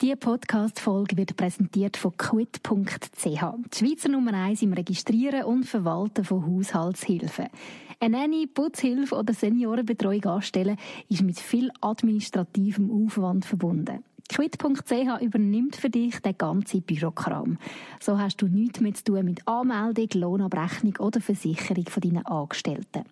Diese 0.00 0.16
Podcast-Folge 0.16 1.16
wird 1.16 1.36
präsentiert 1.36 1.96
von 1.96 2.16
quit.ch, 2.16 3.24
die 3.24 3.36
Schweizer 3.36 4.08
Nummer 4.08 4.32
1 4.32 4.62
im 4.62 4.72
Registrieren 4.72 5.42
und 5.42 5.64
Verwalten 5.64 6.24
von 6.24 6.46
Haushaltshilfen. 6.46 7.48
Eine 7.98 8.18
Nanny, 8.18 8.46
Putzhilfe 8.46 9.16
oder 9.16 9.34
Seniorenbetreuung 9.34 10.24
anstellen 10.26 10.76
ist 11.08 11.22
mit 11.22 11.40
viel 11.40 11.72
administrativem 11.80 12.92
Aufwand 12.92 13.44
verbunden. 13.44 14.04
Quit.ch 14.28 15.20
übernimmt 15.20 15.74
für 15.74 15.90
dich 15.90 16.20
den 16.20 16.38
ganzen 16.38 16.82
Bürokram. 16.82 17.58
So 17.98 18.20
hast 18.20 18.40
du 18.40 18.46
nichts 18.46 18.78
mehr 18.78 18.94
zu 18.94 19.02
tun 19.02 19.24
mit 19.24 19.48
Anmeldung, 19.48 20.08
Lohnabrechnung 20.14 20.94
oder 21.00 21.20
Versicherung 21.20 21.86
von 21.86 22.02
deinen 22.02 22.24
Angestellten. 22.24 23.02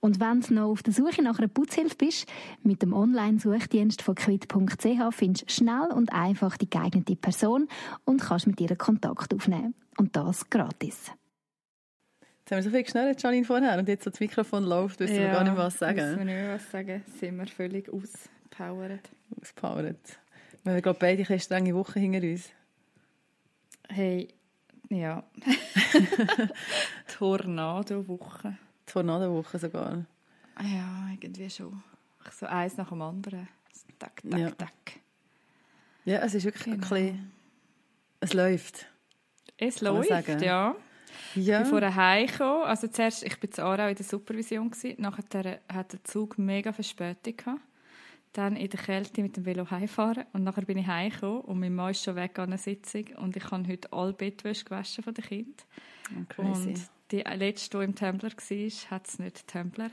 Und 0.00 0.18
wenn 0.18 0.40
du 0.40 0.54
noch 0.54 0.70
auf 0.70 0.82
der 0.82 0.94
Suche 0.94 1.22
nach 1.22 1.38
einer 1.38 1.48
Putzhilfe 1.48 1.96
bist, 1.96 2.26
mit 2.62 2.82
dem 2.82 2.94
Online-Suchdienst 2.94 4.00
von 4.00 4.14
quit.ch 4.14 5.14
findest 5.14 5.48
du 5.48 5.52
schnell 5.52 5.88
und 5.94 6.12
einfach 6.12 6.56
die 6.56 6.68
geeignete 6.68 7.16
Person 7.16 7.68
und 8.04 8.22
kannst 8.22 8.46
mit 8.46 8.60
ihr 8.60 8.74
Kontakt 8.76 9.34
aufnehmen. 9.34 9.74
Und 9.98 10.16
das 10.16 10.48
gratis. 10.48 11.12
Jetzt 12.38 12.50
haben 12.50 12.58
wir 12.58 12.62
so 12.62 12.70
viel 12.70 12.82
geschnellt, 12.82 13.22
Janine, 13.22 13.44
vorher, 13.44 13.78
und 13.78 13.88
jetzt 13.88 14.04
so 14.04 14.10
das 14.10 14.18
Mikrofon 14.18 14.64
läuft, 14.64 15.00
wissen 15.00 15.16
ja, 15.16 15.22
wir 15.22 15.30
gar 15.32 15.44
nicht 15.44 15.56
was 15.56 15.78
sagen. 15.78 15.98
Ja, 15.98 16.16
wir 16.16 16.24
nicht 16.24 16.48
was 16.48 16.70
sagen, 16.70 17.04
sind 17.18 17.36
wir 17.36 17.46
völlig 17.46 17.90
auspowert. 17.90 19.10
Auspowert. 19.38 20.18
Wir 20.64 20.72
haben, 20.72 20.82
glaube 20.82 20.96
ich, 20.96 21.00
beide 21.00 21.28
eine 21.28 21.40
strenge 21.40 21.74
Woche 21.74 22.00
hinter 22.00 22.26
uns. 22.26 22.48
Hey, 23.88 24.28
ja. 24.88 25.22
Tornado-Woche. 27.18 28.56
Tornado-Woche 28.92 29.58
sogar. 29.58 30.04
Ja, 30.62 31.08
irgendwie 31.10 31.48
schon. 31.50 31.82
So 32.30 32.46
eins 32.46 32.76
nach 32.76 32.88
dem 32.88 33.02
anderen. 33.02 33.48
Tack, 33.98 34.22
tack, 34.28 34.38
Ja. 34.38 34.50
tack. 34.50 34.72
Ja, 36.04 36.18
es 36.18 36.34
ist 36.34 36.44
wirklich 36.44 36.66
ein 36.66 36.72
Genau. 36.80 36.88
bisschen... 36.88 37.32
Es 38.20 38.32
läuft. 38.34 38.86
Es 39.56 39.80
läuft, 39.80 40.10
ja. 40.40 40.40
Ja. 40.40 40.76
Ich 41.34 41.46
bin 41.46 41.64
vorher 41.66 41.94
heimgekommen. 41.94 42.64
Also 42.64 42.88
zuerst, 42.88 43.22
ich 43.24 43.38
bin 43.40 43.50
zu 43.52 43.62
Aarau 43.62 43.88
in 43.88 43.94
der 43.94 44.04
Supervision 44.04 44.70
gewesen. 44.70 45.00
Nachher 45.00 45.60
hat 45.72 45.92
der 45.92 46.04
Zug 46.04 46.38
mega 46.38 46.72
Verspätung 46.72 47.36
gehabt. 47.36 47.60
Dann 48.32 48.56
in 48.56 48.68
der 48.70 48.80
Kälte 48.80 49.22
mit 49.22 49.36
dem 49.36 49.44
Velo 49.44 49.70
heimfahren. 49.70 50.24
Und 50.32 50.44
nachher 50.44 50.64
bin 50.64 50.78
ich 50.78 50.86
heimgekommen 50.86 51.40
und 51.42 51.58
mein 51.60 51.74
Mann 51.74 51.90
ist 51.90 52.04
schon 52.04 52.14
weg 52.16 52.38
an 52.38 52.50
einer 52.50 52.58
Sitzung. 52.58 53.06
Und 53.16 53.36
ich 53.36 53.50
habe 53.50 53.66
heute 53.66 53.92
alle 53.92 54.12
Bettwäsche 54.12 54.64
gewaschen 54.64 55.02
von 55.04 55.14
den 55.14 55.24
Kindern. 55.24 55.54
Oh, 56.16 56.24
crazy. 56.28 56.68
Und 56.70 56.90
die 57.10 57.20
letzte, 57.20 57.78
die 57.78 57.84
im 57.84 57.94
Templer 57.94 58.30
war, 58.30 58.90
hat 58.90 59.06
es 59.08 59.18
nicht 59.18 59.46
getemplert. 59.46 59.92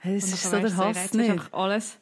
hey, 0.00 0.14
das 0.16 0.24
ist 0.32 0.44
nachher 0.52 0.68
so 0.68 0.76
der 0.76 0.86
Hass 0.88 0.96
jetzt 0.96 1.14
nicht. 1.14 1.30
einfach 1.30 1.52
Alles, 1.52 1.98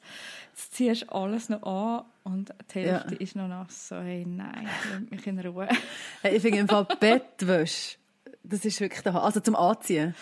jetzt 0.52 0.74
ziehst 0.74 1.02
du 1.02 1.08
alles 1.12 1.48
noch 1.48 1.62
an 1.62 2.04
und 2.24 2.52
die 2.74 2.80
Hälfte 2.80 3.14
Ja. 3.14 3.20
ist 3.20 3.36
noch 3.36 3.48
nass. 3.48 3.88
So, 3.88 3.96
hey, 3.96 4.24
nein, 4.26 4.68
lass 4.92 5.10
mich 5.10 5.26
in 5.26 5.38
Ruhe. 5.40 5.68
Hey, 6.22 6.36
ich 6.36 6.42
finde 6.42 6.58
im 6.58 6.68
Fall 6.68 6.86
Bettwäsche, 7.00 7.96
das 8.42 8.64
ist 8.64 8.80
wirklich 8.80 9.02
der 9.02 9.12
Hass. 9.14 9.22
Also 9.24 9.40
zum 9.40 9.56
Anziehen. 9.56 10.14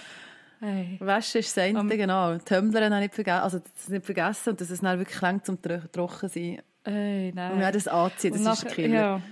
Hey. 0.60 0.96
Waschen 1.00 1.38
ist 1.38 1.56
das 1.56 1.62
eine, 1.64 1.78
Am- 1.78 1.88
genau. 1.88 2.36
Tumbler 2.38 2.84
habe 2.86 2.94
ich 2.96 3.00
nicht 3.02 3.14
vergessen, 3.14 3.42
also 3.42 3.58
das 3.60 3.88
nicht 3.88 4.04
vergessen 4.04 4.50
und 4.50 4.60
dass 4.60 4.70
es 4.70 4.80
dann 4.80 4.98
wirklich 4.98 5.20
lang 5.20 5.44
zum 5.44 5.62
Tro- 5.62 5.86
trocken 5.92 6.28
sein. 6.28 6.62
Hey, 6.84 7.32
nein. 7.34 7.52
Und 7.52 7.60
ja, 7.60 7.70
das 7.70 7.86
anziehen, 7.86 8.32
das 8.32 8.40
Und 8.44 8.52
ist 8.52 8.64
nachher- 8.64 8.74
Killer. 8.74 8.94
Ja. 8.94 9.22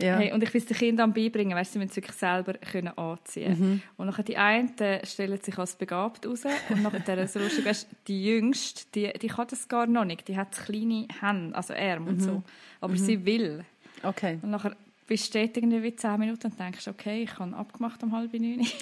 Ja. 0.00 0.18
Hey, 0.18 0.32
und 0.32 0.42
ich 0.42 0.52
will 0.52 0.60
es 0.60 0.66
den 0.66 0.76
Kindern 0.76 1.12
beibringen, 1.14 1.56
weißt, 1.56 1.72
sie 1.72 1.78
müssen 1.78 1.90
es 1.90 1.96
wirklich 1.96 2.16
selber 2.16 2.52
können 2.54 2.96
anziehen 2.98 3.58
Mhm. 3.58 3.82
Und 3.96 4.06
nachher 4.06 4.24
die 4.24 4.36
einen 4.36 4.70
stellen 5.04 5.40
sich 5.40 5.56
als 5.56 5.74
begabt 5.76 6.26
raus 6.26 6.42
und 6.68 6.82
nachher 6.82 7.00
das 7.16 7.34
Lustige, 7.34 7.68
weisst, 7.68 7.88
die 8.06 8.24
Jüngste, 8.26 8.84
die, 8.94 9.10
die 9.18 9.28
kann 9.28 9.46
das 9.48 9.66
gar 9.68 9.86
noch 9.86 10.04
nicht. 10.04 10.28
Die 10.28 10.36
hat 10.36 10.52
kleine 10.52 11.06
Hände, 11.20 11.56
also 11.56 11.72
Arme 11.72 12.00
Mhm. 12.00 12.08
und 12.08 12.20
so. 12.20 12.42
Aber 12.80 12.94
sie 12.96 13.24
will. 13.24 13.64
Okay. 14.02 14.38
Und 14.42 14.50
nachher 14.50 14.76
bist 15.06 15.34
du 15.34 15.38
irgendwie 15.38 15.82
wie 15.82 15.94
10 15.96 16.18
Minuten 16.18 16.48
und 16.48 16.58
denkst, 16.60 16.88
okay, 16.88 17.22
ich 17.22 17.38
habe 17.38 17.56
abgemacht 17.56 18.02
um 18.02 18.12
halb 18.14 18.34
neun 18.34 18.64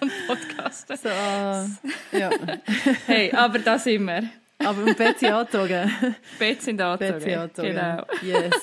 zum 0.00 0.10
Podcasten. 0.26 0.96
So, 0.98 1.08
äh, 1.08 2.18
ja. 2.18 2.30
Hey, 3.06 3.32
aber 3.32 3.58
da 3.60 3.78
sind 3.78 4.04
wir. 4.04 4.24
Aber 4.58 4.86
im 4.86 4.94
Bett 4.96 5.18
sind 5.18 5.32
angezogen. 5.32 5.90
Bett 6.38 6.62
sind 6.62 6.80
angezogen. 6.80 7.18
Bett 7.20 7.22
sind 7.22 7.34
angezogen. 7.38 7.68
Genau. 7.68 8.04
Yes. 8.22 8.54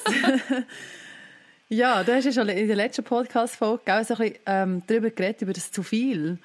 Ja, 1.69 2.03
du 2.03 2.13
hast 2.13 2.25
ja 2.25 2.31
schon 2.31 2.49
in 2.49 2.67
der 2.67 2.75
letzten 2.75 3.03
Podcast-Folge 3.03 3.83
so 3.85 3.91
ein 3.91 4.05
bisschen 4.05 4.33
ähm, 4.45 4.83
darüber 4.87 5.09
geredet, 5.09 5.41
über 5.41 5.53
das 5.53 5.71
zu 5.71 5.81
viel. 5.83 6.37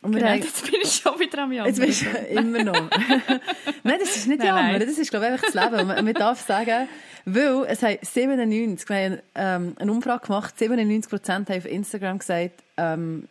Und 0.00 0.12
Genau, 0.12 0.28
haben- 0.28 0.38
jetzt 0.42 0.64
bin 0.70 0.80
ich 0.82 0.92
schon 0.92 1.18
wieder 1.18 1.42
am 1.42 1.52
Jammern. 1.52 1.74
Jetzt 1.74 1.80
bist 1.84 2.02
du 2.04 2.08
immer 2.28 2.62
noch. 2.64 2.90
nein, 3.82 3.96
das 3.98 4.16
ist 4.16 4.26
nicht 4.28 4.38
Nein, 4.38 4.46
Jammer, 4.46 4.62
nein. 4.72 4.80
das 4.80 4.96
ist, 4.96 5.10
glaube 5.10 5.26
ich, 5.26 5.32
einfach 5.32 5.46
das 5.52 5.54
Leben. 5.54 5.86
Man, 5.88 6.04
man 6.04 6.14
darf 6.14 6.40
sagen, 6.46 6.88
weil 7.24 7.64
es 7.66 7.82
haben 7.82 7.98
97, 8.00 8.88
wir 8.88 8.96
haben 8.96 9.18
ähm, 9.34 9.74
eine 9.78 9.92
Umfrage 9.92 10.26
gemacht, 10.26 10.56
97 10.58 11.10
Prozent 11.10 11.50
haben 11.50 11.58
auf 11.58 11.66
Instagram 11.66 12.18
gesagt, 12.20 12.62
ähm, 12.76 13.26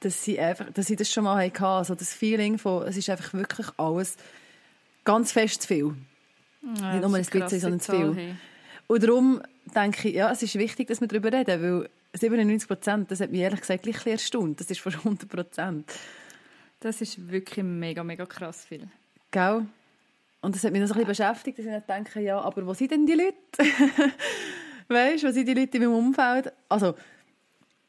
dass 0.00 0.22
sie, 0.22 0.38
einfach, 0.38 0.66
dass 0.72 0.86
sie 0.86 0.96
das 0.96 1.10
schon 1.10 1.24
mal 1.24 1.44
hatten. 1.44 1.64
Also 1.64 1.94
das 1.94 2.12
Feeling 2.14 2.58
von, 2.58 2.86
es 2.86 2.96
ist 2.96 3.10
einfach 3.10 3.34
wirklich 3.34 3.66
alles 3.76 4.16
ganz 5.04 5.32
fest 5.32 5.62
zu 5.62 5.68
viel. 5.68 5.94
Ja, 6.80 6.92
Nicht 6.94 7.02
nur 7.06 7.14
ein 7.16 7.24
bisschen, 7.24 7.60
sondern 7.60 7.80
zu 7.80 7.90
viel. 7.92 8.14
Hey. 8.14 8.34
Und 8.86 9.02
darum 9.02 9.42
denke 9.74 10.08
ich, 10.08 10.14
ja, 10.14 10.30
es 10.30 10.42
ist 10.42 10.56
wichtig, 10.56 10.88
dass 10.88 11.00
wir 11.00 11.08
darüber 11.08 11.32
reden, 11.32 11.62
weil 11.62 11.90
97 12.14 12.68
Prozent, 12.68 13.10
das 13.10 13.20
hat 13.20 13.30
mich 13.30 13.40
ehrlich 13.40 13.60
gesagt 13.60 13.82
gleich 13.82 14.06
erstaunt. 14.06 14.60
Das 14.60 14.70
ist 14.70 14.80
fast 14.80 14.98
100 14.98 15.28
Prozent. 15.28 15.92
Das 16.80 17.00
ist 17.00 17.30
wirklich 17.30 17.64
mega, 17.64 18.04
mega 18.04 18.26
krass 18.26 18.64
viel. 18.64 18.88
Gell? 19.30 19.66
Und 20.42 20.54
das 20.54 20.62
hat 20.62 20.72
mich 20.72 20.80
noch 20.80 20.88
so 20.88 20.94
ein 20.94 21.06
bisschen 21.06 21.26
beschäftigt, 21.26 21.58
dass 21.58 21.66
ich 21.66 21.72
nicht 21.72 21.88
denke, 21.88 22.20
ja, 22.20 22.38
aber 22.38 22.66
wo 22.66 22.74
sind 22.74 22.90
denn 22.90 23.06
die 23.06 23.14
Leute? 23.14 23.34
weißt 24.88 25.22
du, 25.22 25.28
wo 25.28 25.32
sind 25.32 25.48
die 25.48 25.54
Leute 25.54 25.78
in 25.78 25.84
meinem 25.84 25.94
Umfeld? 25.94 26.52
Also, 26.68 26.94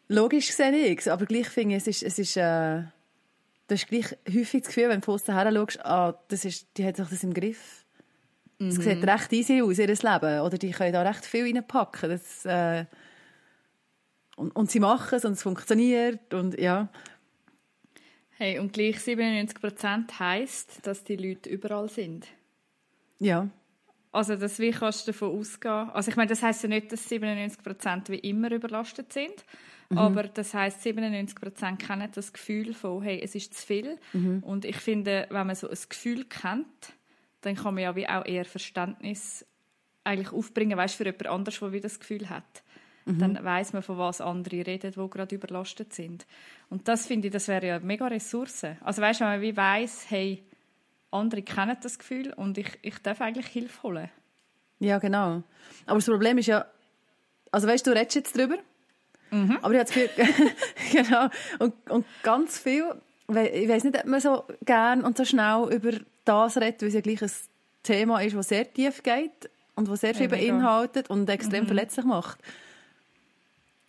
logisch 0.08 0.54
sehe 0.54 0.72
ich 0.72 1.00
es, 1.00 1.08
aber 1.08 1.26
gleich 1.26 1.50
finde 1.50 1.76
ich, 1.76 1.82
es 1.82 1.88
ist, 1.88 2.04
es 2.04 2.20
ist, 2.20 2.38
äh, 2.38 2.84
das 3.68 3.82
ist 3.82 3.88
gleich 3.88 4.18
häufig 4.28 4.62
das 4.62 4.68
Gefühl, 4.68 4.90
wenn 4.90 5.02
du 5.02 5.06
von 5.06 5.16
außen 5.16 5.34
her 5.34 5.52
schaust, 5.52 5.86
ah, 5.86 6.18
das 6.30 6.46
ist, 6.46 6.68
die 6.78 6.86
hat 6.86 6.98
doch 6.98 7.10
das 7.10 7.24
im 7.24 7.34
Griff. 7.34 7.85
Es 8.60 8.76
sieht 8.76 9.06
recht 9.06 9.34
easy 9.34 9.62
aus, 9.62 9.80
ihr 9.80 9.88
Leben. 9.88 10.40
Oder 10.42 10.58
die 10.58 10.72
können 10.72 10.94
da 10.94 11.02
recht 11.02 11.26
viel 11.26 11.44
reinpacken. 11.44 12.10
Das, 12.10 12.46
äh, 12.46 12.86
und, 14.36 14.56
und 14.56 14.72
sie 14.72 14.80
machen 14.80 15.16
es 15.16 15.26
und 15.26 15.34
es 15.34 15.44
funktioniert 15.44 16.34
und 16.34 16.60
ja. 16.60 16.90
Hey, 18.38 18.60
und 18.60 18.74
gleich 18.74 19.00
97 19.00 19.62
Prozent 19.62 20.20
heisst, 20.20 20.86
dass 20.86 21.04
die 21.04 21.16
Leute 21.16 21.50
überall 21.50 21.90
sind. 21.90 22.28
Ja. 23.20 23.50
Also, 24.12 24.36
das, 24.36 24.60
wie 24.60 24.72
kannst 24.72 25.08
du 25.08 25.12
davon 25.12 25.38
ausgehen? 25.40 25.90
Also, 25.92 26.10
ich 26.12 26.18
meine, 26.18 26.30
das 26.30 26.42
heisst 26.42 26.64
ja 26.64 26.70
nicht, 26.70 26.92
dass 26.92 27.08
97 27.08 27.64
Prozent 27.64 28.10
wie 28.10 28.20
immer 28.20 28.52
überlastet 28.52 29.12
sind. 29.12 29.46
Aber 29.94 30.24
das 30.24 30.54
heisst, 30.54 30.82
97 30.82 31.36
Prozent 31.36 31.80
kennen 31.80 32.10
das 32.14 32.34
Gefühl 32.34 32.74
von, 32.74 33.04
hey, 33.04 33.22
es 33.24 33.36
ist 33.36 33.54
zu 33.54 33.66
viel. 33.66 33.98
Und 34.42 34.66
ich 34.66 34.78
finde, 34.78 35.28
wenn 35.30 35.48
man 35.48 35.56
so 35.56 35.70
ein 35.70 35.78
Gefühl 35.88 36.26
kennt, 36.26 36.94
dann 37.46 37.56
kann 37.56 37.76
man 37.76 37.84
ja 37.84 37.96
wie 37.96 38.08
auch 38.08 38.26
eher 38.26 38.46
Verständnis 38.46 39.46
eigentlich 40.04 40.32
aufbringen, 40.32 40.78
weißt, 40.78 40.96
für 40.96 41.06
jemand 41.06 41.28
anderes, 41.28 41.60
der 41.60 41.72
wie 41.72 41.82
das 41.82 42.00
Gefühl 42.00 42.30
hat. 42.30 42.64
Dann 43.08 43.44
weiß 43.44 43.74
man, 43.74 43.84
von 43.84 44.00
was 44.00 44.20
andere 44.20 44.66
reden, 44.66 44.92
die 44.92 45.10
gerade 45.10 45.36
überlastet 45.36 45.94
sind. 45.94 46.26
Und 46.72 46.88
das 46.88 47.06
finde 47.06 47.28
ich, 47.28 47.34
das 47.34 47.48
wäre 47.48 47.68
ja 47.68 47.80
mega 47.80 48.08
Ressource. 48.08 48.66
Also 48.82 49.00
weißt, 49.00 49.20
wenn 49.20 49.28
man 49.28 49.42
wie 49.42 49.56
weiß, 49.56 50.08
hey, 50.10 50.44
andere 51.12 51.44
kennen 51.44 51.78
das 51.82 52.00
Gefühl 52.00 52.34
und 52.34 52.58
ich, 52.58 52.80
ich 52.82 52.98
darf 53.00 53.22
eigentlich 53.22 53.46
Hilfe 53.46 53.84
holen. 53.84 54.10
Ja, 54.80 54.98
genau. 54.98 55.44
Aber 55.86 56.00
das 56.00 56.06
Problem 56.06 56.40
ist 56.40 56.48
ja, 56.48 56.66
also 57.52 57.68
weißt 57.68 57.86
du, 57.86 57.92
redest 57.92 58.16
jetzt 58.16 58.36
drüber, 58.36 58.58
aber 59.30 59.74
ich 59.74 59.80
habe 59.80 59.86
das 59.86 59.92
Gefühl, 59.92 60.10
genau, 60.92 61.30
und, 61.60 61.90
und 61.92 62.06
ganz 62.24 62.58
viel, 62.58 62.86
ich 63.28 63.70
weiß 63.70 63.84
nicht, 63.84 63.98
ob 63.98 64.06
man 64.06 64.20
so 64.20 64.44
gern 64.64 65.04
und 65.04 65.18
so 65.18 65.26
schnell 65.26 65.68
über 65.72 65.92
das 66.26 66.58
redet, 66.58 66.82
weil 66.82 66.90
es 66.90 66.96
ja 66.96 67.02
gleich 67.02 67.22
ein 67.22 67.32
Thema 67.84 68.22
ist, 68.22 68.36
das 68.36 68.50
sehr 68.50 68.72
tief 68.72 69.04
geht 69.04 69.50
und 69.76 69.88
das 69.88 70.02
sehr 70.02 70.16
viel 70.16 70.30
mega. 70.30 70.54
beinhaltet 70.54 71.10
und 71.10 71.30
extrem 71.30 71.66
verletzlich 71.66 72.06
macht. 72.06 72.40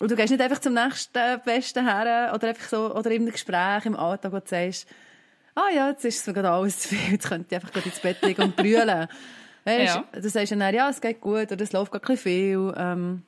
Und 0.01 0.11
du 0.11 0.17
gehst 0.17 0.31
nicht 0.31 0.43
einfach 0.43 0.61
zum 0.61 0.75
nächsten 0.75 1.41
Besten 1.45 1.87
her 1.87 2.33
oder 2.35 2.49
einfach 2.49 2.69
so, 2.69 2.95
oder 2.95 3.11
einem 3.11 3.31
Gespräch 3.31 3.87
im 3.87 3.97
Alltag, 3.97 4.33
wo 4.33 4.39
du 4.39 4.47
sagst, 4.47 4.87
ah 5.55 5.71
ja, 5.75 5.89
jetzt 5.89 6.05
ist 6.05 6.21
es 6.21 6.27
mir 6.27 6.35
gerade 6.35 6.51
alles 6.51 6.79
zu 6.81 6.89
viel, 6.89 7.13
jetzt 7.13 7.29
könnte 7.29 7.47
ich 7.51 7.55
einfach 7.57 7.73
gerade 7.73 7.89
ins 7.89 8.01
Bett 8.01 8.21
liegen 8.23 8.43
und 8.43 8.57
brüllen. 8.57 9.09
Weißt, 9.65 9.97
Ja. 9.97 10.05
Du 10.13 10.29
sagst 10.29 10.53
dann, 10.53 10.75
ja, 10.75 10.89
es 10.89 11.01
geht 11.01 11.21
gut 11.21 11.51
oder 11.51 11.63
es 11.63 11.73
läuft 11.73 11.91
gerade 11.91 12.17
viel. 12.17 12.73
Ähm, 12.77 13.23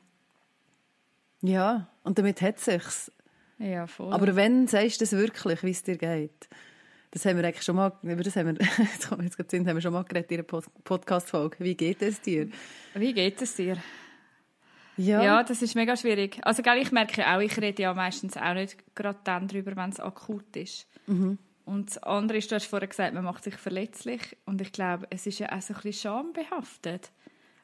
ja, 1.43 1.87
und 2.05 2.19
damit 2.19 2.40
hat 2.43 2.58
es 2.58 2.64
sich's. 2.64 3.12
Ja, 3.58 3.87
voll. 3.87 4.12
Aber 4.12 4.37
wenn 4.37 4.66
sagst 4.69 5.00
du 5.00 5.05
das 5.05 5.12
wirklich, 5.12 5.62
wie 5.62 5.70
es 5.70 5.82
dir 5.82 5.96
geht? 5.96 6.49
Das 7.10 7.25
haben 7.25 7.38
wir 7.38 7.44
eigentlich 7.44 7.64
schon 7.64 7.76
mal, 7.76 7.93
über 8.02 8.22
das 8.22 8.37
haben 8.37 8.58
wir, 8.58 8.66
jetzt 8.78 9.08
kommt 9.08 9.20
mir 9.20 9.25
jetzt 9.25 9.37
gerade 9.37 9.50
Sinn, 9.50 9.66
haben 9.66 9.76
wir 9.76 9.81
schon 9.81 9.93
mal 9.93 10.05
geredet 10.05 10.31
in 10.31 10.37
einer 10.38 10.44
Pod- 10.44 10.66
Podcast-Folge. 10.84 11.56
Wie 11.60 11.75
geht 11.75 12.02
es 12.02 12.20
dir? 12.20 12.49
Wie 12.94 13.12
geht 13.14 13.40
es 13.43 13.55
dir? 13.56 13.76
Ja. 14.96 15.22
Ja, 15.22 15.43
das 15.44 15.62
ist 15.62 15.75
mega 15.76 15.96
schwierig. 15.96 16.38
Also, 16.43 16.62
gell, 16.62 16.78
ich 16.78 16.90
merke 16.93 17.25
auch, 17.26 17.40
ich 17.40 17.56
rede 17.60 17.82
ja 17.82 17.94
meistens 17.94 18.37
auch 18.37 18.55
nicht 18.55 18.76
gerade 18.96 19.19
dann 19.25 19.46
darüber, 19.49 19.75
wenn 19.76 19.90
es 19.90 20.00
akut 20.00 20.56
ist. 20.56 20.87
Mhm. 21.06 21.38
Und 21.64 21.90
das 21.90 21.99
andere 22.02 22.38
ist, 22.38 22.50
du 22.50 22.56
hast 22.56 22.66
vorher 22.66 22.88
gesagt, 22.88 23.14
man 23.14 23.25
macht 23.25 23.44
sich 23.44 23.55
verletzlich. 23.55 24.37
Und 24.44 24.60
ich 24.60 24.72
glaube, 24.72 25.06
es 25.10 25.26
ist 25.26 25.38
ja 25.38 25.52
auch 25.52 25.60
so 25.62 25.75
ein 25.75 25.81
bisschen 25.82 26.10
schambehaftet. 26.10 27.10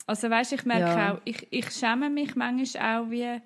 Also, 0.07 0.31
weißt 0.31 0.53
ich 0.53 0.65
merke 0.65 0.83
Ja. 0.85 1.15
auch, 1.15 1.21
ich, 1.25 1.47
ich 1.51 1.71
schäme 1.71 2.09
mich 2.09 2.37
manchmal 2.37 3.01
auch, 3.01 3.11
wie 3.11 3.41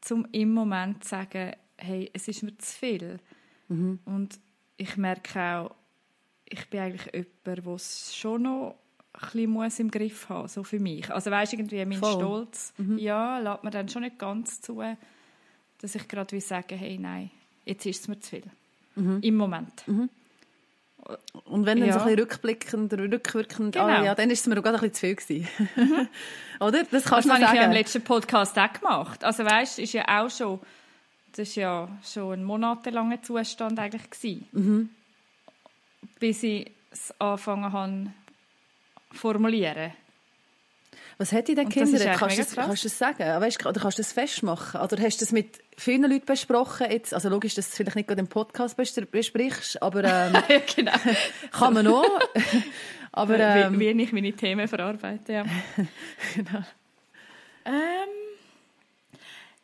zum 0.00 0.26
im 0.32 0.52
Moment 0.52 1.04
zu 1.04 1.10
sagen, 1.10 1.52
hey, 1.84 2.10
es 2.12 2.26
ist 2.28 2.42
mir 2.42 2.56
zu 2.58 2.72
viel. 2.76 3.18
Mhm. 3.68 3.98
Und 4.04 4.38
ich 4.76 4.96
merke 4.96 5.40
auch, 5.40 5.74
ich 6.46 6.68
bin 6.68 6.80
eigentlich 6.80 7.12
jemand, 7.14 7.66
der 7.66 7.74
es 7.74 8.14
schon 8.16 8.42
noch 8.42 8.76
ein 9.32 9.48
muss 9.48 9.78
im 9.78 9.90
Griff 9.90 10.28
haben 10.28 10.48
so 10.48 10.64
für 10.64 10.80
mich. 10.80 11.08
Also 11.12 11.30
weißt 11.30 11.52
irgendwie 11.52 11.84
mein 11.84 11.98
Voll. 11.98 12.14
Stolz, 12.14 12.74
ja, 12.96 13.38
lässt 13.38 13.62
mir 13.62 13.70
dann 13.70 13.88
schon 13.88 14.02
nicht 14.02 14.18
ganz 14.18 14.60
zu, 14.60 14.82
dass 15.78 15.94
ich 15.94 16.08
gerade 16.08 16.34
wie 16.34 16.40
sagen, 16.40 16.76
hey, 16.76 16.98
nein, 16.98 17.30
jetzt 17.64 17.86
ist 17.86 18.00
es 18.02 18.08
mir 18.08 18.18
zu 18.18 18.30
viel. 18.30 18.42
Im 18.96 19.36
Moment. 19.36 19.84
Und 21.44 21.66
wenn 21.66 21.80
dann 21.80 21.92
so 21.92 21.98
Ja. 21.98 22.04
ein 22.04 22.04
bisschen 22.06 22.20
rückblickend, 22.20 22.92
rückwirkend, 22.94 23.74
Genau. 23.74 23.86
ah, 23.86 24.02
ja, 24.04 24.14
dann 24.14 24.30
ist 24.30 24.40
es 24.40 24.46
mir 24.46 24.58
auch 24.58 24.62
gerade 24.62 24.78
ein 24.82 24.88
bisschen 24.90 25.16
zu 25.16 25.24
viel 25.24 25.44
gewesen. 25.46 26.08
Oder? 26.60 26.84
Das 26.84 27.04
kannst 27.04 27.12
Das 27.12 27.24
du 27.26 27.30
habe 27.32 27.40
ich 27.42 27.46
sagen. 27.46 27.56
ja 27.56 27.64
im 27.64 27.72
letzten 27.72 28.02
Podcast 28.02 28.58
auch 28.58 28.72
gemacht. 28.72 29.22
Also 29.22 29.44
weißt, 29.44 29.78
ist 29.80 29.92
ja 29.92 30.04
auch 30.22 30.30
schon, 30.30 30.60
das 31.36 31.48
ist 31.48 31.56
ja 31.56 31.88
schon 32.04 32.32
ein 32.40 32.44
monatelanger 32.44 33.22
Zustand 33.22 33.78
eigentlich 33.78 34.10
gewesen, 34.10 34.48
Mhm. 34.52 34.88
bis 36.20 36.42
ich 36.42 36.70
es 36.90 37.12
angefangen 37.20 37.72
habe 37.72 38.06
formulieren. 39.12 39.92
Was 41.18 41.32
hat 41.32 41.46
dich 41.46 41.54
denn 41.54 41.68
gehindert? 41.68 42.16
Kannst 42.18 42.38
das, 42.40 42.54
kannst 42.56 42.82
du 42.84 42.88
das 42.88 42.98
sagen? 42.98 43.18
Weißt, 43.40 43.64
oder 43.64 43.80
kannst 43.80 43.98
du 43.98 44.02
das 44.02 44.12
festmachen? 44.12 44.80
Oder 44.80 45.00
hast 45.00 45.20
du 45.20 45.24
das 45.24 45.30
mit 45.30 45.60
vielen 45.76 46.02
Leuten 46.10 46.26
besprochen? 46.26 46.90
Jetzt? 46.90 47.14
Also 47.14 47.28
logisch, 47.28 47.54
dass 47.54 47.70
du 47.70 47.76
vielleicht 47.76 47.94
nicht 47.94 48.08
gerade 48.08 48.20
im 48.20 48.26
Podcast 48.26 48.76
bes- 48.78 49.04
besprichst, 49.06 49.80
aber 49.80 50.02
ähm, 50.04 50.34
ja, 50.48 50.58
genau. 50.74 50.92
kann 51.52 51.74
man 51.74 51.86
auch. 51.86 52.04
aber 53.12 53.38
ähm, 53.38 53.78
wie, 53.78 53.96
wie 53.96 54.02
ich 54.02 54.12
meine 54.12 54.32
Themen 54.32 54.66
verarbeite. 54.66 55.32
Ja, 55.32 55.44
genau. 56.34 56.64
ähm, 57.64 58.08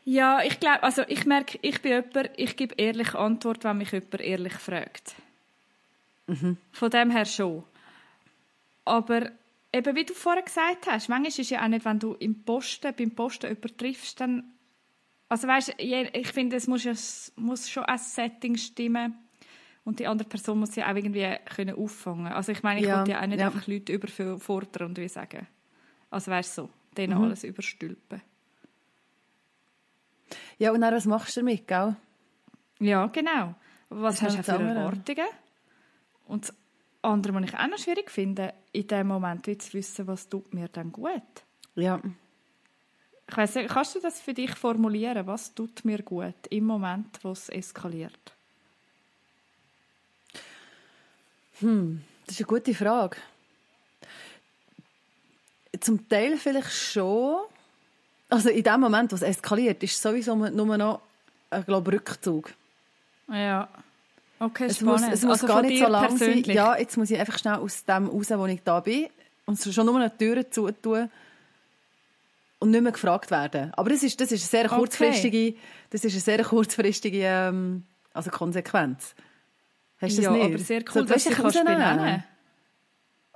ja 0.04 0.42
ich 0.42 0.58
glaube, 0.60 0.82
also 0.82 1.02
ich 1.08 1.26
merke, 1.26 1.58
ich 1.62 1.80
bin 1.82 1.92
jemand, 1.92 2.30
ich 2.36 2.56
gebe 2.56 2.74
ehrliche 2.76 3.18
Antwort, 3.18 3.64
wenn 3.64 3.78
mich 3.78 3.92
jemand 3.92 4.20
ehrlich 4.20 4.54
fragt. 4.54 5.14
Von 6.72 6.90
dem 6.90 7.10
her 7.10 7.24
schon. 7.24 7.64
Aber 8.84 9.30
eben, 9.72 9.96
wie 9.96 10.04
du 10.04 10.14
vorher 10.14 10.42
gesagt 10.42 10.86
hast, 10.86 11.08
manchmal 11.08 11.28
ist 11.28 11.38
es 11.40 11.50
ja 11.50 11.62
auch 11.64 11.68
nicht, 11.68 11.84
wenn 11.84 11.98
du 11.98 12.14
im 12.14 12.42
Posten, 12.44 12.94
beim 12.96 13.10
Posten 13.10 13.46
jemanden 13.48 13.76
triffst, 13.76 14.20
dann 14.20 14.44
also 15.28 15.46
weißt, 15.46 15.74
ich 15.78 16.28
finde, 16.32 16.56
es 16.56 16.66
muss, 16.66 16.82
ja, 16.84 16.92
muss 17.36 17.70
schon 17.70 17.84
ein 17.84 17.98
Setting 17.98 18.56
stimmen 18.56 19.14
und 19.84 20.00
die 20.00 20.06
andere 20.08 20.28
Person 20.28 20.58
muss 20.58 20.74
ja 20.74 20.90
auch 20.90 20.96
irgendwie 20.96 21.36
können 21.54 21.76
auffangen. 21.76 22.32
Also 22.32 22.50
ich 22.50 22.64
meine, 22.64 22.80
ich 22.80 22.86
Ja, 22.86 22.98
wollte 22.98 23.12
ja 23.12 23.22
auch 23.22 23.26
nicht 23.26 23.38
ja. 23.38 23.46
einfach 23.46 23.66
Leute 23.68 23.92
überfordern 23.92 24.88
und 24.88 24.98
wie 24.98 25.08
sagen. 25.08 25.46
Also 26.10 26.32
weißt 26.32 26.58
du, 26.58 26.62
so, 26.62 26.70
denen 26.96 27.16
Mhm. 27.16 27.24
alles 27.24 27.44
überstülpen. 27.44 28.20
Ja, 30.60 30.72
und 30.72 30.82
dann, 30.82 30.94
was 30.94 31.06
machst 31.06 31.36
du 31.36 31.40
damit, 31.40 31.66
gell? 31.66 31.96
Ja, 32.80 33.06
genau. 33.06 33.54
Was 33.88 34.20
Das 34.20 34.36
hast 34.36 34.36
du 34.36 34.42
für. 34.42 34.62
Erwartungen? 34.62 35.26
Und 36.28 36.48
das 36.48 36.54
andere, 37.00 37.34
was 37.34 37.44
ich 37.44 37.54
auch 37.56 37.66
noch 37.66 37.78
schwierig 37.78 38.10
finde, 38.10 38.52
in 38.70 38.86
dem 38.86 39.06
Moment 39.06 39.46
wie 39.46 39.56
zu 39.56 39.72
wissen, 39.72 40.06
was 40.06 40.28
tut 40.28 40.52
mir 40.52 40.68
dann 40.68 40.92
gut. 40.92 41.22
Ja. 41.76 41.98
Ich 43.26 43.36
weiss 43.36 43.54
nicht, 43.54 43.70
kannst 43.70 43.94
du 43.94 44.00
das 44.00 44.20
für 44.20 44.34
dich 44.34 44.54
formulieren? 44.54 45.26
Was 45.26 45.54
tut 45.54 45.82
mir 45.86 46.02
gut 46.02 46.46
im 46.50 46.66
Moment, 46.66 47.18
wo 47.22 47.30
es 47.32 47.48
eskaliert? 47.48 48.34
Das 51.60 51.62
ist 51.62 52.40
eine 52.40 52.46
gute 52.46 52.74
Frage. 52.74 53.16
Zum 55.80 56.06
Teil 56.06 56.36
vielleicht 56.36 56.72
schon. 56.72 57.44
Also 58.30 58.48
in 58.48 58.62
dem 58.62 58.80
Moment, 58.80 59.10
wo 59.12 59.16
es 59.16 59.22
eskaliert, 59.22 59.82
ist 59.82 60.00
sowieso 60.00 60.34
nur 60.36 60.76
noch 60.78 61.00
ein 61.50 61.64
glaub, 61.64 61.86
Rückzug. 61.88 62.52
Ja. 63.28 63.68
Okay, 64.38 64.66
Es 64.66 64.80
muss, 64.80 65.00
spannend. 65.00 65.14
es 65.14 65.22
muss 65.22 65.42
also 65.42 65.46
gar 65.48 65.62
nicht 65.62 65.82
so 65.82 65.88
lang 65.88 66.16
sein. 66.16 66.42
Ja, 66.44 66.76
jetzt 66.78 66.96
muss 66.96 67.10
ich 67.10 67.18
einfach 67.18 67.38
schnell 67.38 67.56
aus 67.56 67.84
dem 67.84 68.06
raus, 68.06 68.30
wo 68.30 68.46
ich 68.46 68.62
da 68.62 68.80
bin. 68.80 69.08
Und 69.46 69.60
so 69.60 69.70
schon 69.72 69.84
nur 69.86 69.96
eine 69.96 70.16
Tür 70.16 70.50
zutun. 70.50 71.10
Und 72.60 72.70
nicht 72.70 72.82
mehr 72.82 72.92
gefragt 72.92 73.30
werden. 73.30 73.72
Aber 73.74 73.90
das 73.90 74.02
ist, 74.02 74.20
das 74.20 74.32
ist 74.32 74.42
eine 74.42 74.48
sehr 74.62 74.66
Okay. 74.72 74.76
kurzfristige, 74.80 75.54
das 75.90 76.04
ist 76.04 76.12
eine 76.12 76.20
sehr 76.20 76.44
kurzfristige 76.44 77.22
ähm, 77.22 77.84
also 78.14 78.30
Konsequenz. 78.30 79.14
Hast 80.00 80.12
du 80.18 80.22
das 80.22 80.24
ja, 80.24 80.30
nicht? 80.32 80.44
aber 80.44 80.58
sehr 80.58 80.80
So, 80.86 81.00
cool, 81.00 81.06
dass 81.06 81.26
weisst 81.26 81.38
du 81.38 81.42
rausnehmen. 81.42 81.72
benennen 81.74 82.24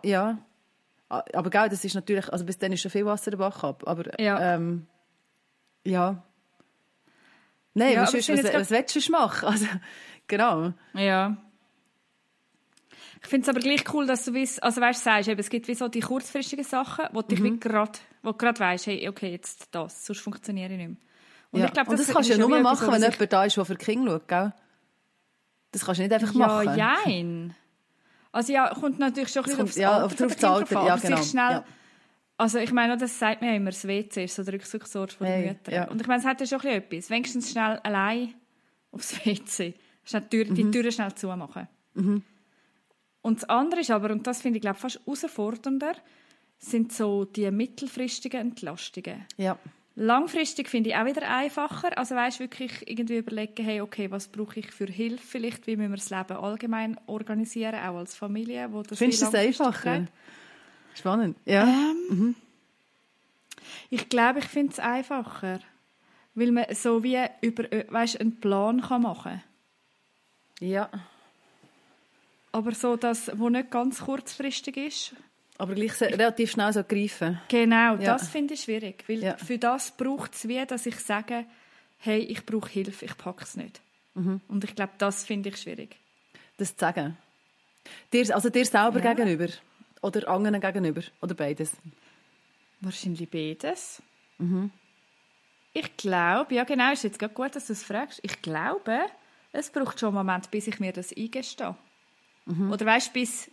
Ja. 0.03 0.39
Aber 1.33 1.51
gell, 1.51 1.69
das 1.69 1.85
ist 1.85 1.95
natürlich, 1.95 2.33
also 2.33 2.45
bis 2.45 2.59
dann 2.59 2.73
ist 2.73 2.81
schon 2.83 2.91
viel 2.91 3.05
Wasser 3.07 3.31
den 3.31 3.39
Bach 3.39 3.63
ab. 3.65 3.83
Aber 3.87 4.19
Ja. 4.21 4.55
ähm, 4.55 4.87
ja. 5.85 6.23
Nein, 7.75 7.93
Ja, 7.95 8.03
was, 8.03 8.11
finde 8.13 8.45
was, 8.45 8.53
was 8.55 8.71
willst 8.71 9.09
du 9.09 9.13
machen? 9.13 9.49
Also, 9.49 9.67
genau. 10.27 10.73
Ja. 10.95 11.37
Ich 13.23 13.29
finde 13.29 13.45
es 13.45 13.49
aber 13.49 13.61
gleich 13.61 13.85
cool, 13.95 14.07
dass 14.07 14.25
du 14.27 14.35
weißt, 14.35 14.63
also 14.63 14.81
weißt, 14.81 15.03
sagst, 15.03 15.29
eben, 15.29 15.41
es 15.41 15.49
gibt 15.49 15.67
wie 15.69 15.75
so 15.75 15.89
die 15.89 16.01
kurzfristigen 16.01 16.65
Sachen, 16.65 17.07
wo 17.13 17.23
dich 17.23 17.41
Mhm. 17.41 17.59
grad, 17.59 18.01
wo 18.23 18.33
du 18.33 18.37
gerade 18.37 18.61
weißt, 18.61 18.87
hey, 18.87 19.09
okay, 19.09 19.31
jetzt 19.31 19.69
das, 19.71 20.05
sonst 20.07 20.21
funktioniere 20.21 20.71
ich 20.73 20.79
nicht 20.79 20.89
mehr. 20.89 20.97
Und 21.51 21.61
ja. 21.61 21.67
ich 21.67 21.73
glaube, 21.73 21.91
Und 21.91 21.99
das, 21.99 22.07
kannst 22.09 22.29
du 22.29 22.33
ist 22.35 22.39
ja 22.39 22.47
nur 22.47 22.61
machen, 22.61 22.85
etwas, 22.85 23.01
wenn 23.01 23.09
ich- 23.09 23.15
jemand 23.15 23.33
da 23.33 23.45
ist, 23.45 23.57
der 23.57 23.65
für 23.65 23.77
Kinder 23.77 24.11
schaut, 24.13 24.29
gell? 24.29 24.53
Das 25.73 25.85
kannst 25.85 25.99
du 25.99 26.03
nicht 26.03 26.13
einfach 26.13 26.35
Ja, 26.35 26.47
machen. 26.47 26.77
jein. 26.79 27.55
Also 28.35 28.53
ja, 28.53 28.69
kommt 28.75 28.99
natürlich 28.99 29.31
schon 29.31 29.45
ein 29.45 29.47
bisschen 29.51 29.63
aufs 29.63 29.77
ja, 29.77 29.93
Alter 29.93 30.05
auf- 30.07 30.13
von 30.15 30.29
drauf 30.29 30.35
den 30.37 30.41
das 30.41 30.69
Kindern 30.69 30.87
Alter, 30.91 31.03
ja, 31.09 31.09
genau, 31.17 31.23
Schnell, 31.23 31.51
ja. 31.53 31.65
Also 32.37 32.59
ich 32.59 32.73
meine, 32.73 32.97
das 32.97 33.17
sagt 33.19 33.41
mir 33.43 33.51
ja 33.51 33.55
immer, 33.57 33.71
das 33.71 33.87
WC 33.87 34.25
ist 34.25 34.35
so 34.35 34.43
der 34.43 34.55
Rückzugsort 34.55 35.13
von 35.13 35.27
den 35.27 35.35
Hey, 35.37 35.47
Müttern. 35.51 35.75
ja. 35.75 35.89
Und 35.89 36.01
ich 36.01 36.07
meine, 36.09 36.19
es 36.21 36.27
hat 36.27 36.41
ja 36.41 36.47
schon 36.47 36.59
ein 36.61 36.65
bisschen 36.83 36.83
etwas. 36.99 37.11
Wenigstens 37.11 37.51
schnell 37.53 37.79
allein 37.85 38.35
aufs 38.91 39.15
WC. 39.25 39.75
Schnell 40.05 40.23
die, 40.23 40.29
Tür, 40.29 40.51
Mhm. 40.51 40.55
die 40.57 40.71
Türen 40.73 40.91
schnell 40.93 41.15
zumachen. 41.15 41.69
Und 43.23 43.43
das 43.43 43.49
andere 43.49 43.81
ist 43.81 43.91
aber, 43.93 44.11
und 44.11 44.27
das 44.27 44.43
finde 44.43 44.59
ich 44.59 44.63
glaube 44.63 44.79
fast 44.79 45.01
herausfordernder, 45.07 45.95
sind 46.59 46.93
so 46.93 47.25
die 47.25 47.51
mittelfristigen 47.51 48.41
Entlastungen. 48.41 49.25
Ja. 49.37 49.59
Langfristig 49.97 50.69
finde 50.69 50.91
ich 50.91 50.97
auch 50.97 51.05
wieder 51.05 51.29
einfacher. 51.31 51.97
Also 51.97 52.17
weißt 52.17 52.41
wirklich 52.41 52.89
irgendwie 52.89 53.19
überlegen, 53.19 53.65
hey, 53.65 53.81
okay, 53.81 54.11
was 54.11 54.27
brauche 54.27 54.59
ich 54.59 54.73
für 54.73 54.87
Hilfe 54.87 55.25
vielleicht, 55.25 55.67
wie 55.67 55.77
müssen 55.77 55.93
wir 55.93 55.97
das 55.99 56.11
Leben 56.11 56.37
allgemein 56.37 56.99
organisieren, 57.07 57.77
auch 57.77 57.99
als 57.99 58.17
Familie, 58.17 58.73
wo 58.73 58.83
das 58.83 58.99
Findest 58.99 59.23
du 59.23 59.27
das 59.27 59.35
langfristig 59.35 59.67
einfacher? 59.67 59.99
geht. 60.01 60.09
Spannend. 60.95 61.37
Ja. 61.45 61.65
Ähm, 61.65 62.35
Ich 63.91 64.09
glaube, 64.09 64.41
ich 64.41 64.47
finde 64.47 64.73
es 64.73 64.81
einfacher, 64.81 65.61
weil 66.35 66.51
man 66.51 66.67
so 66.75 67.03
wie 67.03 67.19
über, 67.41 67.73
äh, 67.73 67.87
weißt, 67.89 68.21
einen 68.21 68.41
Plan 68.41 68.81
kann 68.83 69.03
machen 69.03 69.43
ja. 70.61 70.89
aber 72.53 72.73
so 72.73 72.97
das, 72.97 73.31
wo 73.39 73.49
nicht 73.49 73.71
ganz 73.71 74.01
kurzfristig 74.01 74.77
ist. 74.77 75.15
Aber 75.59 75.75
gleich 75.75 76.01
relativ 76.01 76.51
schnell 76.51 76.73
so 76.73 76.83
greifen. 76.83 77.41
Genau, 77.49 77.95
Ja. 77.97 78.15
das 78.15 78.29
finde 78.29 78.55
ich 78.55 78.63
schwierig, 78.63 79.05
weil 79.09 79.23
Ja. 79.23 79.37
für 79.37 79.57
das 79.59 79.93
braucht 79.97 80.35
es 80.35 80.49
wie, 80.49 80.65
dass 80.67 80.85
ich 80.87 80.97
sage, 80.99 81.45
hey, 81.99 82.19
ich 82.21 82.45
brauche 82.45 82.69
Hilfe, 82.69 83.05
ich 83.05 83.17
packe 83.17 83.45
es 83.45 83.57
nicht. 83.57 83.81
Mhm. 84.15 84.41
Und 84.49 84.65
ich 84.65 84.75
glaube, 84.75 84.93
das 84.99 85.25
finde 85.25 85.51
ich 85.51 85.57
schwierig. 85.57 85.97
Das 86.57 86.75
zu 86.77 86.81
sagen. 86.81 87.17
Dir, 88.13 88.35
also 88.35 88.49
dir 88.51 88.65
selber 88.65 89.03
Ja. 89.03 89.13
gegenüber. 89.15 89.49
Oder 90.03 90.29
anderen 90.29 90.61
gegenüber. 90.61 91.03
Oder 91.23 91.35
beides. 91.35 91.73
Wahrscheinlich 92.81 93.29
beides. 93.31 94.03
Mhm. 94.39 94.71
Ich 95.73 95.97
glaube, 95.97 96.55
ja 96.55 96.65
genau, 96.65 96.93
ist 96.93 97.05
jetzt 97.05 97.19
gerade 97.19 97.35
gut, 97.35 97.57
dass 97.57 97.67
du 97.67 97.73
es 97.73 97.83
fragst. 97.83 98.21
Ich 98.23 98.43
glaube, 98.43 99.01
es 99.53 99.71
braucht 99.71 99.99
schon 99.99 100.09
einen 100.09 100.19
Moment, 100.27 100.51
bis 100.51 100.67
ich 100.67 100.79
mir 100.81 100.93
das 100.93 101.13
eingestehe. 101.17 101.77
Mhm. 102.47 102.71
Oder 102.71 102.87
weißt 102.87 103.13
bis... 103.13 103.51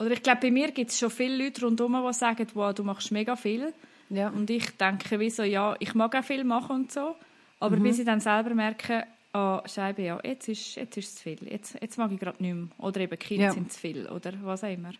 Oder 0.00 0.12
ich 0.12 0.22
glaube, 0.22 0.40
bei 0.40 0.50
mir 0.50 0.70
gibt 0.72 0.90
es 0.90 0.98
schon 0.98 1.10
viele 1.10 1.44
Leute 1.44 1.64
rundherum, 1.64 2.02
die 2.06 2.12
sagen, 2.14 2.46
wow, 2.54 2.74
du 2.74 2.82
machst 2.84 3.12
mega 3.12 3.36
viel. 3.36 3.72
Ja. 4.08 4.28
Und 4.30 4.48
ich 4.50 4.68
denke, 4.76 5.20
wie 5.20 5.30
so, 5.30 5.42
ja, 5.44 5.76
ich 5.78 5.94
mag 5.94 6.14
auch 6.16 6.24
viel 6.24 6.42
machen 6.42 6.74
und 6.74 6.92
so. 6.92 7.14
Aber 7.60 7.76
Mhm. 7.76 7.82
bis 7.82 7.98
ich 7.98 8.06
dann 8.06 8.18
selber 8.20 8.54
merke, 8.54 9.04
ah, 9.32 9.62
Scheibe, 9.66 10.02
ja, 10.02 10.18
jetzt 10.24 10.48
ist, 10.48 10.74
jetzt 10.76 10.96
ist 10.96 11.08
es 11.08 11.14
zu 11.16 11.22
viel. 11.22 11.38
Jetzt, 11.48 11.76
jetzt 11.80 11.98
mag 11.98 12.10
ich 12.10 12.18
gerade 12.18 12.42
nicht 12.42 12.54
mehr. 12.54 12.68
Oder 12.78 13.00
eben 13.02 13.18
Kinder 13.18 13.44
Ja. 13.44 13.52
sind 13.52 13.70
zu 13.72 13.78
viel. 13.78 14.08
Oder 14.08 14.32
was 14.42 14.64
auch 14.64 14.72
immer. 14.72 14.92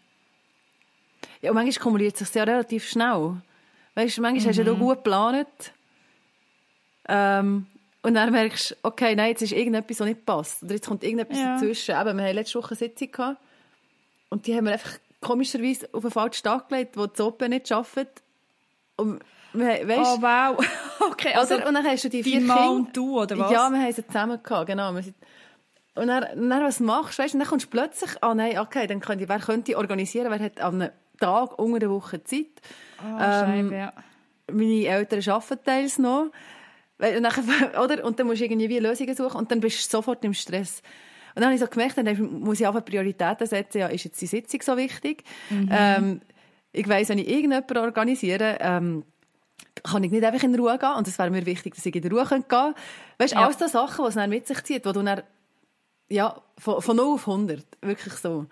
Ja, 1.40 1.50
und 1.50 1.54
manchmal 1.56 1.82
kumuliert 1.82 2.20
es 2.20 2.28
sich 2.28 2.34
ja 2.34 2.44
relativ 2.44 2.86
schnell. 2.88 3.40
Weißt 3.94 4.18
du, 4.18 4.22
manchmal 4.22 4.48
hast 4.50 4.58
du 4.58 4.62
ja 4.64 4.74
Mhm. 4.74 4.78
gut 4.78 4.96
geplant. 4.98 5.72
Ähm, 7.08 7.66
Und 8.02 8.14
dann 8.14 8.32
merkst 8.32 8.70
du, 8.70 8.74
okay, 8.82 9.14
nein, 9.14 9.28
jetzt 9.30 9.42
ist 9.42 9.52
irgendetwas, 9.52 10.00
was 10.00 10.06
nicht 10.06 10.24
passt. 10.24 10.62
Oder 10.62 10.72
jetzt 10.74 10.86
kommt 10.88 11.04
irgendetwas 11.04 11.36
Ja. 11.38 11.54
dazwischen. 11.54 11.94
Eben, 11.94 12.16
wir 12.16 12.24
hatten 12.24 12.34
letzte 12.34 12.58
Woche 12.58 12.70
eine 12.70 12.76
Sitzung 12.78 13.12
gehabt. 13.12 13.40
Und 14.30 14.46
die 14.46 14.56
haben 14.56 14.64
wir 14.64 14.72
einfach 14.72 14.98
komischerweise 15.20 15.88
auf 15.92 16.04
einen 16.04 16.12
falschen 16.12 16.44
Tag 16.44 16.68
gelegt, 16.68 16.96
wo 16.96 17.06
die 17.06 17.20
Open 17.20 17.50
nicht 17.50 17.70
arbeitet. 17.70 18.22
Und 18.96 19.20
wir, 19.52 19.66
weißt, 19.88 20.00
Oh, 20.18 20.22
wow. 20.22 20.66
Okay, 21.10 21.34
also 21.34 21.56
oder? 21.56 21.66
Und 21.68 21.74
dann 21.74 21.86
hast 21.86 22.04
du 22.04 22.08
die 22.08 22.22
vier 22.22 22.38
Kinder. 22.38 22.70
und 22.70 22.96
du, 22.96 23.20
oder 23.20 23.38
was? 23.38 23.50
Ja, 23.50 23.68
wir 23.70 23.80
haben 23.80 23.92
sie 23.92 24.06
zusammen 24.06 24.42
gehabt, 24.42 24.66
genau. 24.66 24.92
Wir 24.92 25.02
sind 25.02 25.16
und 25.94 26.06
dann, 26.06 26.24
dann, 26.48 26.62
was 26.62 26.78
machst 26.80 27.18
du? 27.18 27.22
Weißt, 27.22 27.34
und 27.34 27.40
dann 27.40 27.48
kommst 27.48 27.66
du 27.66 27.70
plötzlich, 27.70 28.10
ah 28.22 28.34
nein, 28.34 28.58
okay, 28.58 28.86
dann 28.86 29.00
könnte, 29.00 29.28
wer 29.28 29.40
könnte 29.40 29.76
organisieren, 29.76 30.30
wer 30.30 30.38
hat 30.38 30.60
an 30.60 30.80
einem 30.80 30.92
Tag 31.18 31.58
unter 31.58 31.80
der 31.80 31.90
Woche 31.90 32.22
Zeit? 32.22 32.46
Ah, 33.02 33.44
Scheibe, 33.44 33.74
ja. 33.74 33.92
Meine 34.50 34.86
Eltern 34.86 35.20
arbeiten 35.28 35.64
teils 35.64 35.98
noch. 35.98 36.30
Und 36.98 37.22
dann, 37.22 37.74
oder? 37.82 38.04
Und 38.04 38.18
dann 38.18 38.26
musst 38.26 38.40
du 38.40 38.44
irgendwie 38.44 38.78
Lösungen 38.78 39.14
suchen 39.16 39.36
und 39.36 39.50
dann 39.50 39.60
bist 39.60 39.84
du 39.92 39.96
sofort 39.96 40.24
im 40.24 40.32
Stress. 40.32 40.80
Und 41.34 41.36
dann 41.36 41.44
habe 41.46 41.54
ich 41.54 41.60
so 41.60 41.66
gemerkt, 41.66 41.96
dann 41.98 42.40
muss 42.40 42.60
ich 42.60 42.66
einfach 42.66 42.84
Prioritäten 42.84 43.46
setzen, 43.46 43.78
ja, 43.78 43.86
ist 43.88 44.04
jetzt 44.04 44.20
die 44.20 44.26
Sitzung 44.26 44.62
so 44.62 44.76
wichtig? 44.76 45.24
Ähm, 45.50 46.20
ich 46.72 46.88
weiss, 46.88 47.08
wenn 47.08 47.18
ich 47.18 47.28
irgendjemanden 47.28 47.76
organisiere, 47.78 48.58
ähm, 48.60 49.04
kann 49.82 50.04
ich 50.04 50.10
nicht 50.10 50.24
einfach 50.24 50.42
in 50.42 50.54
Ruhe 50.54 50.78
gehen. 50.78 50.94
Und 50.96 51.08
es 51.08 51.18
wäre 51.18 51.30
mir 51.30 51.46
wichtig, 51.46 51.74
dass 51.74 51.86
ich 51.86 51.94
in 51.94 52.10
Ruhe 52.12 52.26
gehen 52.26 52.46
könnte. 52.48 52.74
Weißt 53.18 53.32
du, 53.32 53.36
Ja. 53.38 53.44
alles 53.44 53.56
das 53.56 53.72
Sachen, 53.72 54.04
die 54.04 54.08
es 54.08 54.14
dann 54.14 54.30
mit 54.30 54.46
sich 54.46 54.62
zieht, 54.64 54.84
wo 54.86 54.92
du 54.92 55.02
dann, 55.02 55.22
ja, 56.08 56.40
von, 56.58 56.82
von 56.82 56.96
0 56.96 57.14
auf 57.14 57.26
100, 57.28 57.64
wirklich 57.80 58.14
so. 58.14 58.46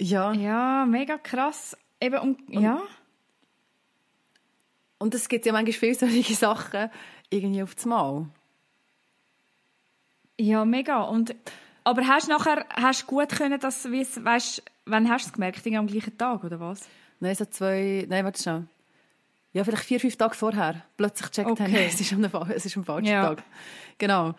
Ja. 0.00 0.32
Ja, 0.32 0.84
mega 0.86 1.18
krass. 1.18 1.76
Eben, 2.00 2.18
um, 2.18 2.36
ja. 2.48 2.82
Und 4.98 5.14
es 5.14 5.28
gibt 5.28 5.46
ja 5.46 5.52
manchmal 5.52 5.72
viele 5.72 5.94
solche 5.94 6.34
Sachen 6.34 6.90
irgendwie 7.30 7.62
auf 7.62 7.74
das 7.74 7.86
Mal. 7.86 8.26
Ja, 10.42 10.64
mega. 10.64 11.02
Und, 11.02 11.34
aber 11.84 12.06
hast 12.06 12.26
du 12.28 12.32
nachher 12.32 12.66
hast 12.74 13.02
du 13.02 13.06
gut 13.06 13.28
können, 13.30 13.60
dass, 13.60 13.90
wie 13.90 14.00
es- 14.00 14.22
weißt, 14.24 14.62
wann 14.86 15.08
hast 15.08 15.26
du 15.26 15.28
es 15.28 15.32
gemerkt? 15.34 15.58
Irgendwie 15.58 15.78
am 15.78 15.86
gleichen 15.86 16.16
Tag, 16.18 16.42
oder 16.44 16.58
was? 16.60 16.88
Nein, 17.20 17.34
so 17.34 17.44
zwei, 17.44 18.04
nein, 18.08 18.24
warte 18.24 18.42
schnell. 18.42 18.64
Ja, 19.52 19.62
vielleicht 19.64 19.84
vier, 19.84 20.00
fünf 20.00 20.16
Tage 20.16 20.34
vorher. 20.34 20.82
Plötzlich 20.96 21.30
gecheckt 21.30 21.50
Okay. 21.50 21.62
haben, 21.64 21.74
es 21.74 22.00
ist 22.00 22.12
am, 22.12 22.24
es 22.50 22.64
ist 22.66 22.76
am 22.76 22.84
falschen 22.84 23.06
Ja. 23.12 23.28
Tag. 23.34 23.42
Genau. 23.98 24.34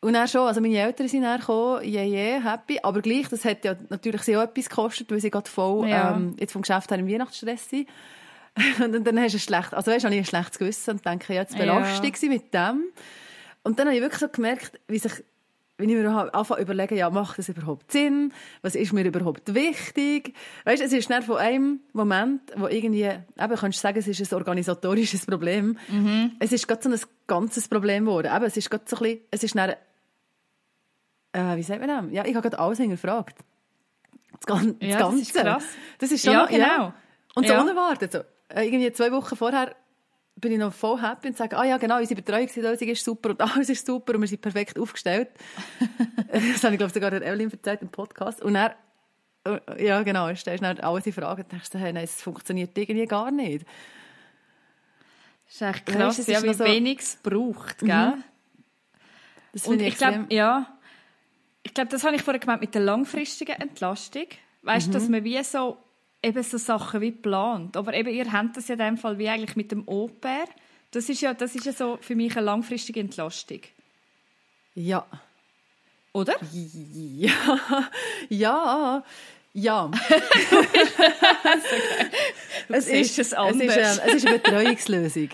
Und 0.00 0.14
dann 0.14 0.26
schon, 0.26 0.46
also 0.48 0.60
meine 0.60 0.76
Eltern 0.78 1.06
sind 1.06 1.22
dann 1.22 1.38
gekommen, 1.38 1.84
je, 1.84 2.02
je, 2.02 2.40
happy. 2.42 2.80
Aber 2.82 3.00
gleich, 3.00 3.28
das 3.28 3.44
hat 3.44 3.64
ja 3.64 3.76
natürlich 3.88 4.22
sie 4.22 4.36
auch 4.36 4.42
etwas 4.42 4.68
gekostet, 4.68 5.10
weil 5.12 5.20
sie 5.20 5.30
gerade 5.30 5.48
voll, 5.48 5.88
Ja. 5.88 6.16
ähm, 6.16 6.34
jetzt 6.40 6.52
vom 6.52 6.62
Geschäft 6.62 6.90
her 6.90 6.98
im 6.98 7.08
Weihnachtsstress 7.08 7.70
sind. 7.70 7.88
und 8.80 9.04
dann 9.06 9.18
hast 9.20 9.32
du 9.32 9.36
ein 9.36 9.40
schlecht, 9.40 9.72
also 9.72 9.90
weißt 9.92 10.04
du, 10.04 10.08
ich 10.08 10.18
ein 10.18 10.24
schlechtes 10.24 10.58
Gewissen 10.58 10.90
und 10.90 11.06
denke, 11.06 11.32
ja, 11.32 11.40
jetzt 11.42 11.54
Ja. 11.54 11.60
belastet 11.60 12.16
sie 12.16 12.28
mit 12.28 12.52
dem. 12.52 12.82
Und 13.64 13.78
dann 13.78 13.86
habe 13.86 13.96
ich 13.96 14.02
wirklich 14.02 14.20
so 14.20 14.28
gemerkt, 14.28 14.80
wie 14.88 14.98
sich, 14.98 15.12
wenn 15.78 15.88
ich 15.88 15.96
mir 15.96 16.34
anfange 16.34 16.60
überlegen, 16.62 16.96
ja, 16.96 17.10
macht 17.10 17.38
das 17.38 17.48
überhaupt 17.48 17.90
Sinn? 17.92 18.32
Was 18.62 18.74
ist 18.74 18.92
mir 18.92 19.04
überhaupt 19.04 19.54
wichtig? 19.54 20.34
Weißt 20.64 20.82
du, 20.82 20.86
es 20.86 20.92
ist 20.92 21.08
nicht 21.10 21.24
von 21.24 21.36
einem 21.38 21.80
Moment, 21.92 22.40
wo 22.56 22.66
irgendwie, 22.66 23.02
eben, 23.04 23.24
kannst 23.36 23.78
du 23.78 23.82
sagen, 23.82 23.98
es 23.98 24.08
ist 24.08 24.32
ein 24.32 24.36
organisatorisches 24.36 25.26
Problem. 25.26 25.78
Es 26.40 26.52
ist 26.52 26.66
gerade 26.68 26.82
so 26.82 26.90
ein 26.90 27.00
ganzes 27.26 27.68
Problem 27.68 28.04
geworden. 28.04 28.30
Eben, 28.34 28.44
es 28.44 28.56
ist 28.56 28.70
gerade 28.70 28.84
so 28.86 28.96
ein 28.96 29.02
bisschen, 29.02 29.20
es 29.30 29.42
ist 29.44 29.54
dann, 29.56 29.70
äh, 31.32 31.56
wie 31.56 31.62
sagt 31.62 31.80
man 31.80 31.88
das? 31.88 32.12
Ja, 32.14 32.24
ich 32.24 32.34
habe 32.34 32.42
gerade 32.48 32.58
alles 32.58 32.78
hinterfragt. 32.78 33.38
Das, 34.32 34.46
Gan 34.46 34.76
das 34.78 34.88
Ja, 34.90 34.98
das 34.98 35.08
Ganze. 35.08 35.22
ist 35.22 35.34
krass. 35.34 35.64
Das 35.98 36.10
ist 36.12 36.24
schon 36.24 36.32
Ja, 36.34 36.42
noch, 36.42 36.50
genau. 36.50 36.92
Und 37.34 37.46
so 37.46 37.52
Ja. 37.54 37.60
unerwartet. 37.62 38.12
So. 38.12 38.18
Äh, 38.48 38.66
Irgendwie 38.66 38.92
zwei 38.92 39.12
Wochen 39.12 39.36
vorher 39.36 39.74
bin 40.42 40.52
ich 40.52 40.58
noch 40.58 40.74
voll 40.74 41.00
happy 41.00 41.28
und 41.28 41.36
sage, 41.38 41.56
ah 41.56 41.64
ja, 41.64 41.78
genau, 41.78 41.96
unsere 41.98 42.20
Betreuungslösung 42.20 42.88
ist 42.88 43.02
super 43.04 43.30
und 43.30 43.40
alles 43.40 43.70
ist 43.70 43.86
super 43.86 44.14
und 44.14 44.20
wir 44.20 44.28
sind 44.28 44.42
perfekt 44.42 44.78
aufgestellt. 44.78 45.28
das 46.32 46.62
habe 46.64 46.74
ich, 46.74 46.78
glaube 46.78 46.88
ich, 46.88 46.92
sogar 46.92 47.10
der 47.10 47.22
Evelyn 47.22 47.50
erzählt 47.50 47.80
im 47.80 47.88
Podcast. 47.88 48.42
Und 48.42 48.54
dann, 48.54 48.72
äh, 49.44 49.86
ja, 49.86 50.02
genau, 50.02 50.34
stellst 50.34 50.62
dann 50.62 50.78
alles 50.80 51.06
in 51.06 51.12
Frage 51.14 51.42
und 51.44 51.50
denkst, 51.52 51.70
hey, 51.72 51.92
nein, 51.92 52.04
es 52.04 52.20
funktioniert 52.20 52.76
irgendwie 52.76 53.06
gar 53.06 53.30
nicht. 53.30 53.64
Das 55.46 55.54
ist 55.54 55.62
echt 55.62 55.88
Weißt, 55.88 55.96
krass, 55.98 56.18
es 56.18 56.26
ja, 56.26 56.38
ist 56.38 56.44
wie 56.44 56.54
so- 56.54 56.64
wenig 56.64 56.98
es 57.00 57.16
braucht, 57.16 57.78
gell? 57.78 58.14
Das 59.52 59.66
Und 59.66 59.72
finde 59.72 59.86
ich 59.86 59.96
glaube, 59.98 60.26
ja, 60.30 60.66
ich 61.62 61.74
glaube, 61.74 61.90
das 61.90 62.04
habe 62.04 62.16
ich 62.16 62.22
vorher 62.22 62.40
gemeint 62.40 62.60
mit 62.62 62.74
der 62.74 62.82
langfristigen 62.82 63.52
Entlastung. 63.60 64.26
Weißt 64.62 64.88
du, 64.88 64.92
dass 64.92 65.04
Mhm. 65.04 65.10
man 65.12 65.24
wie 65.24 65.42
so 65.44 65.76
eben 66.22 66.42
so 66.42 66.58
Sachen 66.58 67.00
wie 67.00 67.12
plant. 67.12 67.76
Aber 67.76 67.94
eben, 67.94 68.08
ihr 68.08 68.30
habt 68.32 68.56
das 68.56 68.68
ja 68.68 68.74
in 68.74 68.80
dem 68.80 68.98
Fall 68.98 69.18
wie 69.18 69.28
eigentlich 69.28 69.56
mit 69.56 69.72
dem 69.72 69.88
Au-pair. 69.88 70.46
Das 70.90 71.08
ist 71.08 71.20
ja, 71.20 71.34
das 71.34 71.54
ist 71.54 71.66
ja 71.66 71.72
so 71.72 71.98
für 72.00 72.14
mich 72.14 72.36
eine 72.36 72.44
langfristige 72.46 73.00
Entlastung. 73.00 73.60
Ja. 74.74 75.06
Oder? 76.12 76.34
Ja. 76.52 77.88
Ja. 78.28 79.02
Ja. 79.54 79.90
es, 82.68 82.86
siehst 82.86 83.18
es 83.18 83.18
es, 83.18 83.18
ist, 83.18 83.34
anders. 83.34 83.76
ähm, 83.76 84.00
es 84.06 84.14
ist 84.14 84.26
eine 84.26 84.38
Betreuungslösung. 84.38 85.28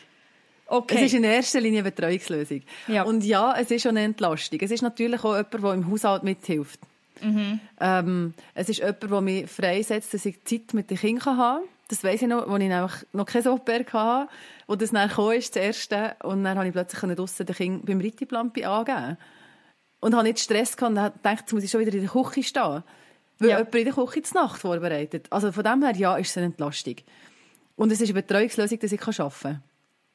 Okay. 0.67 0.97
Es 0.97 1.03
ist 1.03 1.15
in 1.15 1.25
erster 1.25 1.61
Linie 1.61 1.81
eine 1.81 1.91
Betreuungslösung. 1.91 2.63
Ja. 2.89 3.05
Und 3.05 3.25
ja, 3.25 3.55
es 3.57 3.71
ist 3.71 3.83
schon 3.83 3.97
eine 3.97 4.03
Entlastung. 4.03 4.59
Es 4.61 4.71
ist 4.71 4.83
natürlich 4.83 5.23
auch 5.25 5.37
jemand, 5.37 5.55
der 5.55 5.73
im 5.73 5.91
Haushalt 5.91 6.25
mithilft. 6.25 6.81
Mhm. 7.23 7.61
Ähm, 7.81 8.35
es 8.55 8.69
ist 8.69 8.79
jemand, 8.79 9.03
der 9.03 9.21
mich 9.21 9.51
freisetzt, 9.51 10.15
dass 10.15 10.25
ich 10.27 10.43
Zeit 10.45 10.75
mit 10.75 10.91
den 10.91 10.99
Kindern 10.99 11.37
haben 11.37 11.61
kann. 11.63 11.69
Das 11.89 12.05
weiss 12.05 12.21
ich 12.21 12.29
noch, 12.29 12.47
als 12.47 12.63
ich 12.63 12.69
nämlich 12.69 12.93
noch 13.13 13.25
kein 13.27 13.47
Au-pair 13.47 13.85
hatte, 13.93 14.31
wo 14.67 14.77
das 14.77 14.91
dann 14.91 15.09
kam, 15.09 15.33
ist, 15.33 15.57
das 15.57 15.63
erste. 15.63 16.17
Und 16.23 16.45
dann 16.45 16.55
konnte 16.55 16.69
ich 16.69 16.75
plötzlich 16.75 17.17
draussen 17.17 17.47
den 17.47 17.57
Kindern 17.57 17.83
beim 17.85 18.01
Rittiplampi 18.01 18.65
angeben. 18.65 19.17
Und 20.01 20.15
habe 20.15 20.25
nicht 20.25 20.39
Stress 20.39 20.77
gehabt 20.77 20.97
und 20.97 21.03
gedacht, 21.15 21.41
jetzt 21.41 21.53
muss 21.53 21.65
ich 21.65 21.71
schon 21.71 21.81
wieder 21.81 21.93
in 21.95 22.03
der 22.03 22.11
Küche 22.11 22.43
stehen. 22.43 22.83
Weil 23.39 23.49
Ja. 23.49 23.59
jemand 23.59 23.75
in 23.75 23.85
der 23.85 23.95
Küche 23.95 24.21
die 24.21 24.35
Nacht 24.35 24.61
vorbereitet. 24.61 25.27
Also 25.31 25.51
von 25.51 25.65
dem 25.65 25.83
her, 25.83 25.97
ja, 25.97 26.17
ist 26.17 26.31
es 26.31 26.37
eine 26.37 26.47
Entlastung. 26.47 26.97
Und 27.77 27.91
es 27.91 28.01
ist 28.01 28.11
eine 28.11 28.21
Betreuungslösung, 28.23 28.79
dass 28.81 28.93
ich 28.93 29.01
arbeiten 29.01 29.33
kann. 29.41 29.63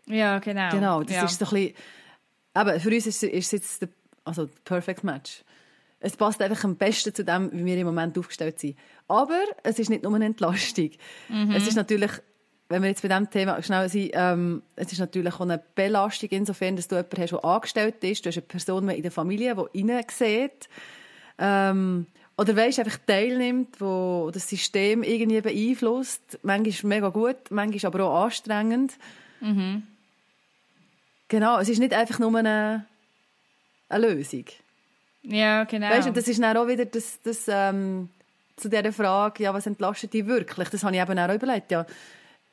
ja, 0.08 0.40
genau. 0.40 0.70
Genau, 0.72 1.04
das 1.04 1.16
ja. 1.16 1.26
ist 1.26 1.40
so 1.40 1.46
ein 1.46 1.50
bisschen, 1.52 1.76
eben, 2.56 2.80
für 2.80 2.90
uns 2.90 3.08
ist, 3.08 3.24
ist 3.24 3.46
es 3.46 3.52
jetzt 3.52 3.82
der, 3.82 3.90
also 4.26 4.46
der 4.46 4.54
Perfect 4.64 5.04
Match. 5.04 5.44
Es 6.04 6.18
passt 6.18 6.42
einfach 6.42 6.66
am 6.66 6.76
besten 6.76 7.16
zu 7.16 7.24
dem, 7.24 7.50
wie 7.54 7.64
wir 7.64 7.78
im 7.78 7.88
Moment 7.88 8.18
aufgestellt 8.18 8.60
sind. 8.60 8.78
Aber 9.08 9.42
es 9.64 9.80
ist 9.80 9.90
nicht 9.90 10.04
nur 10.04 10.14
eine 10.14 10.26
Entlastung. 10.26 10.92
Es 11.56 11.66
ist 11.66 11.76
natürlich, 11.76 12.12
wenn 12.68 12.82
wir 12.82 12.90
jetzt 12.90 13.02
bei 13.02 13.08
diesem 13.08 13.30
Thema 13.30 13.64
schnell 13.64 13.88
sind, 13.88 14.12
ähm, 14.14 14.64
es 14.76 14.92
ist 14.92 15.00
natürlich 15.00 15.34
auch 15.34 15.42
eine 15.42 15.64
Belastung 15.76 16.30
insofern, 16.32 16.76
dass 16.76 16.90
du 16.90 16.96
jemanden 16.96 17.22
hast, 17.22 17.32
der 17.32 17.46
angestellt 17.46 18.04
ist. 18.04 18.26
Du 18.26 18.30
hast 18.30 18.38
eine 18.38 18.46
Person 18.46 18.90
in 18.90 19.02
der 19.02 19.12
Familie, 19.12 19.56
die 19.74 19.90
reinsieht. 19.90 20.68
Ähm, 21.40 22.08
oder 22.38 22.56
weißt, 22.56 22.80
einfach 22.80 22.98
teilnimmt, 23.08 23.80
wo 23.80 24.30
das 24.34 24.50
System 24.50 25.04
irgendwie 25.04 25.40
beeinflusst. 25.40 26.40
Manchmal 26.42 26.90
mega 26.98 27.10
gut, 27.10 27.38
manchmal 27.50 27.94
aber 27.94 28.06
auch 28.06 28.26
anstrengend. 28.26 28.94
Genau, 31.30 31.60
es 31.60 31.70
ist 31.70 31.80
nicht 31.80 31.94
einfach 31.94 32.20
nur 32.20 32.36
eine, 32.38 32.86
eine 33.88 34.08
Lösung. 34.08 34.46
Ja, 35.24 35.64
genau. 35.64 35.90
Weißt 35.90 36.08
du, 36.08 36.12
das 36.12 36.28
ist 36.28 36.42
dann 36.42 36.58
auch 36.58 36.68
wieder 36.68 36.86
das, 36.86 37.20
das, 37.24 37.46
ähm, 37.48 38.10
zu 38.58 38.70
dieser 38.70 38.92
Frage, 38.94 39.44
ja, 39.44 39.54
was 39.54 39.66
entlastet 39.66 40.14
dich 40.14 40.26
wirklich? 40.26 40.70
Das 40.70 40.84
habe 40.84 40.96
ich 40.96 41.02
eben 41.02 41.18
auch 41.18 41.34
überlegt. 41.34 41.72
Ja, 41.72 41.86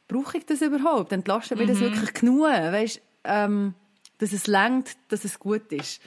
brauche 0.08 0.38
ich 0.38 0.46
das 0.46 0.62
überhaupt? 0.62 1.12
Entlastet 1.12 1.58
mich 1.58 1.66
Mhm. 1.68 1.72
das 1.72 1.80
wirklich 1.80 2.14
genug? 2.14 2.42
Weißt, 2.48 3.00
ähm, 3.24 3.74
dass 4.18 4.32
es 4.32 4.46
längt, 4.46 4.96
dass 5.08 5.24
es 5.24 5.38
gut 5.38 5.70
ist. 5.72 6.00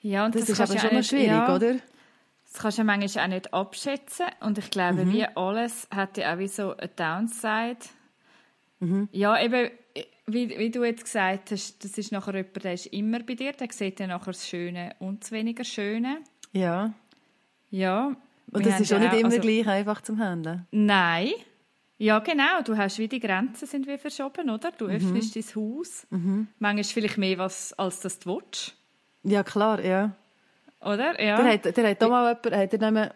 ja, 0.00 0.24
und 0.26 0.34
Das, 0.34 0.48
ist 0.48 0.56
kannst 0.56 0.72
aber 0.72 0.80
schon 0.80 0.90
auch 0.90 0.94
noch 0.94 1.02
schwierig, 1.02 1.26
ja, 1.28 1.54
oder? 1.54 1.74
Das 2.52 2.62
kannst 2.62 2.78
du 2.78 2.82
ja 2.82 2.84
manchmal 2.84 3.24
auch 3.24 3.28
nicht 3.28 3.52
abschätzen. 3.54 4.26
Und 4.40 4.58
ich 4.58 4.70
glaube, 4.70 5.04
Mhm. 5.06 5.12
wie 5.12 5.26
alles 5.26 5.88
hat 5.90 6.16
ja 6.18 6.34
auch 6.34 6.38
wie 6.38 6.48
so 6.48 6.76
eine 6.76 6.88
Downside. 6.88 7.78
Mhm. 8.80 9.08
Ja, 9.12 9.40
eben, 9.42 9.70
wie, 10.26 10.58
wie 10.58 10.70
du 10.70 10.84
jetzt 10.84 11.04
gesagt 11.04 11.50
hast, 11.50 11.84
das 11.84 11.98
ist 11.98 12.12
nachher 12.12 12.34
jemand, 12.34 12.64
der 12.64 12.72
ist 12.74 12.86
immer 12.86 13.20
bei 13.20 13.34
dir, 13.34 13.52
der 13.52 13.68
sieht 13.70 14.00
dann 14.00 14.08
nachher 14.08 14.32
das 14.32 14.48
Schöne 14.48 14.94
und 14.98 15.22
das 15.22 15.32
weniger 15.32 15.64
Schöne. 15.64 16.18
Ja. 16.52 16.94
Ja. 17.70 18.16
Und 18.50 18.66
das 18.66 18.80
ist 18.80 18.92
auch 18.92 18.98
nicht 18.98 19.12
immer 19.14 19.24
also- 19.26 19.40
gleich 19.40 19.66
einfach 19.66 20.00
zum 20.00 20.18
Handeln. 20.18 20.66
Nein. 20.70 21.32
Ja, 21.98 22.18
genau. 22.18 22.60
Du 22.64 22.76
hast 22.76 22.98
wie 22.98 23.08
die 23.08 23.20
Grenzen 23.20 23.66
sind 23.66 23.86
wie 23.86 23.98
verschoben, 23.98 24.50
oder? 24.50 24.70
Mhm. 24.70 24.74
Du 24.78 24.86
öffnest 24.86 25.36
dein 25.36 25.44
Haus. 25.54 26.06
Manchmal 26.58 26.84
vielleicht 26.84 27.18
mehr, 27.18 27.38
was, 27.38 27.72
als 27.74 28.00
das 28.00 28.18
du 28.18 28.34
willst. 28.36 28.74
Ja, 29.22 29.42
klar, 29.42 29.82
ja. 29.82 30.12
Oder? 30.80 31.20
Ja. 31.22 31.40
Der 31.42 31.52
hat, 31.52 31.76
der 31.76 31.90
hat 31.90 32.02
auch 32.02 32.10
mal 32.10 32.28
jemand, 32.42 32.56
hat 32.56 32.82
er 32.82 32.90
nicht 32.90 33.14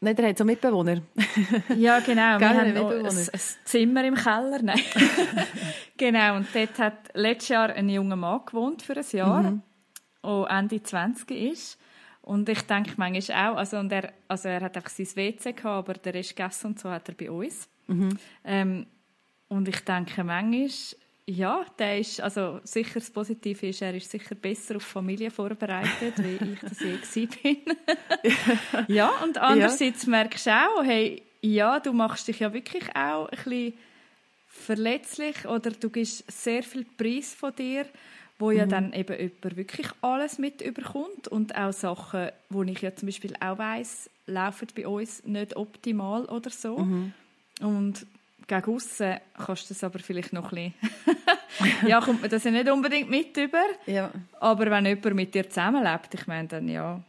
Nein, 0.00 0.14
der 0.14 0.28
hat 0.28 0.38
so 0.38 0.44
Mitbewohner. 0.44 1.00
Ja, 1.76 2.00
genau. 2.00 2.38
Wir 2.38 2.48
haben 2.50 2.76
ein 2.76 3.06
ein, 3.06 3.40
Zimmer 3.64 4.04
im 4.04 4.14
Keller. 4.14 4.60
Nein. 4.62 4.80
genau. 5.96 6.36
Und 6.36 6.48
dort 6.54 6.78
hat 6.78 6.98
letztes 7.14 7.48
Jahr 7.48 7.70
ein 7.70 7.88
junger 7.88 8.16
Mann 8.16 8.40
gewohnt 8.44 8.82
für 8.82 8.96
ein 8.96 9.04
Jahr, 9.12 9.42
Mhm. 9.42 9.62
der 10.24 10.46
Ende 10.50 10.82
20 10.82 11.30
ist. 11.30 11.78
Und 12.22 12.48
ich 12.48 12.60
denke 12.62 12.92
manchmal 12.96 13.52
auch, 13.52 13.56
also, 13.56 13.78
und 13.78 13.92
er, 13.92 14.12
also 14.28 14.48
er 14.48 14.60
hat 14.60 14.76
einfach 14.76 14.90
sein 14.90 15.06
WC 15.14 15.52
gehabt, 15.52 15.64
aber 15.88 15.94
der 15.94 16.14
Rest 16.14 16.36
gegessen 16.36 16.66
und 16.68 16.80
so 16.80 16.90
hat 16.90 17.08
er 17.08 17.14
bei 17.14 17.30
uns. 17.30 17.68
Mhm. 17.86 18.18
Ähm, 18.44 18.86
und 19.48 19.68
ich 19.68 19.80
denke 19.84 20.24
manchmal, 20.24 20.68
ja, 21.28 21.66
der 21.78 21.98
ist, 21.98 22.20
also 22.20 22.60
sicher 22.62 23.00
das 23.00 23.10
Positive 23.10 23.66
ist, 23.66 23.82
er 23.82 23.94
ist 23.94 24.10
sicher 24.10 24.36
besser 24.36 24.76
auf 24.76 24.84
Familie 24.84 25.30
vorbereitet, 25.30 26.14
wie 26.18 26.52
ich 26.52 26.60
das 26.60 27.14
je 27.14 27.26
bin. 27.26 27.56
ja, 28.94 29.10
und 29.24 29.36
andererseits 29.36 30.04
ja. 30.04 30.10
merkst 30.10 30.46
du 30.46 30.50
auch, 30.50 30.84
hey, 30.84 31.22
ja, 31.40 31.80
du 31.80 31.92
machst 31.92 32.28
dich 32.28 32.38
ja 32.38 32.52
wirklich 32.52 32.84
auch 32.94 33.28
ein 33.28 33.36
bisschen 33.36 33.74
verletzlich 34.46 35.46
oder 35.46 35.70
du 35.72 35.90
gibst 35.90 36.30
sehr 36.30 36.62
viel 36.62 36.86
Preis 36.96 37.34
von 37.34 37.54
dir, 37.54 37.86
wo 38.38 38.52
ja 38.52 38.64
mhm. 38.66 38.70
dann 38.70 38.92
eben 38.92 39.18
jemand 39.18 39.56
wirklich 39.56 39.88
alles 40.02 40.38
mit 40.38 40.60
überkommt 40.60 41.26
und 41.26 41.56
auch 41.56 41.72
Sachen, 41.72 42.28
wo 42.50 42.62
ich 42.62 42.82
ja 42.82 42.94
zum 42.94 43.06
Beispiel 43.06 43.34
auch 43.40 43.58
weiss, 43.58 44.08
laufen 44.26 44.68
bei 44.76 44.86
uns 44.86 45.24
nicht 45.24 45.56
optimal 45.56 46.24
oder 46.26 46.50
so. 46.50 46.78
Mhm. 46.78 47.12
Und 47.60 48.06
gegen 48.46 48.74
aussen 48.74 49.16
kannst 49.34 49.70
du 49.70 49.74
das 49.74 49.84
aber 49.84 49.98
vielleicht 49.98 50.32
noch 50.32 50.52
ein 50.52 50.72
bisschen... 51.58 51.88
ja, 51.88 52.00
kommt 52.00 52.20
man 52.20 52.30
das 52.30 52.44
ja 52.44 52.50
nicht 52.50 52.70
unbedingt 52.70 53.10
mit 53.10 53.36
über. 53.36 53.64
Ja. 53.86 54.10
Aber 54.40 54.70
wenn 54.70 54.86
jemand 54.86 55.14
mit 55.14 55.34
dir 55.34 55.48
zusammenlebt, 55.48 56.14
ich 56.14 56.26
meine, 56.26 56.48
dann 56.48 56.68
ja, 56.68 57.00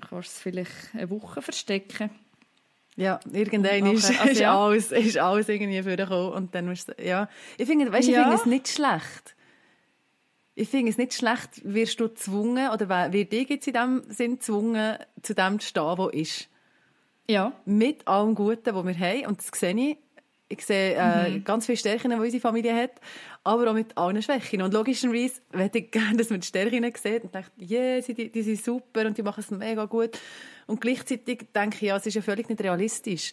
kannst 0.00 0.12
du 0.12 0.18
es 0.18 0.40
vielleicht 0.40 0.94
eine 0.94 1.10
Woche 1.10 1.42
verstecken. 1.42 2.10
Ja, 2.96 3.20
irgendwann 3.32 3.94
ist, 3.94 4.10
also, 4.10 4.32
ist, 4.32 4.40
ja. 4.40 4.60
alles, 4.60 4.90
ist 4.90 5.18
alles 5.18 5.48
irgendwie 5.48 5.82
vorgekommen 5.82 6.32
und 6.32 6.54
dann 6.54 6.66
musst 6.66 6.88
du, 6.88 6.94
ja. 7.00 7.28
Ich 7.56 7.66
finde, 7.66 7.92
weißt, 7.92 8.08
ich 8.08 8.14
ja. 8.14 8.22
finde 8.22 8.36
es 8.36 8.46
nicht 8.46 8.68
schlecht. 8.68 9.36
Ich 10.56 10.68
finde 10.68 10.90
es 10.90 10.98
nicht 10.98 11.14
schlecht, 11.14 11.62
wirst 11.62 12.00
du 12.00 12.08
gezwungen, 12.08 12.70
oder 12.70 13.12
wird 13.12 13.30
dich 13.30 13.48
jetzt 13.48 13.68
in 13.68 13.74
dem 13.74 14.02
Sinn 14.08 14.34
gezwungen, 14.34 14.96
zu 15.22 15.32
dem 15.32 15.60
zu 15.60 15.68
stehen, 15.68 15.96
wo 15.96 16.08
ist. 16.08 16.48
Ja. 17.28 17.52
Mit 17.64 18.08
allem 18.08 18.34
Guten, 18.34 18.74
was 18.74 18.84
wir 18.84 18.98
haben. 18.98 19.26
Und 19.26 19.38
das 19.38 19.60
sehe 19.60 19.76
ich. 19.76 19.98
Ich 20.50 20.64
sehe 20.64 20.94
äh, 20.94 21.30
mhm. 21.30 21.44
ganz 21.44 21.66
viele 21.66 21.76
Stärken, 21.76 22.10
die 22.10 22.16
unsere 22.16 22.40
Familie 22.40 22.74
hat, 22.74 22.92
aber 23.44 23.70
auch 23.70 23.74
mit 23.74 23.96
allen 23.98 24.22
Schwächen. 24.22 24.62
Und 24.62 24.72
logischerweise 24.72 25.42
hätte 25.52 25.78
ich 25.78 25.90
gerne, 25.90 26.16
dass 26.16 26.30
man 26.30 26.40
die 26.40 26.46
Stärken 26.46 26.90
sieht 26.96 27.24
und 27.24 27.34
denkt, 27.34 27.52
yeah, 27.60 28.00
die, 28.00 28.30
die 28.30 28.42
sind 28.42 28.64
super 28.64 29.06
und 29.06 29.18
die 29.18 29.22
machen 29.22 29.40
es 29.40 29.50
mega 29.50 29.84
gut. 29.84 30.18
Und 30.66 30.80
gleichzeitig 30.80 31.48
denke 31.54 31.76
ich, 31.76 31.82
ja, 31.82 31.96
es 31.96 32.06
ist 32.06 32.14
ja 32.14 32.22
völlig 32.22 32.48
nicht 32.48 32.62
realistisch. 32.62 33.32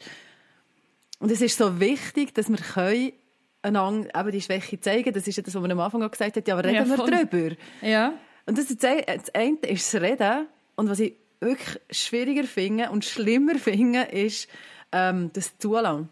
Und 1.20 1.32
es 1.32 1.42
ist 1.42 1.58
so 1.58 1.80
wichtig, 1.80 2.34
dass 2.34 2.50
wir 2.50 2.58
können 2.58 3.14
einander 3.62 4.10
eben 4.20 4.32
die 4.32 4.42
Schwäche 4.42 4.80
zeigen. 4.80 5.14
Das 5.14 5.28
ist 5.28 5.38
ja 5.38 5.44
das, 5.44 5.56
was 5.56 5.62
man 5.62 5.72
am 5.72 5.80
Anfang 5.80 6.04
auch 6.04 6.12
gesagt 6.12 6.36
hat, 6.36 6.48
ja, 6.48 6.54
aber 6.54 6.68
reden 6.68 6.90
ja, 6.90 6.98
wir 6.98 6.98
darüber. 6.98 7.56
Ja. 7.82 8.14
Und 8.46 8.58
das, 8.58 8.68
das 8.68 9.34
eine 9.34 9.58
ist 9.62 9.94
das 9.94 10.02
Reden. 10.02 10.48
Und 10.76 10.90
was 10.90 11.00
ich 11.00 11.16
wirklich 11.40 11.80
schwieriger 11.90 12.44
finde 12.44 12.90
und 12.92 13.06
schlimmer 13.06 13.56
finde, 13.56 14.04
ist 14.04 14.48
ähm, 14.92 15.32
das 15.34 15.58
Zulassen, 15.58 16.10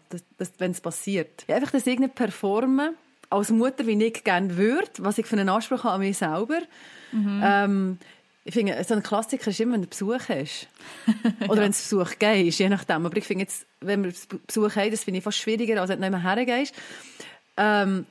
wenn 0.58 0.70
es 0.70 0.80
passiert. 0.80 1.44
Ja, 1.48 1.56
einfach 1.56 1.70
das 1.70 1.86
irgendwie 1.86 2.10
performen, 2.10 2.94
als 3.30 3.50
Mutter, 3.50 3.86
wie 3.86 4.02
ich 4.02 4.24
gerne 4.24 4.56
würde, 4.56 4.90
was 4.98 5.18
ich 5.18 5.26
für 5.26 5.36
einen 5.36 5.48
Anspruch 5.48 5.84
habe 5.84 5.94
an 5.94 6.00
mich 6.00 6.18
selber. 6.18 6.60
Mhm. 7.12 7.40
Ähm, 7.42 7.98
ich 8.44 8.52
finde, 8.52 8.82
so 8.84 8.94
ein 8.94 9.02
Klassiker 9.02 9.50
ist 9.50 9.60
immer, 9.60 9.74
wenn 9.74 9.82
du 9.82 9.88
Besuch 9.88 10.28
hast. 10.28 10.68
Oder 11.48 11.62
wenn 11.62 11.72
du 11.72 11.78
Besuch 11.78 12.18
gehst, 12.18 12.58
je 12.58 12.68
nachdem. 12.68 13.06
Aber 13.06 13.16
ich 13.16 13.24
finde 13.24 13.44
jetzt, 13.44 13.66
wenn 13.80 14.04
wir 14.04 14.12
Besuch 14.46 14.76
haben, 14.76 14.90
das 14.90 15.04
finde 15.04 15.18
ich 15.18 15.24
fast 15.24 15.38
schwieriger, 15.38 15.80
als 15.80 15.90
wenn 15.90 16.00
du 16.00 16.10
nicht 16.10 16.22
mehr 16.22 16.34
hergehst. 16.34 16.74
Ähm, 17.56 18.06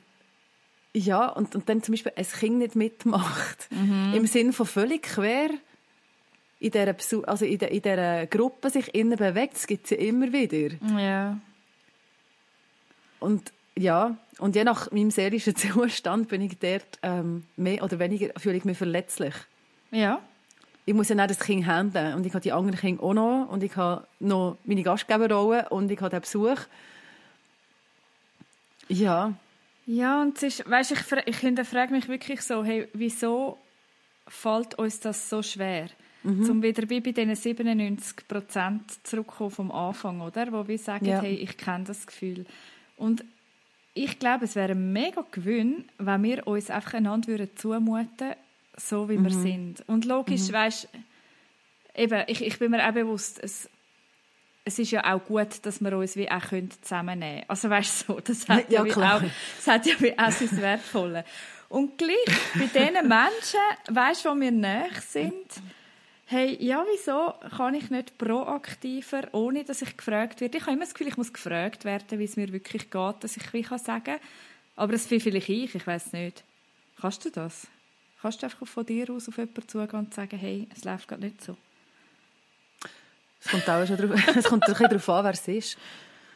ja, 0.96 1.28
und, 1.28 1.56
und 1.56 1.70
dann 1.70 1.84
zum 1.84 1.94
Beispiel 1.94 2.14
ein 2.16 2.26
Kind 2.26 2.58
nicht 2.58 2.76
mitmacht. 2.76 3.68
Mhm. 3.72 4.14
Im 4.16 4.28
Sinne 4.28 4.54
von 4.54 4.66
völlig 4.66 5.04
quer 5.04 5.50
in 6.64 6.72
dieser, 6.72 6.96
also 7.28 7.44
in, 7.44 7.58
der, 7.58 7.72
in 7.72 7.82
dieser 7.82 8.26
Gruppe 8.28 8.70
sich 8.70 8.96
innen 8.96 9.18
bewegt. 9.18 9.56
Das 9.56 9.68
gibt 9.68 9.84
es 9.86 9.92
ja 9.92 9.98
immer 9.98 10.32
wieder. 10.32 10.76
Ja. 10.98 11.38
Und 13.20 13.52
ja, 13.76 14.16
und 14.38 14.56
je 14.56 14.64
nach 14.64 14.92
meinem 14.92 15.12
seelischen 15.12 15.56
Zustand 15.58 16.30
bin 16.30 16.42
ich 16.42 16.58
dort 16.60 17.00
ähm, 17.02 17.44
mehr 17.58 17.84
oder 17.84 18.00
weniger, 18.00 18.30
fühle 18.40 18.56
ich 18.56 18.66
mich 18.66 18.78
verletzlich. 18.78 19.34
Ja. 19.92 20.22
Ich 20.86 20.94
muss 20.94 21.10
ja 21.10 21.16
nicht 21.16 21.32
das 21.32 21.40
Kind 21.40 21.66
handeln. 21.66 22.16
Und 22.16 22.26
ich 22.26 22.34
habe 22.34 22.42
die 22.42 22.52
anderen 22.54 22.80
Kinder 22.80 23.04
auch 23.04 23.14
noch. 23.14 23.50
Und 23.50 23.62
ich 23.64 23.76
habe 23.76 24.08
noch 24.20 24.58
meine 24.64 24.84
Gastgeberrolle 24.84 25.68
und 25.70 25.92
ich 25.92 26.00
habe 26.00 26.12
den 26.12 26.22
Besuch. 26.22 26.60
Ja. 28.88 29.34
Ja, 29.86 30.22
und 30.22 30.38
es 30.38 30.44
ist, 30.60 30.70
weißt, 30.70 30.92
ich, 30.92 31.00
ich 31.26 31.38
hinterfrage 31.40 31.92
mich 31.92 32.08
wirklich 32.08 32.42
so, 32.42 32.64
hey, 32.64 32.88
wieso 32.94 33.58
fällt 34.28 34.76
uns 34.76 35.02
das 35.02 35.30
so 35.30 35.42
schwer? 35.42 35.90
Mhm. 36.24 36.50
Um 36.50 36.64
wieder 36.64 36.90
wie 36.90 37.02
bei 37.02 37.12
diesen 37.12 37.36
97 37.36 38.28
Prozent 38.28 39.06
zurückkommen 39.06 39.52
vom 39.52 39.72
Anfang, 39.72 40.22
oder? 40.22 40.52
Wo 40.52 40.68
wir 40.68 40.78
sagen, 40.78 41.06
ja. 41.06 41.22
hey, 41.22 41.36
ich 41.36 41.58
kenne 41.58 41.84
das 41.84 42.08
Gefühl. 42.08 42.46
Und 42.96 43.26
ich 43.94 44.20
glaube, 44.20 44.46
es 44.46 44.56
wäre 44.56 44.72
ein 44.72 44.94
mega 44.94 45.26
Gewinn, 45.32 45.86
wenn 45.98 46.24
wir 46.24 46.48
uns 46.48 46.70
einfach 46.70 46.94
einander 46.96 47.54
zumuten 47.56 48.36
so 48.76 49.10
wie 49.10 49.18
mhm. 49.18 49.26
wir 49.26 49.32
sind. 49.32 49.84
Und 49.88 50.06
logisch, 50.06 50.48
mhm. 50.48 50.54
weißt 50.54 50.90
eben, 51.96 52.24
ich, 52.28 52.42
ich 52.42 52.60
bin 52.60 52.72
mir 52.72 52.88
auch 52.88 52.94
bewusst, 52.94 53.40
es, 53.42 53.70
es 54.66 54.80
ist 54.80 54.92
ja 54.92 55.14
auch 55.14 55.24
gut, 55.24 55.64
dass 55.64 55.82
wir 55.82 55.98
uns 55.98 56.16
wie 56.16 56.30
auch 56.30 56.46
zusammennehmen 56.82 57.36
können. 57.36 57.50
Also 57.50 57.70
weißt 57.70 58.10
du, 58.10 58.14
so, 58.14 58.20
das 58.20 58.48
hat 58.50 58.70
ja, 58.72 58.86
ja 58.86 59.18
auch, 59.18 59.22
das 59.58 59.68
hat 59.68 59.86
ja 59.86 59.94
wie 60.00 60.18
auch 60.18 60.32
sein 60.32 60.58
Wertvolle. 60.62 61.26
Und 61.70 61.98
gleich 61.98 62.16
bei 62.56 62.68
den 62.68 62.94
Menschen, 63.08 63.60
weißt 63.90 64.26
du, 64.26 64.30
wo 64.30 64.40
wir 64.40 64.52
näher 64.52 64.90
sind, 65.08 65.48
hey, 66.26 66.58
ja, 66.60 66.86
wieso 66.92 67.34
kann 67.56 67.76
ich 67.76 67.90
nicht 67.90 68.18
proaktiver, 68.18 69.28
ohne 69.34 69.64
dass 69.64 69.82
ich 69.82 69.98
gefragt 69.98 70.42
werde? 70.42 70.58
Ich 70.58 70.64
habe 70.64 70.74
immer 70.74 70.86
das 70.86 70.94
Gefühl, 70.94 71.08
ich 71.08 71.18
muss 71.18 71.34
gefragt 71.34 71.86
werden, 71.86 72.20
wie 72.20 72.24
es 72.24 72.36
mir 72.36 72.52
wirklich 72.52 72.90
geht, 72.90 73.16
dass 73.24 73.38
ich 73.38 73.54
wie 73.54 73.62
kann 73.62 73.80
sagen 73.80 74.16
Aber 74.76 74.94
das 74.94 75.06
bin 75.06 75.20
vielleicht 75.20 75.50
ich, 75.50 75.76
ich 75.76 75.88
weiß 75.88 76.14
nicht. 76.14 76.44
Kannst 77.00 77.26
du 77.26 77.30
das? 77.30 77.68
Kannst 78.22 78.42
du 78.42 78.46
einfach 78.46 78.66
von 78.66 78.86
dir 78.86 79.10
aus 79.10 79.28
auf 79.28 79.38
jemanden 79.38 79.68
zugehen 79.68 80.00
und 80.00 80.14
sagen, 80.14 80.38
hey, 80.38 80.68
es 80.74 80.86
läuft 80.86 81.08
gerade 81.08 81.24
nicht 81.24 81.44
so? 81.44 81.58
Es 83.44 83.52
kommt 83.52 83.70
auch 83.70 83.86
schon 83.86 83.98
drauf, 83.98 84.28
es 84.36 84.46
kommt 84.46 84.64
ein 84.64 84.72
bisschen 84.72 84.90
darauf 84.90 85.10
an, 85.10 85.26
wer 85.26 85.32
es 85.32 85.48
ist. 85.48 85.78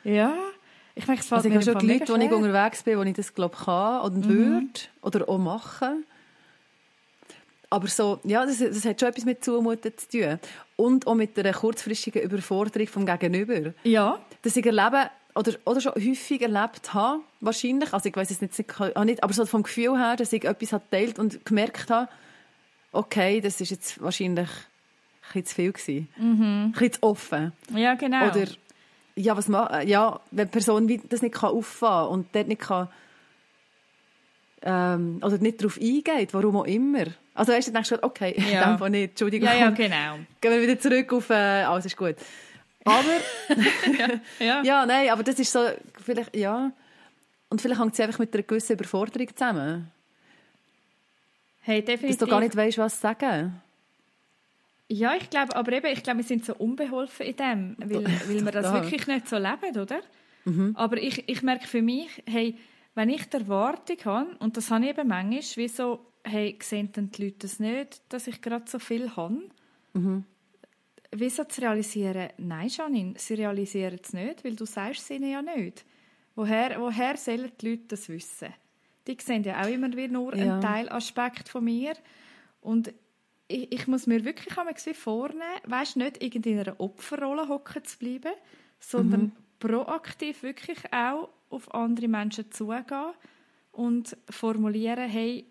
Ja, 0.04 0.36
ich 0.96 1.08
meine, 1.08 1.20
es 1.20 1.28
fällt 1.28 1.38
also 1.38 1.50
ich 1.50 1.56
habe 1.56 1.64
schon 1.64 1.80
die 1.80 1.94
Leute, 1.94 2.14
wo 2.14 2.18
ich 2.18 2.32
unterwegs 2.32 2.84
bin, 2.84 2.98
wo 2.98 3.04
ich 3.04 3.14
das 3.14 3.34
glaube 3.34 3.56
kann 3.56 4.02
oder 4.02 4.16
mhm. 4.16 4.28
würde 4.28 4.80
oder 5.02 5.30
auch 5.30 5.38
machen. 5.38 6.06
Aber 7.70 7.88
so, 7.88 8.20
ja, 8.24 8.46
das, 8.46 8.60
das 8.60 8.86
hat 8.86 9.00
schon 9.00 9.10
etwas 9.10 9.26
mit 9.26 9.44
Zumuten 9.44 9.92
zu 9.98 10.08
tun. 10.10 10.40
Und 10.76 11.08
auch 11.08 11.16
mit 11.16 11.38
einer 11.38 11.54
kurzfristigen 11.54 12.22
Überforderung 12.22 12.88
vom 12.88 13.06
Gegenüber. 13.06 13.74
Ja. 13.84 14.20
Dass 14.42 14.56
ich 14.56 14.66
erlebe, 14.66 15.10
oder, 15.36 15.54
oder 15.66 15.82
schon 15.82 15.94
häufig 15.94 16.42
erlebt 16.42 16.94
habe, 16.94 17.22
wahrscheinlich, 17.42 17.94
also 17.94 18.08
ich 18.08 18.16
weiß 18.16 18.32
es 18.32 18.42
nicht, 18.42 18.58
nicht, 18.58 19.24
aber 19.24 19.34
so 19.34 19.46
vom 19.46 19.64
Gefühl 19.64 19.98
her, 19.98 20.16
dass 20.16 20.32
ich 20.32 20.46
etwas 20.46 20.80
teilt 20.90 21.20
und 21.20 21.46
gemerkt 21.46 21.90
habe, 21.90 22.10
okay, 22.92 23.42
das 23.42 23.60
ist 23.60 23.72
jetzt 23.72 24.02
wahrscheinlich 24.02 24.50
ein 24.50 25.44
bisschen 25.44 25.46
zu 25.46 25.56
viel 25.56 25.72
gewesen. 25.74 26.08
Mhm. 26.18 26.44
Ein 26.44 26.72
bisschen 26.72 26.94
zu 26.94 27.04
offen. 27.04 27.52
Ja, 27.76 27.96
genau. 27.96 28.30
Oder, 28.30 28.48
ja, 29.16 29.36
was 29.36 29.48
man, 29.48 29.88
ja, 29.88 30.20
wenn 30.32 30.48
die 30.48 30.52
Person 30.52 31.02
das 31.10 31.22
nicht 31.22 31.36
kann 31.36 31.50
auffahren 31.50 32.10
und 32.10 32.36
dort 32.36 32.48
nicht 32.48 32.62
kann, 32.62 32.88
ähm, 34.62 35.20
oder 35.24 35.38
nicht 35.38 35.62
darauf 35.62 35.78
eingeht, 35.78 36.34
warum 36.34 36.58
auch 36.58 36.66
immer. 36.66 37.06
Also 37.38 37.54
weißt 37.54 37.68
du, 37.68 37.72
denkst 37.72 37.90
du, 37.90 38.04
okay, 38.04 38.36
ja. 38.52 38.64
in 38.64 38.70
dem 38.72 38.78
Fall 38.80 38.90
nicht, 38.90 39.10
Entschuldigung. 39.12 39.48
Ja, 39.48 39.56
ja, 39.56 39.70
genau. 39.70 40.18
Gehen 40.42 40.52
wir 40.52 40.62
wieder 40.62 40.80
zurück 40.80 41.14
auf, 41.14 41.30
äh, 41.30 41.34
alles 41.64 41.86
ist 41.86 41.96
gut. 41.96 42.16
Aber, 42.84 43.04
ja, 44.00 44.10
ja. 44.40 44.62
ja, 44.66 44.86
nein, 44.86 45.10
aber 45.10 45.24
das 45.24 45.38
ist 45.38 45.52
so, 45.52 45.60
vielleicht, 46.04 46.36
ja. 46.36 46.72
Und 47.50 47.62
vielleicht 47.62 47.80
hängt 47.80 47.94
es 47.94 48.00
einfach 48.00 48.20
mit 48.20 48.34
einer 48.34 48.44
gewissen 48.44 48.74
Überforderung 48.74 49.28
zusammen. 49.36 49.92
Hey, 51.62 51.82
definitiv. 51.82 52.18
Dass 52.18 52.28
du 52.28 52.32
gar 52.32 52.40
nicht 52.40 52.56
weißt, 52.56 52.78
was 52.80 53.00
sagen. 53.00 53.62
Ja, 54.90 55.16
ich 55.16 55.30
glaube, 55.30 55.56
aber 55.56 55.74
eben, 55.74 55.88
ich 55.88 56.02
glaube, 56.02 56.20
wir 56.20 56.26
sind 56.26 56.46
so 56.46 56.56
unbeholfen 56.56 57.26
in 57.26 57.36
dem, 57.36 57.76
weil, 57.78 58.06
weil 58.06 58.46
wir 58.46 58.52
das 58.52 58.74
wirklich 58.74 59.06
nicht 59.06 59.28
so 59.28 59.38
leben, 59.38 59.78
oder? 59.78 60.00
Mhm. 60.46 60.74
Aber 60.76 60.98
ich, 60.98 61.28
ich 61.28 61.42
merke 61.44 61.68
für 61.68 61.82
mich, 61.82 62.24
hey, 62.26 62.58
wenn 62.96 63.10
ich 63.10 63.30
die 63.30 63.38
Erwartung 63.38 63.98
habe, 64.06 64.36
und 64.40 64.56
das 64.56 64.72
habe 64.72 64.86
ich 64.86 64.92
eben 64.92 65.08
manchmal, 65.08 65.42
wieso, 65.56 66.00
hey, 66.28 66.58
sehen 66.62 66.92
denn 66.92 67.12
die 67.12 67.26
Leute 67.26 67.38
das 67.40 67.60
nicht, 67.60 68.02
dass 68.10 68.28
ich 68.28 68.42
gerade 68.42 68.70
so 68.70 68.80
viel 68.80 69.16
habe? 69.16 69.42
Mhm 69.94 70.26
wieso 71.12 71.44
zu 71.46 71.62
realisieren, 71.62 72.30
nein, 72.38 72.70
Janine, 72.70 73.14
sie 73.18 73.36
realisieren 73.36 74.00
es 74.02 74.14
nicht, 74.14 74.44
weil 74.44 74.56
du 74.56 74.66
sagst 74.66 75.04
es 75.04 75.10
ihnen 75.10 75.32
ja 75.32 75.42
nicht. 75.42 75.86
Woher, 76.36 76.80
woher 76.80 77.18
sollen 77.18 77.52
die 77.60 77.70
Leute 77.70 77.84
das 77.90 78.10
wissen? 78.10 78.54
Die 79.08 79.18
sehen 79.20 79.44
ja 79.44 79.62
auch 79.62 79.68
immer 79.68 79.92
wieder 79.92 80.14
nur 80.14 80.36
ja. 80.36 80.54
einen 80.54 80.62
Teilaspekt 80.62 81.50
von 81.50 81.64
mir. 81.64 81.94
Und 82.62 82.94
ich, 83.48 83.72
ich 83.72 83.88
muss 83.88 84.06
mir 84.06 84.24
wirklich 84.26 84.58
einmal 84.58 84.76
vornehmen, 84.76 85.42
weißt, 85.66 85.96
nicht 85.98 86.18
in 86.18 86.60
einer 86.60 86.80
Opferrolle 86.80 87.48
hocken 87.48 87.84
zu 87.86 87.98
bleiben, 87.98 88.34
sondern 88.80 89.22
mhm. 89.22 89.32
proaktiv 89.60 90.44
wirklich 90.44 90.80
auch 90.92 91.30
auf 91.50 91.74
andere 91.74 92.10
Menschen 92.10 92.52
zugehen 92.52 93.14
und 93.72 94.18
formulieren, 94.30 95.10
hey, 95.10 95.46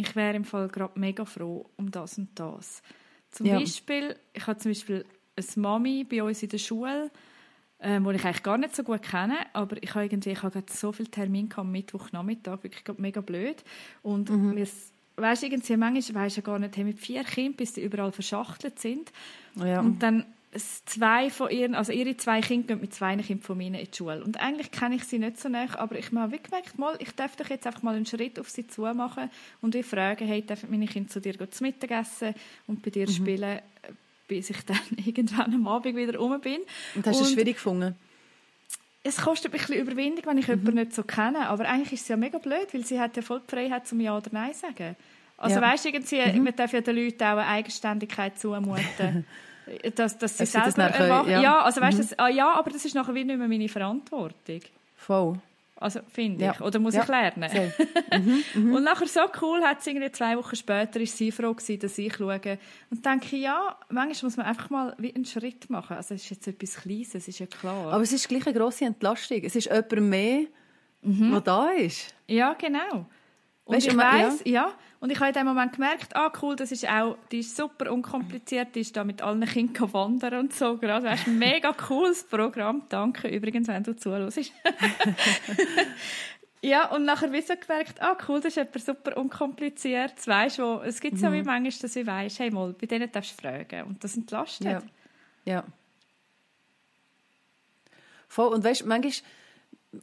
ich 0.00 0.16
wäre 0.16 0.36
im 0.36 0.44
Fall 0.44 0.68
gerade 0.68 0.98
mega 0.98 1.24
froh 1.24 1.68
um 1.76 1.90
das 1.90 2.18
und 2.18 2.28
das. 2.38 2.82
Zum 3.30 3.46
ja. 3.46 3.58
Beispiel, 3.58 4.16
ich 4.32 4.46
habe 4.46 4.58
zum 4.58 4.70
Beispiel 4.70 5.04
eine 5.36 5.46
Mami 5.56 6.04
bei 6.04 6.22
uns 6.22 6.42
in 6.42 6.48
der 6.48 6.58
Schule, 6.58 7.10
ähm, 7.80 8.04
die 8.04 8.16
ich 8.16 8.24
eigentlich 8.24 8.42
gar 8.42 8.58
nicht 8.58 8.74
so 8.74 8.82
gut 8.82 9.02
kenne, 9.02 9.38
aber 9.52 9.82
ich 9.82 9.94
habe 9.94 10.04
irgendwie, 10.04 10.30
ich 10.30 10.42
habe 10.42 10.52
gerade 10.52 10.72
so 10.72 10.92
viele 10.92 11.10
Termine 11.10 11.48
am 11.56 11.70
Mittwochnachmittag, 11.70 12.62
wirklich 12.62 12.84
gerade 12.84 13.00
mega 13.00 13.20
blöd. 13.20 13.62
Und 14.02 14.30
mhm. 14.30 14.54
mir 14.54 14.66
weißt 15.16 15.42
irgendwie 15.44 15.76
manchmal 15.76 16.24
weisst 16.24 16.38
du 16.38 16.42
gar 16.42 16.58
nicht, 16.58 16.76
hey, 16.76 16.84
mit 16.84 16.98
vier 16.98 17.24
Kindern, 17.24 17.56
bis 17.56 17.74
die 17.74 17.82
überall 17.82 18.12
verschachtelt 18.12 18.78
sind. 18.78 19.12
Ja. 19.56 19.80
Und 19.80 20.02
dann 20.02 20.26
zwei 20.58 21.30
von 21.30 21.50
ihren, 21.50 21.74
also 21.74 21.92
ihre 21.92 22.16
zwei 22.16 22.40
Kinder 22.40 22.68
gehen 22.68 22.80
mit 22.80 22.92
zwei 22.92 23.16
Kindern 23.16 23.42
von 23.42 23.56
mir 23.56 23.66
in 23.66 23.74
die 23.74 23.88
Schule. 23.96 24.22
Und 24.24 24.40
eigentlich 24.40 24.72
kenne 24.72 24.96
ich 24.96 25.04
sie 25.04 25.18
nicht 25.18 25.38
so 25.38 25.48
nah, 25.48 25.66
aber 25.78 25.96
ich 25.96 26.10
habe 26.12 26.38
gemerkt, 26.38 26.78
mal, 26.78 26.96
ich 26.98 27.12
darf 27.12 27.36
doch 27.36 27.48
jetzt 27.48 27.66
einfach 27.66 27.82
mal 27.82 27.94
einen 27.94 28.06
Schritt 28.06 28.38
auf 28.38 28.50
sie 28.50 28.66
zu 28.66 28.82
machen 28.82 29.30
und 29.60 29.74
wir 29.74 29.84
fragen, 29.84 30.26
hey, 30.26 30.42
dürfen 30.42 30.70
meine 30.70 30.86
Kinder 30.86 31.08
zu 31.08 31.20
dir 31.20 31.34
zu 31.50 31.62
Mittag 31.62 31.92
essen 31.92 32.34
und 32.66 32.82
bei 32.82 32.90
dir 32.90 33.06
mhm. 33.06 33.12
spielen, 33.12 33.60
bis 34.26 34.50
ich 34.50 34.64
dann 34.64 34.80
irgendwann 35.04 35.54
am 35.54 35.68
Abend 35.68 35.96
wieder 35.96 36.18
rum 36.18 36.40
bin. 36.40 36.60
Und 36.96 37.06
hast 37.06 37.20
du 37.20 37.24
es 37.24 37.32
schwierig 37.32 37.54
gefunden? 37.54 37.94
Es 39.02 39.18
kostet 39.18 39.52
ein 39.52 39.58
bisschen 39.58 39.76
Überwindung, 39.76 40.26
wenn 40.26 40.38
ich 40.38 40.48
mhm. 40.48 40.54
jemanden 40.54 40.74
nicht 40.80 40.94
so 40.94 41.04
kenne, 41.04 41.48
aber 41.48 41.68
eigentlich 41.68 41.92
ist 41.92 42.02
es 42.02 42.08
ja 42.08 42.16
mega 42.16 42.38
blöd, 42.38 42.66
weil 42.72 42.84
sie 42.84 42.98
hat 42.98 43.16
ja 43.16 43.22
voll 43.22 43.40
die 43.40 43.50
Freiheit, 43.54 43.86
zum 43.86 44.00
Ja 44.00 44.16
oder 44.16 44.30
Nein 44.32 44.52
zu 44.52 44.60
sagen. 44.62 44.96
Also 45.36 45.56
ja. 45.56 45.62
weißt 45.62 45.84
du, 45.84 45.88
irgendwie, 45.90 46.38
mhm. 46.38 46.44
man 46.44 46.56
darf 46.56 46.72
ja 46.72 46.80
den 46.80 46.96
Leuten 46.96 47.22
auch 47.22 47.38
eine 47.38 47.46
Eigenständigkeit 47.46 48.38
zumuten. 48.38 49.24
dass, 49.94 50.18
dass 50.18 50.38
sie 50.38 50.46
selber 50.46 50.70
das 50.70 50.98
erwachen. 50.98 51.30
Ja. 51.30 51.40
ja. 51.40 51.62
also 51.62 51.80
weißt 51.80 51.98
mhm. 51.98 52.02
das, 52.02 52.18
ah, 52.18 52.28
ja, 52.28 52.52
aber 52.52 52.70
das 52.70 52.84
ist 52.84 52.94
nachher 52.94 53.14
wie 53.14 53.24
nicht 53.24 53.38
mehr 53.38 53.48
meine 53.48 53.68
Verantwortung. 53.68 54.60
Voll. 54.96 55.38
Also 55.80 56.00
finde 56.12 56.44
ich. 56.44 56.58
Ja. 56.58 56.66
Oder 56.66 56.78
muss 56.78 56.94
ja. 56.94 57.02
ich 57.02 57.08
lernen? 57.08 57.50
mhm. 58.12 58.44
Mhm. 58.54 58.74
Und 58.74 58.84
nachher 58.84 59.06
so 59.06 59.20
cool 59.40 59.62
hat 59.62 59.80
es 59.80 59.86
irgendwie 59.86 60.12
zwei 60.12 60.36
Wochen 60.36 60.54
später 60.54 61.00
ist 61.00 61.16
sie 61.16 61.32
froh 61.32 61.54
gewesen, 61.54 61.80
dass 61.80 61.96
ich 61.96 62.14
schaue. 62.14 62.58
Und 62.90 63.04
denke, 63.04 63.36
ja, 63.36 63.76
manchmal 63.88 64.28
muss 64.28 64.36
man 64.36 64.46
einfach 64.46 64.68
mal 64.68 64.94
wie 64.98 65.14
einen 65.14 65.24
Schritt 65.24 65.70
machen. 65.70 65.96
Also 65.96 66.14
es 66.14 66.24
ist 66.24 66.30
jetzt 66.30 66.48
etwas 66.48 66.82
Kleines, 66.82 67.14
es 67.14 67.28
ist 67.28 67.38
ja 67.38 67.46
klar. 67.46 67.92
Aber 67.92 68.02
es 68.02 68.12
ist 68.12 68.28
gleich 68.28 68.46
eine 68.46 68.58
grosse 68.58 68.84
Entlastung. 68.84 69.40
Es 69.42 69.56
ist 69.56 69.70
jemand 69.70 70.02
mehr, 70.02 70.42
mhm. 71.00 71.30
der 71.30 71.40
da 71.40 71.70
ist. 71.70 72.14
Ja, 72.26 72.52
genau. 72.52 73.06
Und 73.64 73.76
weißt, 73.76 73.86
ich 73.86 73.96
weiss, 73.96 74.42
ja. 74.44 74.52
ja. 74.52 74.72
Und 75.00 75.10
ich 75.10 75.18
habe 75.18 75.28
in 75.28 75.34
dem 75.34 75.46
Moment 75.46 75.72
gemerkt, 75.72 76.14
ah 76.14 76.30
cool, 76.42 76.56
das 76.56 76.72
ist 76.72 76.86
auch, 76.86 77.16
die 77.32 77.40
ist 77.40 77.56
super 77.56 77.90
unkompliziert, 77.90 78.74
die 78.74 78.80
ist 78.80 78.94
da 78.94 79.02
mit 79.02 79.22
allen 79.22 79.46
Kindern 79.46 79.90
wandern 79.94 80.40
und 80.40 80.52
so. 80.52 80.76
Das 80.76 81.02
ist 81.02 81.26
ein 81.26 81.38
mega 81.38 81.72
cooles 81.72 82.24
Programm. 82.24 82.82
Danke 82.90 83.28
übrigens, 83.28 83.66
wenn 83.68 83.82
du 83.82 83.96
zuhörst. 83.96 84.38
ja, 86.62 86.90
und 86.90 87.06
nachher 87.06 87.32
wie 87.32 87.40
so 87.40 87.54
gemerkt, 87.56 88.02
ah 88.02 88.14
cool, 88.28 88.40
das 88.40 88.56
ist 88.56 88.58
etwas 88.58 88.84
super 88.84 89.16
unkompliziert. 89.16 90.26
Weißt 90.26 90.58
du, 90.58 90.80
es 90.80 91.00
gibt 91.00 91.18
so 91.18 91.28
mhm. 91.30 91.32
wie 91.32 91.42
manchmal, 91.44 91.80
dass 91.80 91.96
ich 91.96 92.06
weiss, 92.06 92.38
hey 92.38 92.50
mal, 92.50 92.74
bei 92.74 92.86
denen 92.86 93.10
darfst 93.10 93.38
du 93.38 93.42
fragen. 93.42 93.84
Und 93.84 94.04
das 94.04 94.18
entlastet. 94.18 94.66
Ja. 94.66 94.82
ja. 95.46 95.64
Voll. 98.28 98.52
Und 98.52 98.62
weißt 98.62 98.82
du, 98.82 98.86
manchmal 98.86 99.14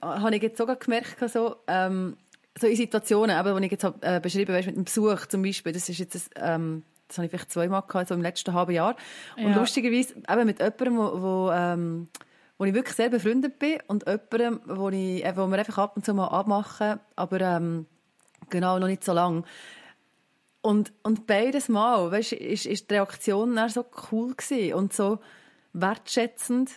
habe 0.01 0.35
ich 0.35 0.41
jetzt 0.41 0.57
sogar 0.57 0.75
gemerkt, 0.75 1.17
so, 1.29 1.57
ähm, 1.67 2.17
so 2.59 2.67
in 2.67 2.75
Situationen, 2.75 3.39
eben, 3.39 3.57
die 3.59 3.65
ich 3.65 3.71
jetzt 3.71 3.83
hab, 3.83 4.03
äh, 4.03 4.19
beschrieben 4.19 4.55
habe, 4.55 4.65
mit 4.65 4.75
dem 4.75 4.83
Besuch 4.85 5.25
zum 5.27 5.41
Beispiel, 5.41 5.71
das 5.71 5.89
ist 5.89 5.99
jetzt 5.99 6.29
ähm, 6.35 6.83
das 7.07 7.17
habe 7.17 7.25
ich 7.25 7.31
vielleicht 7.31 7.51
zweimal 7.51 7.83
gehabt, 7.87 8.09
so 8.09 8.15
im 8.15 8.21
letzten 8.21 8.53
halben 8.53 8.73
Jahr. 8.73 8.95
Und 9.37 9.51
ja. 9.51 9.57
lustigerweise 9.57 10.15
eben 10.15 10.45
mit 10.45 10.59
jemandem, 10.59 10.97
wo, 10.97 11.21
wo, 11.21 11.51
ähm, 11.51 12.09
wo 12.57 12.65
ich 12.65 12.73
wirklich 12.73 12.95
sehr 12.95 13.09
befreundet 13.09 13.59
bin 13.59 13.77
und 13.87 14.05
jemandem, 14.05 14.59
wo, 14.65 14.89
ich, 14.89 15.23
äh, 15.23 15.33
wo 15.35 15.47
wir 15.47 15.57
einfach 15.57 15.77
ab 15.77 15.93
und 15.95 16.05
zu 16.05 16.13
mal 16.13 16.27
abmachen, 16.27 16.99
aber 17.15 17.41
ähm, 17.41 17.85
genau 18.49 18.79
noch 18.79 18.87
nicht 18.87 19.03
so 19.03 19.13
lange. 19.13 19.43
Und, 20.61 20.91
und 21.03 21.27
beides 21.27 21.69
Mal, 21.69 22.11
weißt, 22.11 22.33
ist, 22.33 22.65
ist 22.65 22.89
die 22.89 22.95
Reaktion 22.95 23.55
dann 23.55 23.69
so 23.69 23.85
cool 24.11 24.35
gewesen 24.35 24.73
und 24.73 24.91
so 24.91 25.19
wertschätzend 25.71 26.71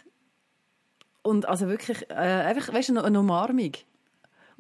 und 1.22 1.48
also 1.48 1.66
wirklich 1.68 2.08
äh, 2.10 2.14
einfach, 2.14 2.72
weißt, 2.72 2.90
eine 2.90 3.18
Umarmung. 3.18 3.72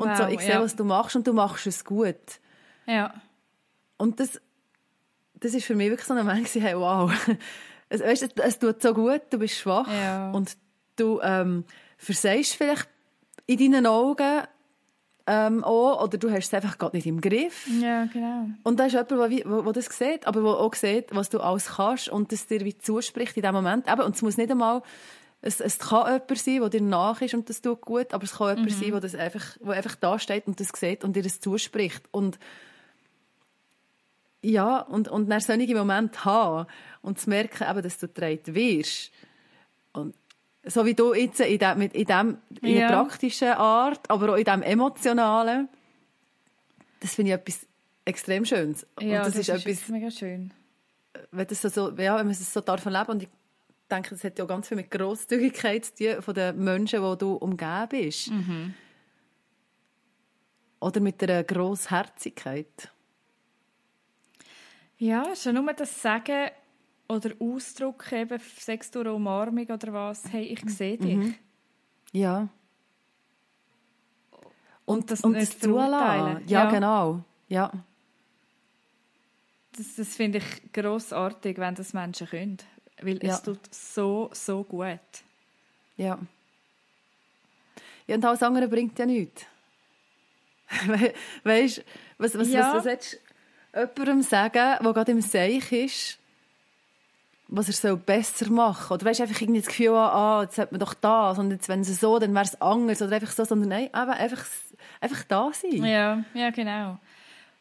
Und 0.00 0.08
wow, 0.08 0.16
so, 0.16 0.26
ich 0.28 0.40
sehe, 0.40 0.50
ja. 0.50 0.62
was 0.62 0.74
du 0.74 0.84
machst 0.84 1.14
und 1.16 1.26
du 1.26 1.32
machst 1.32 1.66
es 1.66 1.84
gut. 1.84 2.16
Ja. 2.86 3.14
Und 3.98 4.18
das, 4.18 4.40
das 5.34 5.54
ist 5.54 5.64
für 5.64 5.74
mich 5.74 5.90
wirklich 5.90 6.06
so 6.06 6.14
ein 6.14 6.26
Moment, 6.26 6.48
hey, 6.54 6.76
wow. 6.76 7.12
Es, 7.92 8.00
weißt, 8.00 8.22
es, 8.22 8.30
es 8.36 8.58
tut 8.60 8.80
so 8.80 8.94
gut, 8.94 9.22
du 9.30 9.38
bist 9.38 9.56
schwach 9.56 9.88
ja. 9.88 10.30
und 10.30 10.56
du 10.94 11.20
ähm, 11.24 11.64
versagst 11.98 12.54
vielleicht 12.54 12.88
in 13.46 13.58
deinen 13.58 13.84
Augen 13.84 14.44
ähm, 15.26 15.64
auch, 15.64 16.02
oder 16.04 16.16
du 16.16 16.30
hast 16.30 16.46
es 16.46 16.54
einfach 16.54 16.78
gerade 16.78 16.96
nicht 16.96 17.06
im 17.06 17.20
Griff. 17.20 17.66
Ja, 17.80 18.04
genau. 18.04 18.46
Und 18.62 18.78
da 18.78 18.86
ist 18.86 18.92
jemand, 18.92 19.10
der 19.10 19.72
das 19.72 19.86
sieht, 19.86 20.26
aber 20.26 20.40
der 20.40 20.50
auch 20.50 20.74
sieht, 20.74 21.14
was 21.14 21.30
du 21.30 21.40
alles 21.40 21.66
kannst 21.76 22.08
und 22.08 22.30
das 22.30 22.46
dir 22.46 22.64
wie 22.64 22.78
zuspricht 22.78 23.36
in 23.36 23.42
dem 23.42 23.54
Moment. 23.54 23.90
Eben, 23.90 24.02
und 24.02 24.14
es 24.14 24.22
muss 24.22 24.36
nicht 24.36 24.50
einmal 24.50 24.82
es, 25.42 25.60
es 25.60 25.78
kann 25.78 26.12
jemand 26.12 26.38
sein, 26.38 26.60
der 26.60 26.68
dir 26.68 26.82
nach 26.82 27.20
ist 27.22 27.34
und 27.34 27.48
das 27.48 27.62
tut 27.62 27.80
gut, 27.80 28.12
aber 28.12 28.24
es 28.24 28.32
kann 28.34 28.56
jemand 28.56 28.70
mhm. 28.70 28.80
sein, 28.80 28.90
der 28.90 29.00
das 29.00 29.14
einfach, 29.14 29.56
der 29.58 29.72
einfach 29.72 29.94
da 29.96 30.18
steht 30.18 30.46
und 30.46 30.60
das 30.60 30.68
sieht 30.74 31.02
und 31.02 31.16
dir 31.16 31.22
das 31.22 31.40
zuspricht. 31.40 32.02
Und 32.10 32.38
ja, 34.42 34.80
und, 34.80 35.08
und 35.08 35.28
dann 35.28 35.40
solche 35.40 35.74
Momente 35.74 36.24
haben 36.24 36.66
und 37.02 37.18
zu 37.18 37.30
merken, 37.30 37.66
eben, 37.70 37.82
dass 37.82 37.98
du 37.98 38.08
getragen 38.08 38.54
wirst. 38.54 39.12
Und 39.92 40.14
so 40.64 40.84
wie 40.84 40.94
du 40.94 41.14
jetzt 41.14 41.40
in 41.40 41.58
dem, 41.58 41.80
in 41.80 42.06
dem 42.06 42.38
in 42.60 42.76
ja. 42.76 42.88
der 42.88 42.96
praktischen 42.96 43.48
Art, 43.48 44.10
aber 44.10 44.32
auch 44.32 44.36
in 44.36 44.44
dem 44.44 44.62
emotionalen, 44.62 45.68
das 47.00 47.14
finde 47.14 47.32
ich 47.32 47.38
etwas 47.38 47.66
extrem 48.04 48.44
Schönes. 48.44 48.86
Ja, 49.00 49.24
und 49.24 49.26
das, 49.26 49.34
das 49.34 49.48
ist, 49.48 49.48
ist 49.48 49.66
etwas 49.66 49.88
mega 49.88 50.10
schön. 50.10 50.52
Wenn, 51.30 51.46
das 51.46 51.62
so, 51.62 51.90
ja, 51.90 52.16
wenn 52.18 52.26
man 52.26 52.30
es 52.30 52.52
so 52.52 52.60
darf 52.60 52.84
erleben 52.84 53.10
und 53.10 53.22
ich 53.22 53.28
denke, 53.90 54.10
das 54.10 54.24
hat 54.24 54.38
ja 54.38 54.44
ganz 54.44 54.68
viel 54.68 54.76
mit 54.76 54.90
Grosszügigkeit 54.90 55.84
zu 55.84 55.94
tun 55.94 56.22
von 56.22 56.34
den 56.34 56.62
Menschen, 56.62 57.02
die 57.02 57.18
du 57.18 57.34
umgeben 57.34 57.88
bist. 57.88 58.30
Mhm. 58.30 58.74
Oder 60.80 61.00
mit 61.00 61.22
einer 61.22 61.44
Grossherzigkeit. 61.44 62.90
Ja, 64.98 65.34
schon 65.34 65.54
nur 65.54 65.72
das 65.72 66.00
Sagen 66.00 66.50
oder 67.08 67.30
Ausdruck, 67.38 68.12
eben, 68.12 68.40
sechs 68.58 68.90
durch 68.90 69.08
Umarmung 69.08 69.66
oder 69.66 69.92
was, 69.92 70.30
hey, 70.32 70.44
ich 70.44 70.60
sehe 70.70 70.96
dich. 70.96 71.16
Mhm. 71.16 71.34
Ja. 72.12 72.48
Und, 74.84 75.02
und 75.02 75.10
das, 75.10 75.20
und 75.22 75.34
das 75.34 75.58
zulassen. 75.58 76.42
Ja, 76.46 76.64
ja, 76.64 76.70
genau. 76.70 77.24
Ja. 77.48 77.72
Das, 79.76 79.96
das 79.96 80.16
finde 80.16 80.38
ich 80.38 80.72
grossartig, 80.72 81.58
wenn 81.58 81.74
das 81.74 81.92
Menschen 81.92 82.26
können 82.26 82.58
weil 83.02 83.22
ja. 83.22 83.34
es 83.34 83.42
tut 83.42 83.60
so, 83.70 84.30
so 84.32 84.64
gut. 84.64 84.98
Ja. 85.96 86.18
Ja, 88.06 88.16
und 88.16 88.24
alles 88.24 88.42
andere 88.42 88.68
bringt 88.68 88.98
ja 88.98 89.06
nichts. 89.06 89.44
We 90.86 91.12
weißt 91.44 91.78
du, 91.78 91.82
was, 92.18 92.38
was, 92.38 92.48
ja. 92.48 92.74
was, 92.74 92.84
was 92.84 92.84
willst 92.84 93.20
du 93.96 94.02
jemandem 94.02 94.22
sagen, 94.22 94.78
der 94.82 94.92
gerade 94.92 95.12
im 95.12 95.20
Seich 95.20 95.72
ist, 95.72 96.18
was 97.48 97.68
er 97.68 97.74
soll 97.74 97.96
besser 97.96 98.50
machen? 98.50 98.94
Oder 98.94 99.06
weißt 99.06 99.20
du, 99.20 99.24
einfach 99.24 99.40
irgendwie 99.40 99.60
das 99.60 99.68
Gefühl, 99.68 99.94
ah, 99.94 100.42
jetzt 100.42 100.58
hat 100.58 100.72
man 100.72 100.78
doch 100.78 100.94
das, 100.94 101.38
und 101.38 101.50
jetzt, 101.50 101.68
wenn 101.68 101.80
es 101.80 102.00
so, 102.00 102.18
dann 102.18 102.32
wäre 102.32 102.44
es 102.44 102.60
anders, 102.60 103.02
oder 103.02 103.16
einfach 103.16 103.32
so, 103.32 103.44
sondern 103.44 103.68
nein, 103.68 103.92
einfach, 103.92 104.44
einfach 105.00 105.24
da 105.24 105.50
sein. 105.52 105.84
Ja, 105.84 106.24
ja, 106.34 106.50
genau. 106.50 106.98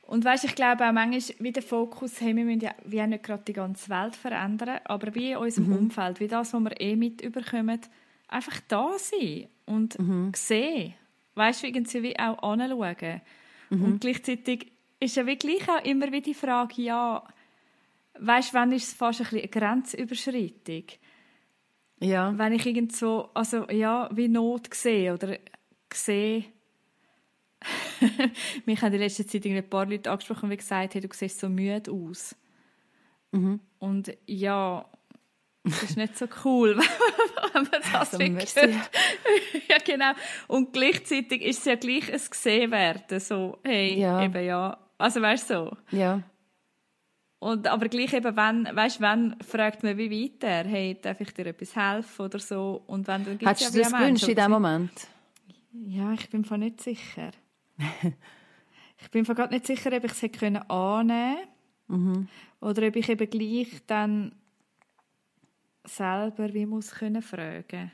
Und 0.09 0.25
weißt, 0.25 0.45
ich 0.45 0.55
glaube 0.55 0.87
auch 0.87 0.91
manchmal, 0.91 1.35
wie 1.37 1.51
der 1.51 1.61
Fokus 1.61 2.19
haben, 2.19 2.37
wir 2.37 2.43
müssen 2.43 2.61
ja 2.61 2.73
wie 2.83 3.05
nicht 3.05 3.21
gerade 3.21 3.43
die 3.43 3.53
ganze 3.53 3.89
Welt 3.89 4.15
verändern, 4.15 4.79
aber 4.85 5.13
wie 5.13 5.33
in 5.33 5.37
unserem 5.37 5.67
mhm. 5.67 5.77
Umfeld, 5.77 6.19
wie 6.19 6.27
das, 6.27 6.51
was 6.51 6.63
wir 6.63 6.81
eh 6.81 6.95
mit 6.95 7.21
überkommen, 7.21 7.79
einfach 8.27 8.59
da 8.67 8.97
sein 8.97 9.49
und 9.67 9.99
mhm. 9.99 10.31
sehen. 10.35 10.95
Weißt 11.35 11.61
du, 11.61 11.67
irgendwie 11.67 12.01
wie 12.01 12.19
auch 12.19 12.41
anschauen. 12.41 13.21
Mhm. 13.69 13.83
Und 13.83 14.01
gleichzeitig 14.01 14.71
ist 14.99 15.15
ja 15.15 15.27
wirklich 15.27 15.69
auch 15.69 15.85
immer 15.85 16.07
wieder 16.07 16.21
die 16.21 16.33
Frage, 16.33 16.81
ja, 16.81 17.23
weißt 18.17 18.49
du, 18.49 18.53
wann 18.55 18.71
ist 18.71 18.87
es 18.87 18.93
fast 18.95 19.21
ein 19.21 19.25
bisschen 19.25 19.41
eine 19.41 19.47
Grenzüberschreitung? 19.47 20.85
Ja. 21.99 22.35
Wenn 22.35 22.53
ich 22.53 22.65
irgend 22.65 22.95
so, 22.95 23.29
also 23.35 23.69
ja, 23.69 24.09
wie 24.11 24.27
Not 24.27 24.73
sehe 24.73 25.13
oder 25.13 25.37
sehe, 25.93 26.45
Mich 28.65 28.81
haben 28.81 28.93
in 28.93 28.99
letzter 28.99 29.27
Zeit 29.27 29.45
ein 29.45 29.69
paar 29.69 29.85
Leute 29.85 30.09
angesprochen 30.09 30.49
und 30.49 30.57
gesagt, 30.57 30.93
hey, 30.93 31.01
du 31.01 31.07
siehst 31.11 31.39
so 31.39 31.49
müde 31.49 31.91
aus. 31.91 32.35
Mhm. 33.31 33.59
Und 33.79 34.17
ja, 34.25 34.85
das 35.63 35.83
ist 35.83 35.97
nicht 35.97 36.17
so 36.17 36.25
cool, 36.45 36.77
wenn 37.53 37.63
man 37.63 37.81
das 37.91 38.11
so 38.11 38.19
hört. 38.19 38.89
ja, 39.67 39.77
genau. 39.85 40.11
Und 40.47 40.73
gleichzeitig 40.73 41.41
ist 41.41 41.59
es 41.59 41.65
ja 41.65 41.75
gleich 41.75 42.11
ein 42.11 42.21
Gesehenwerden. 42.29 43.19
So, 43.19 43.59
hey, 43.63 43.99
ja. 43.99 44.23
eben 44.23 44.43
ja. 44.43 44.77
Also 44.97 45.21
weißt 45.21 45.49
du 45.49 45.53
so. 45.53 45.97
Ja. 45.97 46.23
Und, 47.39 47.67
aber 47.67 47.87
gleich 47.87 48.13
eben, 48.13 48.35
wenn, 48.35 48.75
weißt, 48.75 48.99
wenn 48.99 49.35
fragt 49.41 49.81
man 49.83 49.97
wie 49.97 50.11
weiter, 50.11 50.69
hey, 50.69 50.97
darf 51.01 51.21
ich 51.21 51.33
dir 51.33 51.47
etwas 51.47 51.73
helfen 51.75 52.25
oder 52.25 52.39
so. 52.39 52.83
Und 52.87 53.07
wenn, 53.07 53.23
dann 53.23 53.37
gibt's 53.37 53.61
Hättest 53.61 53.75
ja 53.75 53.83
du 53.83 53.89
das 53.89 53.99
gewünscht 53.99 54.27
in 54.27 54.35
dem 54.35 54.51
Moment? 54.51 55.07
Ja, 55.71 56.11
ich 56.13 56.29
bin 56.29 56.43
von 56.43 56.59
nicht 56.59 56.81
sicher. 56.81 57.31
ich 59.01 59.11
bin 59.11 59.23
gerade 59.23 59.53
nicht 59.53 59.65
sicher, 59.65 59.91
ob 59.95 60.03
ich 60.03 60.11
es 60.11 60.21
hätte 60.21 60.69
annehmen 60.69 61.37
können 61.87 62.05
mhm. 62.13 62.27
oder 62.61 62.87
ob 62.87 62.95
ich 62.95 63.09
eben 63.09 63.29
gleich 63.29 63.81
dann 63.87 64.35
selber 65.85 66.53
wie 66.53 66.65
muss 66.65 66.91
können 66.91 67.21
fragen. 67.21 67.91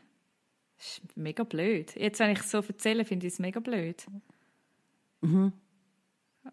Das 0.77 0.87
ist 0.87 1.17
mega 1.17 1.43
blöd. 1.43 1.95
Jetzt, 1.95 2.19
wenn 2.19 2.31
ich 2.31 2.39
es 2.39 2.51
so 2.51 2.57
erzähle, 2.57 3.05
finde 3.05 3.27
ich 3.27 3.33
es 3.33 3.39
mega 3.39 3.59
blöd. 3.59 4.05
Mhm. 5.21 5.53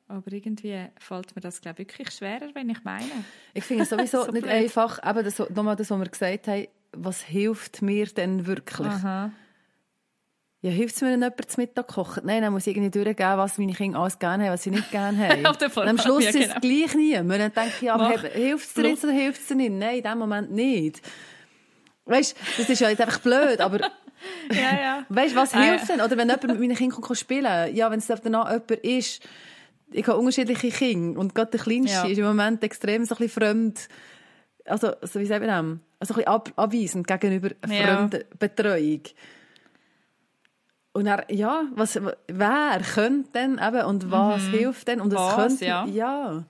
Aber 0.09 0.33
irgendwie 0.33 0.87
fällt 0.99 1.35
mir 1.35 1.42
das, 1.42 1.61
glaube 1.61 1.83
ich, 1.83 1.88
wirklich 1.88 2.11
schwerer, 2.11 2.49
wenn 2.55 2.71
ich 2.71 2.83
meine. 2.85 3.25
Ich 3.53 3.64
finde 3.64 3.83
es 3.83 3.90
sowieso 3.90 4.25
So 4.27 4.33
nicht 4.33 4.42
blöd. 4.42 4.55
einfach, 4.55 4.99
eben 5.05 5.25
das, 5.25 5.38
nochmal 5.38 5.77
das, 5.77 5.90
was 5.90 5.99
wir 5.99 6.09
gesagt 6.09 6.47
haben, 6.49 6.66
was 6.92 7.23
hilft 7.23 7.83
mir 7.83 8.07
denn 8.07 8.47
wirklich? 8.47 8.88
Aha. 8.88 9.33
Ja, 10.62 10.70
hilft 10.70 10.94
es 10.94 11.03
mir, 11.03 11.09
wenn 11.09 11.20
jemand 11.22 11.51
zu 11.51 11.61
Mittag 11.61 11.88
kocht? 11.88 12.25
Nein, 12.25 12.40
dann 12.42 12.53
muss 12.53 12.66
ich 12.68 12.77
irgendwie 12.77 12.90
durchgeben, 12.90 13.37
was 13.37 13.59
meine 13.59 13.72
Kinder 13.72 13.98
alles 13.98 14.18
gerne 14.20 14.44
haben, 14.44 14.53
was 14.53 14.62
sie 14.62 14.70
nicht 14.70 14.90
gerne 14.92 15.18
haben. 15.29 15.44
Auf 15.46 15.77
am 15.77 15.98
Schluss 15.98 16.22
ja, 16.22 16.31
ist 16.31 16.37
es 16.37 16.48
genau. 16.48 16.61
gleich 16.61 16.94
nie. 16.94 17.18
Und 17.18 17.29
dann 17.31 17.53
denke 17.53 17.72
ich, 17.77 17.83
ja, 17.83 17.94
aber 17.94 18.16
hilft 18.20 18.68
es 18.68 18.75
dir 18.75 18.88
jetzt 18.88 19.03
oder 19.05 19.12
hilft 19.12 19.40
es 19.40 19.48
dir 19.48 19.57
nicht? 19.57 19.72
Nein, 19.72 19.96
in 19.96 20.03
dem 20.05 20.18
Moment 20.18 20.53
nicht. 20.53 21.03
Weißt 22.05 22.37
du, 22.37 22.62
das 22.62 22.68
ist 22.70 22.81
ja 22.81 22.88
jetzt 22.90 23.01
einfach 23.01 23.18
blöd, 23.18 23.61
aber 23.61 23.81
Ja, 24.53 24.81
ja. 24.81 25.07
weißt 25.09 25.33
du, 25.33 25.37
was 25.37 25.53
Ah, 25.53 25.62
hilft 25.62 25.88
ja. 25.88 25.96
denn? 25.96 26.05
Oder 26.05 26.16
wenn 26.16 26.29
jemand 26.29 26.46
mit 26.46 26.61
meinen 26.61 26.77
Kindern 26.77 27.01
kommt 27.01 27.18
spielen 27.18 27.75
ja, 27.75 27.90
wenn 27.90 27.98
es 27.98 28.07
danach 28.07 28.48
jemand 28.51 28.70
ist, 28.70 29.20
ich 29.90 30.07
habe 30.07 30.18
unterschiedliche 30.18 30.70
Kinder 30.70 31.18
und 31.18 31.35
gerade 31.35 31.51
der 31.51 31.61
Kleinste 31.61 31.96
Ja. 31.96 32.05
ist 32.07 32.18
im 32.18 32.25
Moment 32.25 32.62
extrem 32.62 33.05
so 33.05 33.14
ein 33.16 33.18
bisschen 33.18 33.42
fremd, 33.42 33.88
also, 34.64 34.92
so 35.03 35.18
wie 35.18 35.27
sagt 35.27 35.44
man 35.44 35.48
das? 35.48 35.79
Also 35.98 36.14
ein 36.14 36.16
bisschen 36.18 36.29
ab, 36.29 36.53
abweisend 36.55 37.07
gegenüber 37.09 37.51
Ja. 37.68 38.07
Fremdenbetreuung. 38.09 39.03
Und 40.94 41.07
dann, 41.07 41.22
ja, 41.31 41.64
was, 41.74 41.98
wer 42.28 42.81
könnte 42.94 43.31
denn 43.33 43.59
eben 43.59 43.87
und 43.87 44.11
was 44.11 44.48
hilft 44.48 44.88
denn? 44.88 45.00
Und 45.00 45.12
es 45.12 45.20
Mhm. 45.20 45.24
Was, 45.26 45.35
könnte, 45.37 45.64
ja. 45.64 45.87
ja. 45.87 46.44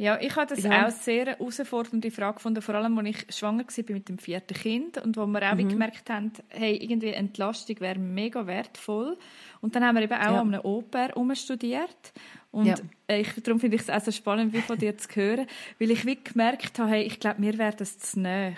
Ja, 0.00 0.16
ich 0.20 0.36
habe 0.36 0.46
das 0.54 0.62
Ja. 0.62 0.86
auch 0.86 0.90
sehr 0.92 1.26
herausfordernde 1.26 2.12
Frage 2.12 2.34
gefunden, 2.36 2.62
vor 2.62 2.76
allem, 2.76 2.96
als 2.98 3.08
ich 3.08 3.34
schwanger 3.36 3.64
war 3.66 3.84
mit 3.94 4.08
dem 4.08 4.18
vierten 4.18 4.54
Kind 4.56 4.96
und 4.98 5.16
wo 5.16 5.26
wir 5.26 5.42
auch 5.50 5.56
Mhm. 5.56 5.68
gemerkt 5.70 6.08
haben, 6.08 6.30
hey, 6.50 6.76
irgendwie 6.76 7.08
Entlastung 7.08 7.80
wäre 7.80 7.98
mega 7.98 8.46
wertvoll. 8.46 9.18
Und 9.60 9.74
dann 9.74 9.82
haben 9.84 9.96
wir 9.96 10.02
eben 10.02 10.14
auch 10.14 10.20
Ja. 10.20 10.40
an 10.40 10.54
einem 10.54 10.64
Au-pair 10.64 11.16
umstudiert. 11.16 12.12
Und 12.52 12.66
Ja. 12.66 12.76
ich, 13.08 13.28
darum 13.42 13.58
finde 13.58 13.74
ich 13.74 13.82
es 13.82 13.90
auch 13.90 14.00
so 14.00 14.12
spannend, 14.12 14.52
wie 14.52 14.62
von 14.62 14.78
dir 14.78 14.96
zu 14.96 15.08
hören, 15.16 15.48
weil 15.80 15.90
ich 15.90 16.06
wie 16.06 16.22
gemerkt 16.22 16.78
habe, 16.78 16.90
hey, 16.90 17.02
ich 17.02 17.18
glaube, 17.18 17.40
mir 17.40 17.58
wäre 17.58 17.74
das 17.74 17.98
zu 17.98 18.20
nahe. 18.20 18.54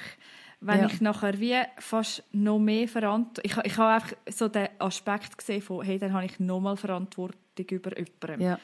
Wenn 0.61 0.81
Ja. 0.81 0.87
ich 0.87 1.01
nachher 1.01 1.41
wie 1.41 1.57
fast 1.79 2.23
noch 2.33 2.59
mehr 2.59 2.87
Verantwortung... 2.87 3.45
Ich, 3.45 3.57
ich 3.73 3.77
habe 3.79 3.95
einfach 3.95 4.17
so 4.31 4.49
den 4.49 4.69
Aspekt 4.79 5.39
gesehen 5.39 5.63
von, 5.63 5.85
hey, 5.85 5.99
dann 5.99 6.13
habe 6.13 6.27
ich 6.27 6.39
noch 6.39 6.61
mal 6.61 6.77
Verantwortung 6.77 7.67
über 7.71 7.97
jemanden 7.97 8.43
ja. 8.43 8.59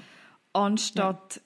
anstatt 0.52 1.40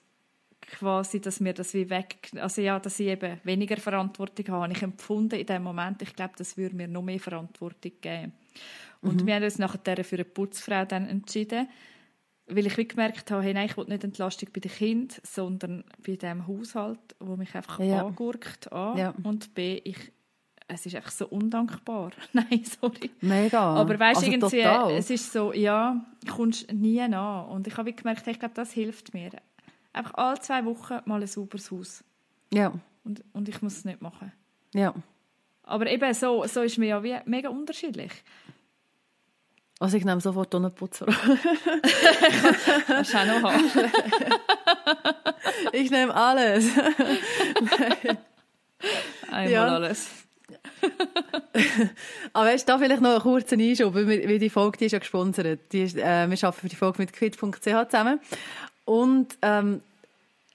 quasi, 0.61 1.21
dass 1.21 1.41
mir 1.41 1.55
das 1.55 1.75
wie 1.75 1.89
weg, 1.91 2.31
also 2.37 2.61
ja, 2.63 2.79
dass 2.79 3.01
ich 3.01 3.09
eben 3.09 3.41
weniger 3.45 3.77
Verantwortung 3.77 4.47
habe, 4.49 4.63
habe 4.65 4.73
ich 4.73 4.83
empfunden 4.83 5.39
in 5.39 5.47
dem 5.47 5.63
Moment, 5.63 6.03
ich 6.03 6.15
glaube, 6.15 6.35
das 6.37 6.57
würde 6.57 6.77
mir 6.77 6.87
noch 6.89 7.03
mehr 7.03 7.19
Verantwortung 7.19 7.93
geben. 8.01 8.33
Und 9.03 9.27
wir 9.27 9.35
haben 9.35 9.45
uns 9.45 9.59
nachher 9.59 10.05
für 10.05 10.17
eine 10.17 10.25
Putzfrau 10.25 10.85
dann 10.85 11.09
entschieden, 11.09 11.69
weil 12.47 12.67
ich 12.67 12.89
gemerkt 12.89 13.31
habe, 13.31 13.43
hey, 13.43 13.55
nein, 13.55 13.67
ich 13.67 13.77
will 13.77 13.87
nicht 13.87 14.05
Entlastung 14.05 14.49
bei 14.53 14.61
den 14.61 14.71
Kindern, 14.71 15.17
sondern 15.23 15.85
bei 16.07 16.17
dem 16.17 16.47
Haushalt, 16.47 16.99
wo 17.19 17.37
mich 17.37 17.55
einfach 17.55 17.79
Ja. 17.79 18.07
angurkt 18.07 18.71
A 18.73 18.97
Ja. 18.97 19.15
und 19.23 19.55
B, 19.55 19.81
ich, 19.85 20.13
es 20.73 20.87
ist 20.87 20.95
einfach 20.97 21.11
so 21.11 21.27
undankbar. 21.29 22.11
nein, 22.33 22.65
sorry. 22.81 23.11
Mega. 23.21 23.61
Aber 23.75 23.99
weißt 23.99 24.23
du, 24.23 24.27
also 24.27 24.33
irgendwie, 24.47 24.63
total. 24.63 24.93
es 24.93 25.11
ist 25.11 25.33
so, 25.33 25.53
ja, 25.53 25.97
du 26.25 26.33
kommst 26.35 26.73
nie 26.73 27.07
nach. 27.09 27.49
Und 27.49 27.67
ich 27.67 27.77
habe 27.77 27.93
gemerkt, 27.93 28.27
ich 28.27 28.39
glaube, 28.39 28.55
das 28.55 28.73
hilft 28.73 29.13
mir. 29.15 29.31
Einfach 29.93 30.15
alle 30.15 30.39
zwei 30.41 30.65
Wochen 30.65 30.99
mal 31.05 31.21
ein 31.21 31.27
sauberes 31.27 31.71
Haus. 31.71 32.05
Ja, 32.53 32.73
Und, 33.05 33.23
und 33.33 33.49
ich 33.49 33.61
muss 33.63 33.79
es 33.79 33.85
nicht 33.85 34.01
machen. 34.01 34.33
ja. 34.75 34.95
Aber 35.65 35.87
eben 35.87 36.13
so, 36.15 36.45
so 36.47 36.63
ist 36.63 36.79
mir 36.79 36.89
ja 36.89 37.03
wie 37.05 37.17
mega 37.27 37.49
unterschiedlich. 37.49 38.11
Also 39.79 39.97
ich 39.97 40.05
nehme 40.05 40.21
sofort 40.21 40.53
einen 40.55 40.75
Putzer. 40.75 41.07
Das 42.89 43.09
ist 43.09 43.15
auch 43.15 43.25
noch 43.25 43.43
haben. 43.53 43.71
ich 45.73 45.91
nehme 45.93 46.13
alles. 46.13 46.77
Einmal 49.31 49.51
Ja. 49.51 49.67
alles. 49.69 50.11
Aber 52.33 52.47
weißt 52.47 52.69
da 52.69 52.79
vielleicht 52.79 53.03
noch 53.03 53.11
einen 53.11 53.21
kurzen 53.21 53.61
Einschub, 53.61 53.95
weil 53.95 54.39
die 54.39 54.51
Folge 54.51 54.79
die 54.79 54.87
ist 54.87 54.93
ja 54.93 54.99
gesponsert. 54.99 55.73
Die 55.73 55.83
ist, 55.83 55.97
äh, 55.97 56.29
wir 56.29 56.39
arbeiten 56.45 56.61
für 56.61 56.69
die 56.69 56.77
Folge 56.77 57.03
mit 57.03 57.13
quid.ch 57.13 57.61
zusammen. 57.61 58.21
Und 58.85 59.39
ähm, 59.43 59.83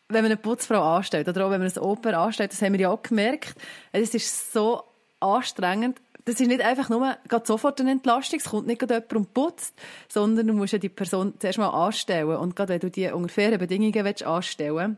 wenn 0.07 0.23
man 0.23 0.31
eine 0.31 0.37
Putzfrau 0.37 0.97
anstellt, 0.97 1.27
oder 1.27 1.45
auch 1.45 1.51
wenn 1.51 1.61
man 1.61 1.71
ein 1.71 1.79
Oper 1.79 2.17
anstellt, 2.19 2.51
das 2.51 2.61
haben 2.61 2.73
wir 2.73 2.79
ja 2.79 2.89
auch 2.89 3.01
gemerkt, 3.01 3.55
es 3.91 4.13
ist 4.13 4.53
so 4.53 4.83
anstrengend. 5.19 5.99
Das 6.25 6.39
ist 6.39 6.47
nicht 6.47 6.61
einfach 6.61 6.89
nur 6.89 7.17
gerade 7.27 7.45
sofort 7.45 7.79
eine 7.79 7.91
Entlastung, 7.91 8.39
es 8.39 8.45
kommt 8.45 8.65
nicht 8.65 8.79
gerade 8.79 8.95
jemand 8.95 9.13
und 9.13 9.33
putzt, 9.33 9.75
sondern 10.09 10.47
du 10.47 10.53
musst 10.53 10.73
ja 10.73 10.79
die 10.79 10.89
Person 10.89 11.35
zuerst 11.39 11.59
mal 11.59 11.69
anstellen. 11.69 12.35
Und 12.37 12.55
gerade 12.55 12.73
wenn 12.73 12.79
du 12.79 12.89
die 12.89 13.11
unter 13.11 13.57
Bedingungen 13.57 14.05
willst 14.05 14.23
anstellen 14.23 14.97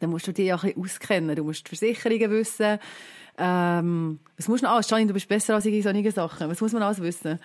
dann 0.00 0.10
musst 0.10 0.26
du 0.26 0.32
die 0.32 0.44
ja 0.44 0.56
ein 0.56 0.60
bisschen 0.60 0.82
auskennen. 0.82 1.36
Du 1.36 1.44
musst 1.44 1.70
die 1.70 1.76
Versicherungen 1.76 2.30
wissen. 2.30 2.78
Ähm, 3.38 4.18
was 4.36 4.48
musst 4.48 4.62
du 4.62 4.66
noch 4.66 4.74
alles? 4.74 4.88
Janine, 4.90 5.08
du 5.08 5.14
bist 5.14 5.28
besser 5.28 5.54
als 5.54 5.66
ich 5.66 5.74
in 5.74 5.82
solchen 5.82 6.10
Sachen. 6.10 6.48
Was 6.50 6.60
muss 6.60 6.72
man 6.72 6.82
alles 6.82 7.00
wissen? 7.00 7.38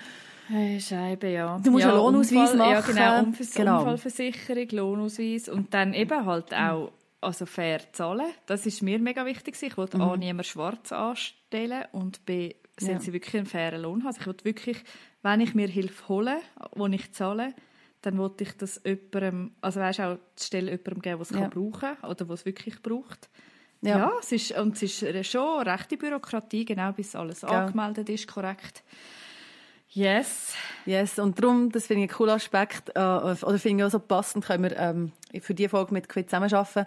Scheibe, 0.79 1.29
ja. 1.29 1.59
Du 1.63 1.71
musst 1.71 1.83
ja, 1.85 1.89
einen 1.91 1.99
Lohnausweis 1.99 2.51
Unfall, 2.53 2.69
Ja, 2.71 2.79
machen. 2.81 2.95
genau. 2.95 3.19
Unfall, 3.23 3.47
Genau. 3.55 3.77
Unfallversicherung, 3.79 4.67
Lohnausweis 4.71 5.47
und 5.49 5.73
dann 5.73 5.93
eben 5.93 6.25
halt 6.25 6.53
auch 6.53 6.91
also 7.21 7.45
fair 7.45 7.79
zahlen. 7.93 8.25
Das 8.47 8.65
ist 8.65 8.81
mir 8.81 8.99
mega 8.99 9.25
wichtig. 9.25 9.55
Ich 9.61 9.77
wollte 9.77 9.99
A, 9.99 10.17
niemand 10.17 10.47
schwarz 10.47 10.91
anstellen 10.91 11.85
und 11.93 12.25
B, 12.25 12.55
soll 12.79 12.91
Ja. 12.93 12.99
sie 12.99 13.13
wirklich 13.13 13.35
einen 13.37 13.45
fairen 13.45 13.81
Lohn 13.83 13.99
haben. 14.01 14.07
Also 14.07 14.19
ich 14.21 14.27
wollte 14.27 14.43
wirklich, 14.45 14.83
wenn 15.21 15.39
ich 15.39 15.53
mir 15.55 15.67
Hilfe 15.67 16.07
hole, 16.09 16.37
wo 16.75 16.87
ich 16.87 17.13
zahle, 17.13 17.53
dann 18.01 18.17
wollte 18.17 18.43
ich 18.43 18.57
das 18.57 18.81
jemandem, 18.83 19.51
also 19.61 19.79
weißt 19.79 20.01
auch 20.01 20.17
die 20.39 20.43
Stelle 20.43 20.71
jemandem 20.71 21.01
geben, 21.01 21.17
der 21.17 21.21
es 21.21 21.29
Ja. 21.29 21.39
kann 21.41 21.49
brauchen 21.51 21.97
oder 22.09 22.27
was 22.27 22.39
es 22.41 22.45
wirklich 22.45 22.81
braucht. 22.81 23.29
Ja. 23.81 23.97
Ja, 23.97 24.11
es 24.19 24.31
ist, 24.31 24.51
und 24.57 24.81
es 24.81 25.01
ist 25.01 25.31
schon 25.31 25.61
rechte 25.63 25.97
Bürokratie, 25.97 26.65
genau 26.65 26.91
bis 26.91 27.15
alles 27.15 27.41
Gell. 27.41 27.49
angemeldet 27.49 28.09
ist, 28.09 28.27
korrekt. 28.27 28.83
Yes. 29.89 30.53
Yes, 30.85 31.19
und 31.19 31.41
darum, 31.41 31.69
das 31.71 31.87
finde 31.87 32.03
ich 32.03 32.09
einen 32.09 32.17
coolen 32.17 32.35
Aspekt, 32.35 32.89
äh, 32.95 32.99
oder 32.99 33.59
finde 33.59 33.83
ich 33.83 33.87
auch 33.87 33.91
so 33.91 33.99
passend, 33.99 34.45
können 34.45 34.63
wir 34.63 34.77
ähm, 34.77 35.11
für 35.41 35.53
diese 35.53 35.69
Folge 35.69 35.93
mit 35.93 36.07
Quid 36.07 36.29
zusammenarbeiten. 36.29 36.85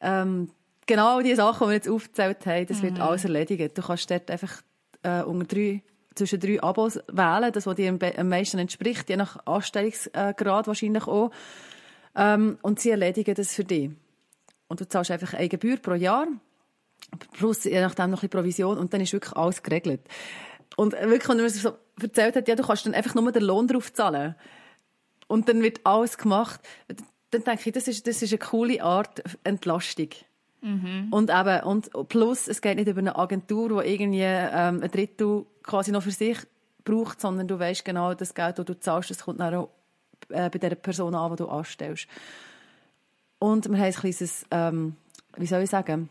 Ähm, 0.00 0.50
genau 0.86 1.20
die 1.20 1.34
Sachen, 1.34 1.66
die 1.66 1.70
wir 1.70 1.74
jetzt 1.74 1.88
aufgezählt 1.88 2.46
haben, 2.46 2.66
das 2.66 2.82
wird 2.82 3.00
alles 3.00 3.24
erledigt. 3.24 3.76
Du 3.76 3.82
kannst 3.82 4.10
dort 4.10 4.30
einfach 4.30 4.62
äh, 5.02 5.22
unter 5.22 5.54
drei, 5.54 5.82
zwischen 6.14 6.40
drei 6.40 6.62
Abos 6.62 6.98
wählen, 7.08 7.52
das, 7.52 7.66
was 7.66 7.74
dir 7.74 7.98
am 8.16 8.28
meisten 8.28 8.58
entspricht, 8.58 9.08
je 9.10 9.16
nach 9.16 9.44
Anstellungsgrad 9.46 10.66
wahrscheinlich 10.66 11.06
auch. 11.06 11.30
Ähm, 12.16 12.58
und 12.62 12.80
sie 12.80 12.90
erledigen 12.90 13.34
das 13.34 13.54
für 13.54 13.64
dich. 13.64 13.90
Und 14.70 14.80
du 14.80 14.88
zahlst 14.88 15.10
einfach 15.10 15.34
eine 15.34 15.48
Gebühr 15.48 15.78
pro 15.78 15.94
Jahr, 15.94 16.28
plus 17.32 17.64
je 17.64 17.80
nachdem 17.80 18.10
noch 18.10 18.18
ein 18.18 18.28
bisschen 18.28 18.30
Provision, 18.30 18.78
und 18.78 18.94
dann 18.94 19.00
ist 19.00 19.12
wirklich 19.12 19.36
alles 19.36 19.64
geregelt. 19.64 20.00
Und 20.76 20.92
wirklich, 20.92 21.28
wenn 21.28 21.38
man 21.38 21.48
so 21.48 21.72
erzählt 22.00 22.36
hat, 22.36 22.46
ja, 22.46 22.54
du 22.54 22.62
kannst 22.62 22.86
dann 22.86 22.94
einfach 22.94 23.16
nur 23.16 23.32
den 23.32 23.42
Lohn 23.42 23.66
drauf 23.66 23.92
zahlen. 23.92 24.36
Und 25.26 25.48
dann 25.48 25.60
wird 25.60 25.80
alles 25.84 26.16
gemacht. 26.18 26.60
Dann 27.32 27.42
denke 27.42 27.62
ich, 27.68 27.72
das 27.72 27.88
ist, 27.88 28.06
das 28.06 28.22
ist 28.22 28.30
eine 28.30 28.38
coole 28.38 28.80
Art 28.80 29.22
Entlastung. 29.42 30.10
Und 31.10 31.30
eben, 31.30 31.60
und 31.64 32.08
plus, 32.08 32.46
es 32.46 32.62
geht 32.62 32.76
nicht 32.76 32.86
über 32.86 33.00
eine 33.00 33.16
Agentur, 33.16 33.82
die 33.82 33.92
irgendwie 33.92 34.22
ähm, 34.22 34.82
ein 34.82 34.90
Drittel 34.90 35.46
quasi 35.64 35.90
noch 35.90 36.04
für 36.04 36.12
sich 36.12 36.38
braucht, 36.84 37.20
sondern 37.20 37.48
du 37.48 37.58
weißt 37.58 37.84
genau, 37.84 38.14
das 38.14 38.34
Geld, 38.34 38.56
das 38.58 38.66
du 38.66 38.78
zahlst, 38.78 39.10
das 39.10 39.24
kommt 39.24 39.40
dann 39.40 39.54
auch 39.54 39.70
äh, 40.28 40.48
bei 40.48 40.58
der 40.58 40.76
Person 40.76 41.16
an, 41.16 41.32
die 41.32 41.38
du 41.38 41.48
anstellst. 41.48 42.06
Und 43.40 43.68
wir 43.68 43.78
haben 43.78 43.86
ein 43.86 43.92
kleines, 43.92 44.46
ähm, 44.50 44.96
wie 45.36 45.46
soll 45.46 45.62
ich 45.62 45.70
sagen, 45.70 46.10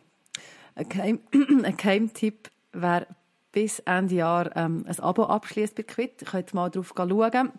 ein, 0.75 0.89
Geheim 0.89 1.19
ein 1.63 1.77
Geheimtipp 1.77 2.49
wäre 2.73 3.07
bis 3.51 3.79
Ende 3.79 4.15
Jahr 4.15 4.55
ähm, 4.57 4.83
ein 4.87 4.99
Abo 4.99 5.23
abschließt 5.23 5.75
bei 5.75 5.83
Quid. 5.83 6.25
Könnt 6.25 6.53
mal 6.53 6.69
drauf 6.69 6.93
schauen. 6.97 7.51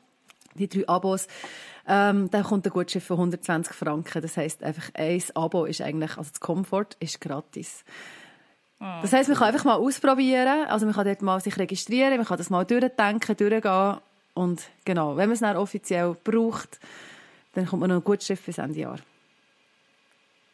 Die 0.54 0.68
drei 0.68 0.88
Abos. 0.88 1.28
Ähm, 1.87 2.28
dann 2.30 2.42
kommt 2.42 2.66
ein 2.66 2.72
Gutschrift 2.72 3.06
von 3.06 3.16
120 3.16 3.72
Franken. 3.74 4.20
Das 4.20 4.37
heisst, 4.37 4.64
einfach 4.64 4.90
ein 4.94 5.22
Abo 5.35 5.64
ist 5.64 5.80
eigentlich, 5.80 6.18
also 6.18 6.30
das 6.30 6.40
Comfort 6.40 6.96
ist 6.98 7.20
gratis. 7.20 7.85
Das 8.80 9.12
heisst, 9.12 9.28
man 9.28 9.38
kann 9.38 9.48
einfach 9.48 9.64
mal 9.64 9.76
ausprobieren. 9.76 10.66
Also 10.66 10.87
man 10.87 10.94
kann 10.94 11.04
dort 11.06 11.22
mal 11.22 11.40
sich 11.40 11.56
registrieren, 11.59 12.16
man 12.16 12.26
kann 12.26 12.38
das 12.38 12.50
mal 12.50 12.64
durchdenken, 12.64 13.37
durchgehen. 13.37 13.98
Und 14.35 14.62
genau, 14.85 15.16
wenn 15.16 15.28
man 15.28 15.35
es 15.35 15.40
dann 15.40 15.56
offiziell 15.56 16.16
braucht, 16.24 16.80
dann 17.52 17.66
kommt 17.66 17.80
man 17.80 17.90
noch 17.90 17.96
ein 17.96 18.04
Gutschrift 18.04 18.44
bis 18.46 18.59
Ende 18.59 18.80
Jahr. 18.80 18.98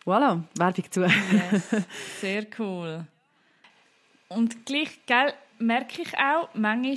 Voilà, 0.06 0.42
Werbung 0.56 0.90
zu. 0.90 1.00
Yes. 1.02 1.84
Sehr 2.20 2.46
cool. 2.58 3.04
Und 4.28 4.64
gleich, 4.64 5.00
gell, 5.06 5.34
merke 5.58 6.02
ich 6.02 6.16
auch, 6.16 6.48
manchmal 6.54 6.96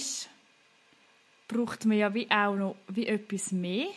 braucht 1.48 1.86
man 1.86 1.98
ja 1.98 2.14
wie 2.14 2.30
auch 2.30 2.56
noch 2.56 2.76
wie 2.88 3.08
etwas 3.08 3.52
mehr 3.52 3.88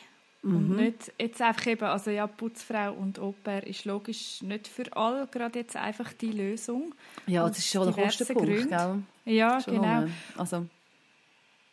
Und 0.42 0.70
nicht 0.77 1.12
jetzt 1.20 1.40
einfach 1.40 1.66
eben, 1.68 1.85
also 1.85 2.11
ja, 2.11 2.27
Putzfrau 2.27 2.92
und 2.94 3.18
Oper 3.20 3.64
ist 3.64 3.85
logisch 3.85 4.42
nicht 4.42 4.66
für 4.66 4.85
alle 4.96 5.29
gerade 5.29 5.61
jetzt 5.61 5.77
einfach 5.77 6.12
die 6.14 6.33
Lösung. 6.33 6.94
Ja, 7.27 7.46
das 7.46 7.59
ist 7.59 7.70
schon 7.70 7.87
ein 7.88 7.94
Kostenpunkt, 7.94 8.48
Gründen. 8.48 8.68
gell? 8.68 9.35
Ja, 9.35 9.61
Schon 9.61 9.75
genau. 9.75 10.07
Also, 10.37 10.66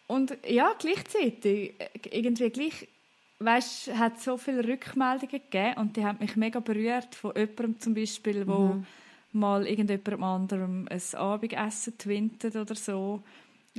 Und 0.08 0.38
ja, 0.48 0.74
gleichzeitig, 0.78 1.80
äh, 1.80 1.90
irgendwie 2.12 2.50
gleich, 2.52 2.88
weißt, 3.40 3.96
hat 3.98 4.20
so 4.20 4.38
viele 4.38 4.68
Rückmeldungen 4.68 5.30
gegeben 5.32 5.78
und 5.78 5.96
die 5.96 6.06
haben 6.06 6.20
mich 6.20 6.36
mega 6.36 6.60
berührt 6.60 7.16
von 7.16 7.34
jemandem 7.36 7.80
zum 7.80 7.94
Beispiel, 7.94 8.46
wo 8.48 8.76
Mhm. 8.76 8.86
mal 9.32 9.66
irgendjemandem 9.66 10.24
anderem 10.24 10.88
ein 10.90 11.02
Abendessen 11.20 11.98
twintet 11.98 12.56
oder 12.56 12.76
so 12.76 13.24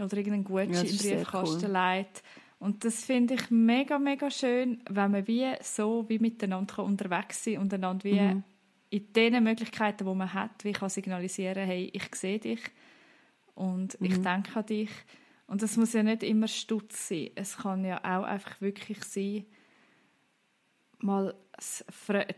oder 0.01 0.17
irgendeinen 0.17 0.45
Ja, 0.45 0.45
Gutschein 0.45 0.87
das 0.87 0.91
im 0.91 0.99
Briefkasten 0.99 1.73
cool. 1.73 1.73
legt. 1.73 2.23
Und 2.59 2.85
das 2.85 3.05
finde 3.05 3.35
ich 3.35 3.51
mega, 3.51 3.99
mega 3.99 4.31
schön, 4.31 4.83
wenn 4.89 5.11
man 5.11 5.27
wie 5.27 5.47
so 5.63 6.05
wie 6.09 6.19
miteinander 6.19 6.83
unterwegs 6.85 7.45
sein 7.45 7.59
und 7.59 7.73
einander 7.75 8.05
wie 8.05 8.17
Mhm. 8.17 8.45
in 8.91 9.13
den 9.13 9.43
Möglichkeiten, 9.45 10.05
die 10.07 10.15
man 10.15 10.33
hat, 10.35 10.65
wie 10.65 10.73
kann 10.73 10.89
signalisieren, 10.91 11.65
hey, 11.67 11.91
ich 11.93 12.15
sehe 12.15 12.39
dich 12.39 12.61
und 13.55 13.97
ich 14.03 14.17
Mhm. 14.17 14.23
denke 14.23 14.57
an 14.59 14.67
dich. 14.67 14.91
Und 15.51 15.63
das 15.63 15.77
muss 15.77 15.95
ja 15.95 16.05
nicht 16.05 16.23
immer 16.23 16.47
Stutz 16.47 17.09
sein. 17.09 17.31
Es 17.35 17.57
kann 17.57 17.85
ja 17.85 17.99
auch 17.99 18.23
einfach 18.23 18.61
wirklich 18.61 19.03
sein, 19.03 19.47
mal 21.01 21.35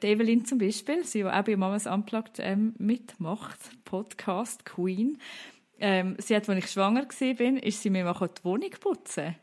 die 0.02 0.06
Evelyn 0.06 0.46
zum 0.46 0.56
Beispiel, 0.56 1.04
sie, 1.04 1.18
die 1.18 1.24
auch 1.26 1.44
bei 1.44 1.54
Mamas 1.54 1.86
Unplugged 1.86 2.38
ähm, 2.38 2.74
mitmacht, 2.78 3.58
Podcast 3.84 4.64
Queen, 4.64 5.18
ähm, 5.78 6.16
sie 6.18 6.34
hat, 6.34 6.48
als 6.48 6.64
ich 6.64 6.70
schwanger 6.70 7.02
war, 7.02 7.62
ist 7.62 7.82
sie 7.82 7.90
mir 7.90 8.02
mal 8.04 8.14
die 8.14 8.44
Wohnung 8.44 8.70
putzen. 8.80 9.36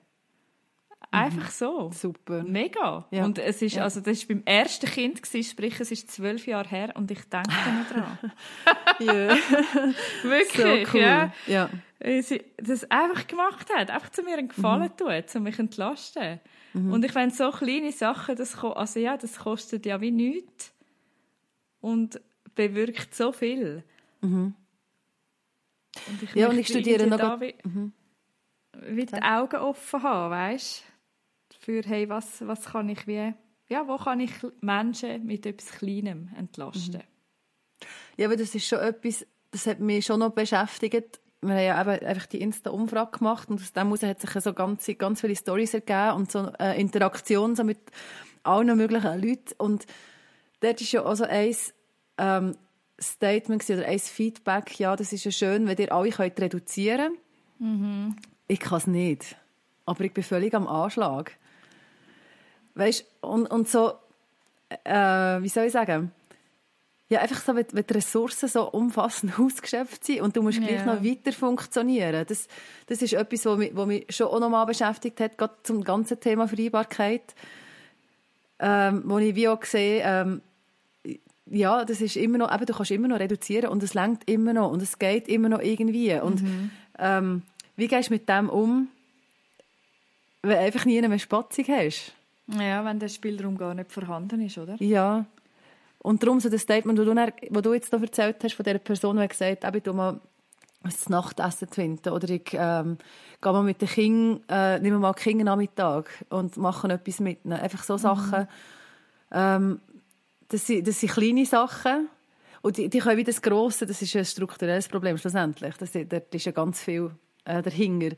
Einfach 1.12 1.50
so. 1.50 1.91
super. 1.91 2.43
Mega. 2.43 3.08
Ja. 3.12 3.26
Und 3.26 3.39
es 3.39 3.62
ist, 3.62 3.76
Ja. 3.76 3.84
also 3.84 4.00
das 4.00 4.22
war 4.30 4.36
beim 4.36 4.43
ersten 4.45 4.86
Kind, 4.86 5.22
gewesen, 5.24 5.50
sprich 5.50 5.80
es 5.80 5.91
ist 5.91 6.12
zwölf 6.12 6.45
Jahre 6.45 6.69
her 6.69 6.93
und 6.95 7.10
ich 7.10 7.24
denke 7.26 7.50
nicht 7.78 7.91
dran. 7.91 8.17
Ja, 9.00 9.36
so 10.24 10.30
Wirklich, 10.30 10.93
cool. 10.93 11.00
ja. 11.02 11.34
ja. 11.48 11.69
Sie 12.22 12.41
das 12.58 12.89
einfach 12.91 13.28
gemacht 13.28 13.67
hat, 13.76 13.89
einfach 13.89 14.10
zu 14.12 14.22
mir 14.24 14.38
einen 14.38 14.48
Gefallen 14.50 14.95
tun, 14.95 15.24
um 15.36 15.43
mich 15.43 15.56
zu 15.56 15.62
entlasten. 15.63 16.39
Und 16.74 17.04
ich 17.04 17.12
finde, 17.12 17.34
so 17.36 17.50
kleine 17.52 17.91
Sachen, 17.91 18.36
das, 18.36 18.56
also 18.63 19.00
ja, 19.00 19.17
das 19.17 19.39
kostet 19.39 19.86
ja 19.88 20.00
wie 20.02 20.12
nichts 20.12 20.72
und 21.82 22.22
bewirkt 22.56 23.15
so 23.15 23.32
viel. 23.32 23.84
Und 24.22 24.54
ich 26.22 26.36
Ja, 26.36 26.50
und 26.50 26.58
ich 26.60 26.67
studiere 26.67 27.08
noch 27.08 27.17
da 27.17 27.41
wie, 27.41 27.56
wie 28.74 29.06
die 29.06 29.22
Augen 29.22 29.58
offen 29.58 30.04
haben, 30.04 30.32
weißt 30.32 30.84
Für, 31.60 31.82
hey, 31.84 32.08
was, 32.08 32.48
was 32.48 32.65
kann 32.65 32.88
ich 32.88 33.06
wie, 33.06 33.34
ja, 33.67 33.88
wo 33.88 33.98
kann 33.98 34.22
ich 34.22 34.32
Menschen 34.62 35.26
mit 35.26 35.45
etwas 35.45 35.72
Kleinem 35.74 36.30
entlasten? 36.38 37.04
Ja, 38.17 38.28
aber 38.28 38.38
das 38.38 38.56
ist 38.56 38.65
schon 38.65 38.80
etwas, 38.80 39.26
das 39.52 39.67
hat 39.67 39.80
mich 39.80 40.06
schon 40.06 40.22
noch 40.22 40.32
beschäftigt. 40.32 41.19
Wir 41.41 41.54
haben 41.54 41.63
ja 41.63 41.82
eben 41.82 42.06
einfach 42.06 42.26
die 42.28 42.41
Insta-Umfrage 42.41 43.17
gemacht 43.17 43.50
und 43.50 43.62
aus 43.62 43.74
dem 43.74 43.88
heraus 43.88 44.04
hat 44.04 44.22
sich 44.22 44.32
so 44.32 44.54
ganz, 44.54 44.89
ganz 44.98 45.22
viele 45.22 45.36
Storys 45.36 45.74
ergeben 45.74 46.15
und 46.15 46.32
so 46.32 46.52
eine 46.58 46.78
Interaktion 46.78 47.56
so 47.56 47.63
mit 47.63 47.80
allen 48.43 48.76
möglichen 48.78 49.22
Leuten. 49.22 49.54
Und 49.58 49.86
dort 50.62 50.82
ist 50.82 50.91
ja 50.91 51.06
auch 51.06 51.15
so 51.15 51.26
ein 51.26 51.56
ähm, 52.17 52.56
Statement 53.00 53.69
oder 53.69 53.86
ein 53.86 54.00
Feedback, 54.00 54.80
ja, 54.80 54.95
das 54.95 55.13
ist 55.13 55.26
ja 55.26 55.32
schön, 55.32 55.67
wenn 55.67 55.78
ihr 55.78 55.91
alle 55.91 56.10
könnt 56.10 56.39
reduzieren 56.39 57.13
könnt. 57.58 58.15
Ich 58.48 58.60
kann 58.60 58.78
es 58.78 58.88
nicht. 58.88 59.36
Aber 59.86 60.04
ich 60.04 60.13
bin 60.13 60.24
völlig 60.24 60.54
am 60.54 60.67
Anschlag. 60.67 61.38
Weißt 62.76 63.06
und, 63.22 63.48
und 63.48 63.68
so, 63.68 63.94
äh, 64.84 64.94
wie 65.42 65.50
soll 65.50 65.66
ich 65.66 65.74
sagen? 65.74 66.12
Ja, 67.10 67.22
einfach 67.22 67.42
so, 67.42 67.56
wenn, 67.56 67.66
wenn 67.72 67.86
die 67.88 67.94
Ressourcen 67.94 68.48
so 68.48 68.70
umfassend 68.70 69.40
ausgeschöpft 69.40 70.06
sind 70.06 70.22
und 70.22 70.36
du 70.38 70.44
musst 70.44 70.60
gleich 70.62 70.86
Ja. 70.86 70.96
noch 70.96 71.04
weiter 71.04 71.32
funktionieren. 71.34 72.24
Das, 72.28 72.48
das 72.86 73.02
ist 73.02 73.14
etwas, 73.14 73.46
was 73.46 73.58
mich, 73.58 73.76
was 73.76 73.88
mich 73.88 74.06
schon 74.10 74.28
auch 74.28 74.40
noch 74.40 74.50
mal 74.50 74.66
beschäftigt 74.66 75.20
hat, 75.20 75.38
gerade 75.38 75.56
zum 75.64 75.84
ganzen 75.84 76.20
Thema 76.20 76.48
Vereinbarkeit. 76.48 77.34
Ähm, 78.60 79.04
wo 79.06 79.18
ich 79.20 79.36
wie 79.36 79.48
auch 79.48 79.64
sehe, 79.64 80.04
ähm, 80.06 80.42
ja, 81.46 81.84
das 81.86 82.02
ist 82.02 82.16
immer 82.18 82.38
noch, 82.38 82.54
eben, 82.54 82.66
du 82.66 82.74
kannst 82.74 82.92
immer 82.92 83.08
noch 83.08 83.20
reduzieren 83.20 83.72
und 83.72 83.82
es 83.82 83.94
lenkt 83.96 84.30
immer 84.30 84.54
noch 84.54 84.70
und 84.70 84.82
es 84.84 85.00
geht 85.00 85.28
immer 85.28 85.50
noch 85.50 85.62
irgendwie. 85.62 86.14
Und 86.20 86.44
ähm, 87.00 87.42
wie 87.76 87.88
gehst 87.88 88.10
du 88.10 88.14
mit 88.14 88.30
dem 88.30 88.50
um, 88.50 88.90
wenn 90.44 90.52
du 90.52 90.60
einfach 90.60 90.86
nie 90.86 91.02
mehr 91.02 91.18
Spatzung 91.20 91.66
hast? 91.70 92.14
Ja, 92.58 92.84
wenn 92.86 93.00
der 93.00 93.10
Spielraum 93.10 93.58
gar 93.58 93.74
nicht 93.74 93.92
vorhanden 93.92 94.42
ist, 94.42 94.58
oder? 94.58 94.76
Ja. 94.80 95.26
Und 96.00 96.24
darum 96.24 96.40
so 96.40 96.50
das 96.50 96.62
Statement, 96.62 96.98
das 96.98 97.06
du, 97.06 97.14
das 97.14 97.62
du 97.64 97.74
jetzt 97.74 97.92
noch 97.92 98.02
erzählt 98.02 98.38
hast 98.44 98.54
von 98.54 98.64
dieser 98.64 98.80
Person, 98.80 99.18
die 99.18 99.28
gesagt 99.28 99.66
hat, 99.66 99.76
ich 99.76 99.84
tu 99.84 99.94
mal 99.94 100.20
das 100.84 101.10
Nachtessen 101.10 101.68
finden 101.68 102.10
oder 102.14 102.30
ich 102.30 102.54
ähm, 102.54 102.98
gehe 103.42 103.52
mal 103.52 103.64
mit 103.64 103.82
den 103.82 103.90
Kindern, 103.90 104.44
äh, 104.48 104.80
nehme 104.80 104.98
mal 104.98 105.14
die 105.14 105.24
Kinder 105.24 105.44
Nachmittag 105.44 106.10
und 106.30 106.56
mache 106.56 106.88
etwas 106.88 107.20
mit 107.20 107.44
ihnen. 107.44 107.60
Einfach 107.60 107.84
so 107.84 107.98
Sachen. 107.98 108.48
Ähm, 109.32 109.82
das, 110.48 110.66
sind, 110.66 110.88
das 110.88 111.00
sind 111.02 111.12
kleine 111.12 111.46
Sachen 111.46 112.08
und 112.62 112.78
die, 112.78 112.90
die 112.90 113.00
können 113.00 113.18
wie 113.18 113.26
das 113.26 113.42
Grosse, 113.42 113.86
das 113.86 114.02
ist 114.02 114.16
ein 114.16 114.26
strukturelles 114.26 114.88
Problem 114.88 115.18
schlussendlich. 115.18 115.76
Das, 115.76 115.92
da 115.92 116.22
ist 116.32 116.46
ja 116.46 116.52
ganz 116.54 116.82
viel 116.82 117.12
äh, 117.44 117.62
dahinter. 117.62 118.16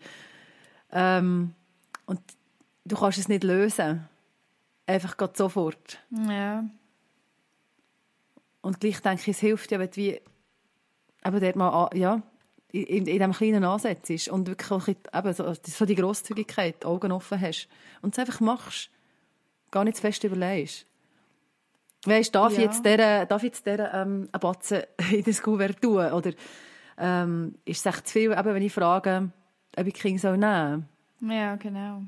Ähm, 0.91 1.53
und 2.05 2.19
du 2.85 2.95
kannst 2.95 3.17
es 3.17 3.27
nicht 3.27 3.43
lösen. 3.43 4.07
Einfach 4.91 5.17
grad 5.17 5.37
sofort. 5.37 5.99
Ja. 6.27 6.65
Und 8.61 8.79
gleich 8.79 9.01
denke 9.01 9.21
ich, 9.21 9.27
es 9.29 9.39
hilft 9.39 9.71
ja, 9.71 9.79
wenn 9.79 9.89
du 9.89 9.95
wie, 9.95 10.21
eben 11.25 11.39
dort 11.39 11.55
mal, 11.55 11.89
ja, 11.93 12.21
in, 12.71 12.85
in 12.85 13.05
diesem 13.05 13.31
kleinen 13.33 13.63
Ansatz 13.63 14.09
ist 14.09 14.29
und 14.29 14.47
wirklich 14.47 14.71
auch 14.71 14.87
eben 14.87 15.33
so, 15.33 15.53
so 15.63 15.85
die 15.85 15.95
Grosszügigkeit, 15.95 16.83
die 16.83 16.85
Augen 16.87 17.11
offen 17.11 17.39
hast 17.39 17.67
und 18.01 18.13
es 18.13 18.19
einfach 18.19 18.39
machst. 18.39 18.89
Gar 19.71 19.85
nicht 19.85 19.97
zu 19.97 20.01
fest 20.01 20.23
überlegst. 20.23 20.85
Weißt, 22.05 22.33
darf, 22.33 22.53
Ja. 22.53 22.59
ich 22.59 22.65
jetzt 22.65 22.83
der, 22.85 23.25
darf 23.25 23.43
ich 23.43 23.49
jetzt 23.49 23.65
der 23.65 23.93
ähm, 23.93 24.29
einen 24.31 24.39
Batzen 24.39 24.83
in 25.11 25.23
das 25.23 25.41
Kuvert 25.41 25.81
tun? 25.81 26.11
Oder 26.11 26.31
ähm, 26.97 27.55
ist 27.65 27.79
es 27.79 27.85
echt 27.85 28.07
zu 28.07 28.13
viel, 28.13 28.31
eben, 28.31 28.53
wenn 28.53 28.61
ich 28.63 28.73
frage, 28.73 29.31
ob 29.77 29.87
ich 29.87 29.93
Kinder 29.93 30.19
soll 30.19 30.37
nehmen 30.37 30.87
Ja, 31.21 31.55
genau. 31.55 32.03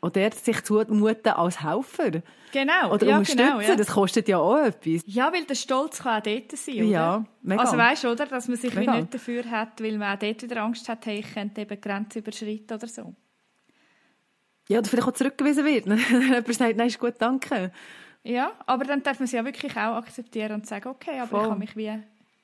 Oder 0.00 0.30
sich 0.30 0.62
zumuten 0.62 1.32
als 1.32 1.62
Helfer. 1.62 2.22
Genau, 2.52 2.92
Oder 2.92 3.06
ja, 3.06 3.18
unterstützen, 3.18 3.46
genau, 3.48 3.60
ja. 3.60 3.76
das 3.76 3.88
kostet 3.88 4.28
ja 4.28 4.38
auch 4.38 4.56
etwas. 4.58 5.02
Ja, 5.06 5.32
weil 5.32 5.44
der 5.44 5.56
Stolz 5.56 5.98
kann 5.98 6.20
auch 6.20 6.22
dort 6.22 6.52
sein, 6.52 6.74
oder? 6.76 6.84
Ja, 6.84 7.24
mega. 7.42 7.60
Also 7.60 7.76
weißt 7.76 8.04
du, 8.04 8.08
oder, 8.12 8.26
dass 8.26 8.48
man 8.48 8.56
sich 8.56 8.74
Mega. 8.74 8.96
nicht 8.96 9.12
dafür 9.12 9.44
hat, 9.50 9.82
weil 9.82 9.98
man 9.98 10.14
auch 10.14 10.18
dort 10.18 10.42
wieder 10.42 10.62
Angst 10.62 10.88
hat, 10.88 11.04
hey, 11.06 11.18
ich 11.18 11.34
könnte 11.34 11.60
eben 11.60 11.80
Grenzen 11.80 12.20
überschreiten 12.20 12.76
oder 12.76 12.86
so. 12.86 13.14
Ja, 14.68 14.78
oder 14.78 14.88
vielleicht 14.88 15.08
auch 15.08 15.12
zurückgewiesen 15.12 15.64
wird. 15.64 15.86
Jemand 16.10 16.54
sagt, 16.54 16.76
nein, 16.76 16.86
ist 16.86 16.98
gut, 16.98 17.14
danke. 17.18 17.72
Ja, 18.22 18.52
aber 18.66 18.84
dann 18.84 19.02
darf 19.02 19.18
man 19.18 19.24
es 19.24 19.32
ja 19.32 19.44
wirklich 19.44 19.72
auch 19.72 19.96
akzeptieren 19.96 20.52
und 20.52 20.66
sagen, 20.66 20.88
okay, 20.88 21.18
aber 21.18 21.28
Voll. 21.28 21.42
ich 21.42 21.48
kann 21.48 21.58
mich 21.58 21.76
wie, 21.76 21.98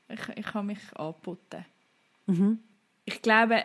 ich, 0.08 0.38
ich 0.38 0.46
kann 0.46 0.66
mich 0.66 0.78
anputten. 0.96 1.64
Mhm. 2.26 2.58
Ich 3.04 3.22
glaube, 3.22 3.64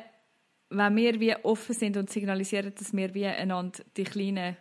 wenn 0.70 0.96
wir 0.96 1.20
wie 1.20 1.36
offen 1.44 1.76
sind 1.76 1.98
und 1.98 2.10
signalisieren, 2.10 2.74
dass 2.78 2.94
wir 2.94 3.14
wie 3.14 3.26
einander 3.26 3.84
die 3.98 4.04
kleinen 4.04 4.58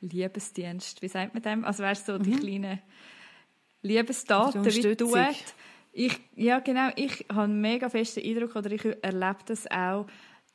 Liebesdienst, 0.00 1.02
wie 1.02 1.08
sagt 1.08 1.34
man 1.34 1.42
dem? 1.42 1.64
Also 1.64 1.82
du, 1.82 1.94
so 1.94 2.18
die 2.18 2.36
kleinen 2.36 2.80
Liebestaten 3.82 4.58
Also 4.58 4.70
die 4.70 4.82
wie. 4.82 5.18
Unterstützung. 5.18 5.56
Ich, 5.92 6.20
ja, 6.36 6.60
genau. 6.60 6.90
Ich 6.94 7.26
habe 7.28 7.42
einen 7.42 7.60
mega 7.60 7.88
festen 7.88 8.24
Eindruck, 8.24 8.54
oder 8.54 8.70
ich 8.70 8.84
erlebe 8.84 9.38
das 9.46 9.68
auch, 9.70 10.06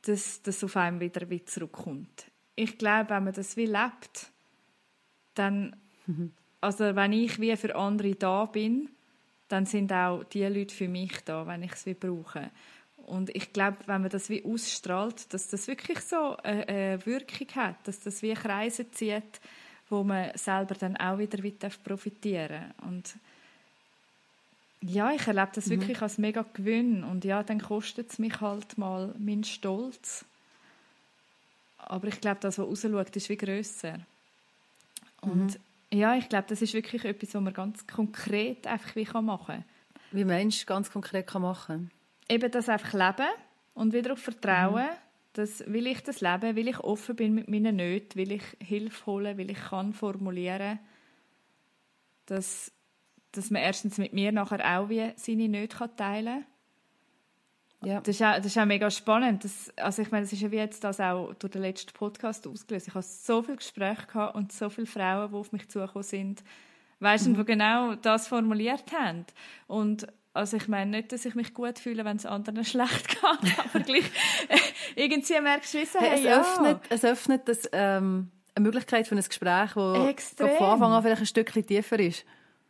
dass 0.04 0.42
das 0.42 0.64
auf 0.64 0.78
einem 0.78 1.00
wieder, 1.00 1.30
wieder 1.30 1.46
zurückkommt. 1.46 2.26
Ich 2.56 2.78
glaube, 2.78 3.10
wenn 3.10 3.26
man 3.26 3.34
das 3.34 3.58
wie 3.58 3.66
lebt, 3.66 4.32
dann, 5.34 5.76
also 6.62 6.96
wenn 6.96 7.12
ich 7.12 7.40
wie 7.40 7.56
für 7.58 7.76
andere 7.76 8.16
da 8.16 8.46
bin, 8.46 8.90
dann 9.50 9.66
sind 9.66 9.92
auch 9.92 10.24
die 10.24 10.46
Leute 10.46 10.74
für 10.74 10.88
mich 10.88 11.12
da, 11.26 11.46
wenn 11.46 11.64
ich 11.64 11.74
es 11.74 11.86
wie 11.86 11.94
brauche. 11.94 12.50
Und 13.06 13.30
ich 13.36 13.54
glaube, 13.54 13.78
wenn 13.86 14.02
man 14.02 14.10
das 14.10 14.30
wie 14.30 14.44
ausstrahlt, 14.44 15.32
dass 15.34 15.48
das 15.48 15.68
wirklich 15.68 16.00
so 16.00 16.38
eine, 16.38 16.68
eine 16.68 17.06
Wirkung 17.06 17.48
hat, 17.56 17.76
dass 17.88 18.00
das 18.00 18.22
wie 18.22 18.34
Kreise 18.34 18.90
zieht, 18.90 19.40
wo 19.90 20.04
man 20.04 20.32
selber 20.36 20.74
dann 20.74 20.98
auch 20.98 21.20
wieder 21.20 21.44
weiter 21.44 21.70
profitieren 21.84 22.74
darf. 22.78 22.88
Und 22.88 23.16
ja, 24.82 25.12
ich 25.12 25.28
erlebe 25.28 25.52
das 25.54 25.70
wirklich 25.70 26.02
als 26.02 26.18
mega 26.18 26.44
Gewinn. 26.54 27.04
Und 27.04 27.26
ja, 27.26 27.44
dann 27.44 27.62
kostet 27.62 28.12
es 28.12 28.20
mich 28.20 28.42
halt 28.42 28.78
mal 28.78 29.14
meinen 29.20 29.44
Stolz. 29.44 30.26
Aber 31.78 32.08
ich 32.08 32.20
glaube, 32.20 32.40
das, 32.42 32.58
was 32.58 32.66
rausschaut, 32.66 33.16
ist 33.16 33.30
wie 33.30 33.38
grösser. 33.38 34.00
Und 35.22 35.60
ja, 35.92 36.16
ich 36.16 36.28
glaube, 36.28 36.46
das 36.50 36.62
ist 36.62 36.74
wirklich 36.74 37.06
etwas, 37.06 37.36
was 37.36 37.42
man 37.42 37.54
ganz 37.54 37.86
konkret 37.86 38.66
einfach 38.66 38.96
wie 38.96 39.06
machen 39.22 39.46
kann. 39.46 39.66
Wie 40.12 40.26
Mensch 40.26 40.66
ganz 40.66 40.92
konkret 40.92 41.28
kann 41.28 41.44
machen 41.44 41.92
Eben 42.30 42.52
das 42.52 42.70
einfach 42.70 42.94
leben 42.94 43.30
und 43.74 43.94
wieder 43.94 44.14
auf 44.14 44.20
Vertrauen, 44.20 44.88
dass, 45.34 45.66
will 45.68 45.88
ich 45.88 46.02
das 46.02 46.22
leben, 46.22 46.56
will 46.56 46.68
ich 46.68 46.80
offen 46.80 47.16
bin 47.16 47.36
mit 47.36 47.50
meinen 47.50 47.76
Nöten, 47.76 48.16
will 48.16 48.32
ich 48.32 48.44
Hilfe 48.60 49.06
holen, 49.06 49.38
will 49.38 49.52
ich 49.52 49.60
kann 49.60 49.94
formulieren, 49.94 50.80
dass, 52.26 52.72
dass 53.32 53.52
man 53.52 53.62
erstens 53.62 53.98
mit 53.98 54.14
mir 54.14 54.32
nachher 54.32 54.80
auch 54.80 54.90
wie 54.90 55.12
seine 55.16 55.50
Nöte 55.50 55.90
teilen 55.96 56.42
kann 56.42 56.46
ja. 57.86 58.02
Das, 58.02 58.16
ist 58.16 58.22
auch, 58.24 58.36
das 58.38 58.48
ist 58.48 58.58
auch 58.58 58.66
mega 58.66 58.90
spannend. 58.90 59.44
Das, 59.44 59.72
also 59.78 60.02
ich 60.02 60.12
meine, 60.12 60.24
das 60.24 60.34
ist 60.34 60.42
ja 60.42 60.52
wie 60.52 60.58
jetzt 60.58 60.84
das 60.84 61.00
auch 61.00 61.34
durch 61.36 61.52
den 61.52 61.62
letzten 61.62 61.94
Podcast 61.94 62.48
ausgelöst. 62.48 62.88
Ich 62.88 62.96
habe 62.96 63.04
so 63.04 63.44
viele 63.44 63.58
Gespräche 63.58 64.08
gehabt 64.08 64.36
und 64.36 64.52
so 64.52 64.70
viele 64.70 64.88
Frauen, 64.88 65.30
die 65.30 65.36
auf 65.36 65.52
mich 65.52 65.70
zugekommen 65.70 66.04
sind, 66.04 66.44
weißt 67.00 67.28
mhm. 67.28 67.36
die 67.36 67.46
genau 67.46 67.96
das 67.96 68.28
formuliert 68.28 68.92
haben. 68.92 69.26
Und 69.68 70.08
also 70.36 70.58
ich 70.58 70.68
meine 70.68 70.92
nicht, 70.92 71.12
dass 71.12 71.26
ich 71.26 71.34
mich 71.34 71.54
gut 71.54 71.80
fühle, 71.80 72.06
wenn 72.06 72.18
es 72.18 72.26
anderen 72.26 72.66
schlecht 72.66 73.08
geht, 73.10 73.60
aber 73.60 73.80
gleich 73.84 74.12
irgendwie 74.96 75.40
merkst 75.40 75.74
du, 75.74 75.78
hey, 75.80 75.88
hey, 76.00 76.14
es, 76.16 76.24
ja. 76.24 76.42
öffnet, 76.42 76.80
es 76.90 77.06
öffnet 77.06 77.48
das, 77.48 77.70
ähm, 77.72 78.32
eine 78.54 78.64
Möglichkeit 78.64 79.08
für 79.08 79.16
ein 79.16 79.24
Gespräch, 79.24 79.72
das 79.74 80.36
von 80.36 80.68
Anfang 80.68 80.94
an 80.94 81.04
vielleicht 81.04 81.22
ein 81.22 81.26
Stückchen 81.26 81.66
tiefer 81.66 82.00
ist. 82.00 82.26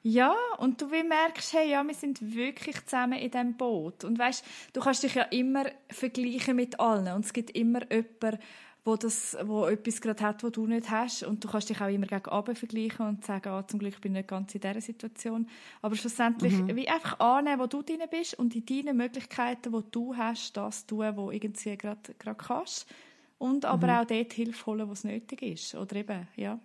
Ja, 0.07 0.35
und 0.59 0.79
du 0.79 0.91
wie 0.91 1.01
merkst, 1.01 1.53
hey, 1.53 1.71
ja, 1.71 1.83
wir 1.83 1.95
sind 1.95 2.35
wirklich 2.35 2.85
zusammen 2.85 3.17
in 3.17 3.31
diesem 3.31 3.57
Boot. 3.57 4.03
Und 4.03 4.19
weißt, 4.19 4.45
du 4.73 4.79
kannst 4.79 5.01
dich 5.01 5.15
ja 5.15 5.23
immer 5.23 5.65
vergleichen 5.89 6.55
mit 6.55 6.79
allen. 6.79 7.11
Und 7.15 7.25
es 7.25 7.33
gibt 7.33 7.49
immer 7.51 7.81
jemanden, 7.91 8.37
wo, 8.85 8.95
das, 8.95 9.35
wo 9.43 9.65
etwas 9.65 9.99
gerade 9.99 10.23
hat, 10.23 10.43
was 10.43 10.51
du 10.51 10.67
nicht 10.67 10.89
hast. 10.91 11.23
Und 11.23 11.43
du 11.43 11.49
kannst 11.49 11.69
dich 11.69 11.81
auch 11.81 11.89
immer 11.89 12.05
gegen 12.05 12.29
oben 12.29 12.55
vergleichen 12.55 13.07
und 13.07 13.25
sagen, 13.25 13.49
ah, 13.49 13.67
zum 13.67 13.79
Glück 13.79 13.99
bin 13.99 14.13
ich 14.13 14.19
nicht 14.19 14.29
ganz 14.29 14.53
in 14.53 14.61
dieser 14.61 14.79
Situation. 14.79 15.49
Aber 15.81 15.95
schlussendlich 15.95 16.53
mhm. 16.53 16.75
wie 16.75 16.87
einfach 16.87 17.19
annehmen, 17.19 17.59
wo 17.59 17.65
du 17.65 17.81
drin 17.81 18.03
bist 18.09 18.35
und 18.35 18.55
in 18.55 18.65
deinen 18.65 18.95
Möglichkeiten, 18.95 19.73
die 19.73 19.91
du 19.91 20.15
hast, 20.15 20.55
das 20.55 20.85
tun, 20.85 20.99
was 20.99 21.33
irgendwie 21.33 21.77
gerade, 21.77 22.13
gerade 22.19 22.37
kannst. 22.37 22.85
Und 23.39 23.65
aber 23.65 23.87
mhm. 23.87 23.93
auch 23.93 24.05
dort 24.05 24.33
Hilfe 24.33 24.65
holen, 24.67 24.89
was 24.89 25.03
nötig 25.03 25.41
ist. 25.41 25.73
Oder 25.73 25.95
eben, 25.95 26.27
ja. 26.35 26.59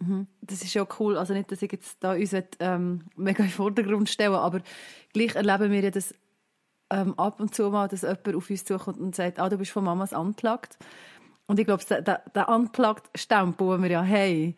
Mhm. 0.00 0.26
Das 0.40 0.62
ist 0.62 0.74
ja 0.74 0.84
cool. 0.98 1.16
Also 1.16 1.32
nicht, 1.32 1.50
dass 1.52 1.62
ich 1.62 1.70
jetzt 1.70 1.98
da 2.00 2.14
uns 2.14 2.34
ähm, 2.58 3.04
mega 3.14 3.44
in 3.44 3.48
den 3.48 3.54
Vordergrund 3.54 4.08
stelle, 4.08 4.38
aber 4.38 4.62
gleich 5.12 5.36
erleben 5.36 5.70
wir 5.70 5.80
ja 5.80 5.90
das 5.90 6.12
ähm, 6.90 7.18
ab 7.18 7.40
und 7.40 7.54
zu 7.54 7.70
mal, 7.70 7.88
dass 7.88 8.02
jemand 8.02 8.34
auf 8.34 8.50
uns 8.50 8.64
zukommt 8.64 8.98
und 8.98 9.14
sagt, 9.14 9.38
ah, 9.38 9.48
du 9.48 9.58
bist 9.58 9.70
von 9.70 9.84
Mamas 9.84 10.12
anklagt. 10.12 10.78
Und 11.46 11.58
ich 11.58 11.66
glaube, 11.66 11.84
der, 11.84 12.02
der, 12.02 12.22
der 12.34 12.48
Anklagt-Stempel, 12.48 13.76
den 13.76 13.82
wir 13.82 13.90
ja 13.90 14.04
haben, 14.04 14.56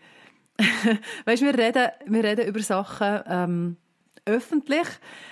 weißt, 1.25 1.43
wir 1.43 1.57
reden, 1.57 1.89
wir 2.07 2.25
reden 2.25 2.47
über 2.47 2.61
Sachen 2.61 3.21
ähm, 3.27 3.77
öffentlich, 4.27 4.87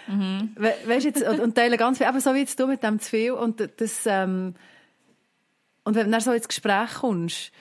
mhm. 0.06 0.52
We 0.56 0.74
weißt, 0.86 1.04
jetzt, 1.04 1.22
und, 1.22 1.40
und 1.40 1.54
teilen 1.54 1.76
ganz 1.76 1.98
viel, 1.98 2.08
eben 2.08 2.20
so 2.20 2.34
wie 2.34 2.40
jetzt 2.40 2.58
du 2.58 2.66
mit 2.66 2.82
dem 2.82 2.98
zu 2.98 3.10
viel 3.10 3.32
und 3.32 3.68
das, 3.76 4.06
ähm, 4.06 4.54
und 5.84 5.94
wenn 5.94 6.06
du 6.06 6.12
dann 6.12 6.20
so 6.20 6.32
ins 6.32 6.48
Gespräch 6.48 6.94
kommst, 7.00 7.52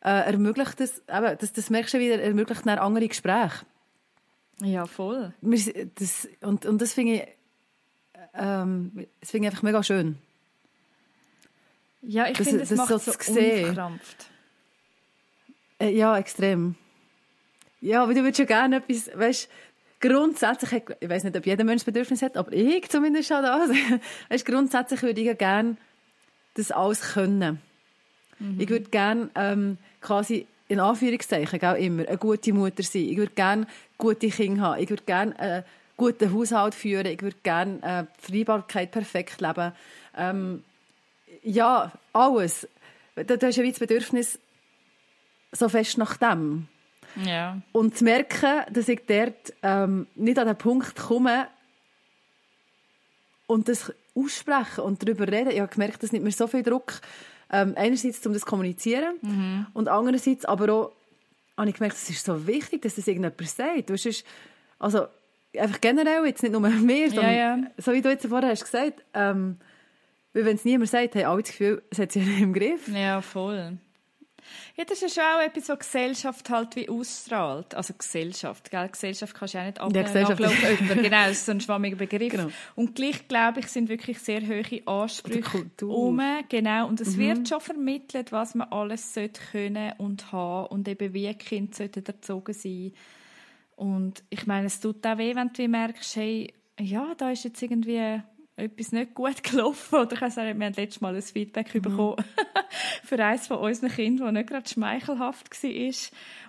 äh, 0.00 0.30
ermöglicht 0.30 0.78
das, 0.78 1.02
eben, 1.08 1.36
das, 1.38 1.52
das 1.52 1.70
merkst 1.70 1.94
du 1.94 1.98
wieder, 1.98 2.22
ermöglicht 2.22 2.66
dann 2.66 2.78
andere 2.78 3.08
Gespräche. 3.08 3.66
Ja, 4.60 4.86
voll. 4.86 5.34
Das, 5.94 6.28
und, 6.40 6.66
und 6.66 6.82
das 6.82 6.92
finde 6.92 7.14
ich, 7.14 7.28
ähm, 8.34 9.06
das 9.20 9.30
finde 9.30 9.48
ich 9.48 9.52
einfach 9.52 9.62
mega 9.62 9.82
schön. 9.82 10.18
Ja, 12.02 12.28
ich 12.28 12.36
finde, 12.36 12.58
das 12.58 12.70
macht 12.70 12.88
so, 12.88 12.98
so 12.98 13.12
unverkrampft. 13.12 14.30
Äh, 15.80 15.90
ja, 15.90 16.16
extrem. 16.16 16.74
Ja, 17.80 18.02
aber 18.02 18.14
du 18.14 18.22
würdest 18.22 18.38
ja 18.38 18.44
gerne 18.44 18.76
etwas, 18.76 19.10
weißt 19.14 19.48
grundsätzlich, 20.00 20.82
ich 21.00 21.08
weiß 21.08 21.24
nicht, 21.24 21.36
ob 21.36 21.46
jeder 21.46 21.64
Mensch 21.64 21.84
Bedürfnis 21.84 22.22
hat, 22.22 22.36
aber 22.36 22.52
ich 22.52 22.88
zumindest 22.88 23.28
schon 23.28 23.42
das. 23.42 23.70
weißt, 24.28 24.46
grundsätzlich 24.46 25.02
würde 25.02 25.20
ich 25.20 25.26
ja 25.26 25.34
gerne 25.34 25.76
das 26.54 26.70
alles 26.70 27.14
können. 27.14 27.60
Mhm. 28.38 28.60
Ich 28.60 28.68
würde 28.68 28.90
gerne 28.90 29.30
ähm, 29.34 29.78
quasi 30.00 30.46
in 30.68 30.80
Anführungszeichen 30.80 31.60
auch 31.62 31.74
immer 31.74 32.06
eine 32.06 32.18
gute 32.18 32.52
Mutter 32.52 32.82
sein. 32.82 33.08
Ich 33.08 33.16
würde 33.16 33.32
gerne 33.34 33.66
gute 33.96 34.28
Kinder 34.28 34.62
haben. 34.62 34.82
Ich 34.82 34.90
würde 34.90 35.02
gerne 35.04 35.38
einen 35.38 35.64
guten 35.98 36.32
Haushalt 36.32 36.74
führen. 36.74 37.06
Ich 37.06 37.20
würde 37.20 37.36
gerne 37.42 37.82
äh, 37.82 38.04
die 38.26 38.32
Freibarkeit 38.32 38.90
perfekt 38.90 39.42
leben. 39.42 39.72
Ähm, 40.16 40.64
ja, 41.42 41.92
alles. 42.14 42.66
Du, 43.14 43.36
du 43.36 43.46
hast 43.46 43.56
ja 43.56 43.62
wie 43.62 43.70
das 43.70 43.78
Bedürfnis 43.78 44.38
so 45.52 45.68
fest 45.68 45.98
nach 45.98 46.16
dem. 46.16 46.68
Ja. 47.24 47.60
Und 47.72 47.98
zu 47.98 48.04
merken, 48.04 48.62
dass 48.72 48.88
ich 48.88 49.00
dort 49.06 49.52
ähm, 49.62 50.06
nicht 50.14 50.38
an 50.38 50.46
den 50.46 50.56
Punkt 50.56 50.96
komme 50.96 51.48
und 53.46 53.68
das 53.68 53.92
aussprechen 54.14 54.84
und 54.84 55.02
darüber 55.02 55.26
reden. 55.26 55.50
Ich 55.50 55.60
habe 55.60 55.72
gemerkt, 55.72 56.02
dass 56.02 56.12
nicht 56.12 56.22
mehr 56.22 56.32
so 56.32 56.46
viel 56.46 56.62
Druck 56.62 57.00
ähm, 57.50 57.74
einerseits, 57.76 58.24
um 58.26 58.32
das 58.32 58.42
zu 58.42 58.46
kommunizieren 58.46 59.16
mhm. 59.22 59.66
und 59.72 59.88
andererseits 59.88 60.44
aber 60.44 60.72
auch, 60.72 60.92
habe 61.56 61.70
ich 61.70 61.76
gemerkt, 61.76 61.96
es 61.96 62.10
ist 62.10 62.24
so 62.24 62.46
wichtig, 62.46 62.82
dass 62.82 62.94
das 62.94 63.08
irgendjemand 63.08 63.48
sagt. 63.48 63.90
Du 63.90 63.94
ist, 63.94 64.24
also, 64.78 65.06
einfach 65.56 65.80
generell, 65.80 66.26
jetzt 66.26 66.42
nicht 66.42 66.52
nur 66.52 66.60
mir, 66.68 67.08
sondern 67.10 67.34
ja, 67.34 67.56
ja. 67.56 67.62
so 67.78 67.92
wie 67.92 68.02
du 68.02 68.08
jetzt 68.10 68.26
vorher 68.26 68.50
hast 68.50 68.64
gesagt, 68.64 69.04
ähm, 69.14 69.58
weil 70.32 70.44
wenn 70.44 70.56
es 70.56 70.64
niemand 70.64 70.90
sagt, 70.90 71.14
haben 71.14 71.24
alle 71.24 71.42
das 71.42 71.50
Gefühl, 71.50 71.82
es 71.90 71.98
hat 71.98 72.12
sich 72.12 72.26
im 72.40 72.52
Griff. 72.52 72.88
Ja, 72.88 73.20
voll. 73.20 73.78
Ja, 74.76 74.84
das 74.84 75.02
ist 75.02 75.14
schon 75.14 75.24
auch 75.24 75.40
etwas, 75.40 75.68
was 75.68 75.78
Gesellschaft 75.80 76.48
halt 76.50 76.76
wie 76.76 76.88
ausstrahlt. 76.88 77.74
Also 77.74 77.94
Gesellschaft, 77.94 78.70
gell? 78.70 78.88
Gesellschaft 78.88 79.34
kannst 79.34 79.54
du 79.54 79.58
ja 79.58 79.64
nicht 79.64 79.80
abnehmen. 79.80 80.14
Ja, 80.14 80.34
genau, 80.94 81.26
das 81.26 81.32
ist 81.32 81.46
so 81.46 81.52
ein 81.52 81.60
schwammiger 81.60 81.96
Begriff. 81.96 82.30
Genau. 82.30 82.48
Und 82.74 82.94
gleich, 82.94 83.28
glaube 83.28 83.60
ich, 83.60 83.66
sind 83.66 83.88
wirklich 83.88 84.20
sehr 84.20 84.40
hohe 84.40 84.86
Ansprüche 84.86 85.66
um. 85.82 86.20
Genau, 86.48 86.88
und 86.88 87.00
es 87.00 87.16
mhm. 87.16 87.20
wird 87.20 87.48
schon 87.48 87.60
vermittelt, 87.60 88.32
was 88.32 88.54
man 88.54 88.68
alles 88.70 89.12
sollte 89.12 89.40
können 89.50 89.92
und 89.98 90.32
haben 90.32 90.68
und 90.68 90.88
eben 90.88 91.12
wie 91.12 91.34
Kind 91.34 91.74
sollte 91.74 92.02
erzogen 92.06 92.54
sein. 92.54 92.92
Und 93.78 94.24
ich 94.28 94.44
meine, 94.48 94.66
es 94.66 94.80
tut 94.80 95.06
auch 95.06 95.18
weh, 95.18 95.36
wenn 95.36 95.52
du 95.52 95.68
merkst, 95.68 96.16
hey, 96.16 96.52
ja, 96.80 97.14
da 97.16 97.30
ist 97.30 97.44
jetzt 97.44 97.62
irgendwie 97.62 98.20
etwas 98.56 98.90
nicht 98.90 99.14
gut 99.14 99.40
gelaufen. 99.44 100.00
Oder 100.00 100.14
ich 100.14 100.18
kann 100.18 100.30
sagen, 100.32 100.58
wir 100.58 100.66
haben 100.66 100.74
letztes 100.74 101.00
Mal 101.00 101.14
ein 101.14 101.22
Feedback 101.22 101.72
mhm. 101.72 101.82
bekommen 101.82 102.16
für 103.04 103.24
eines 103.24 103.46
von 103.46 103.58
unseren 103.58 103.90
Kindern, 103.90 104.34
das 104.34 104.40
nicht 104.40 104.50
gerade 104.50 104.68
schmeichelhaft 104.68 105.62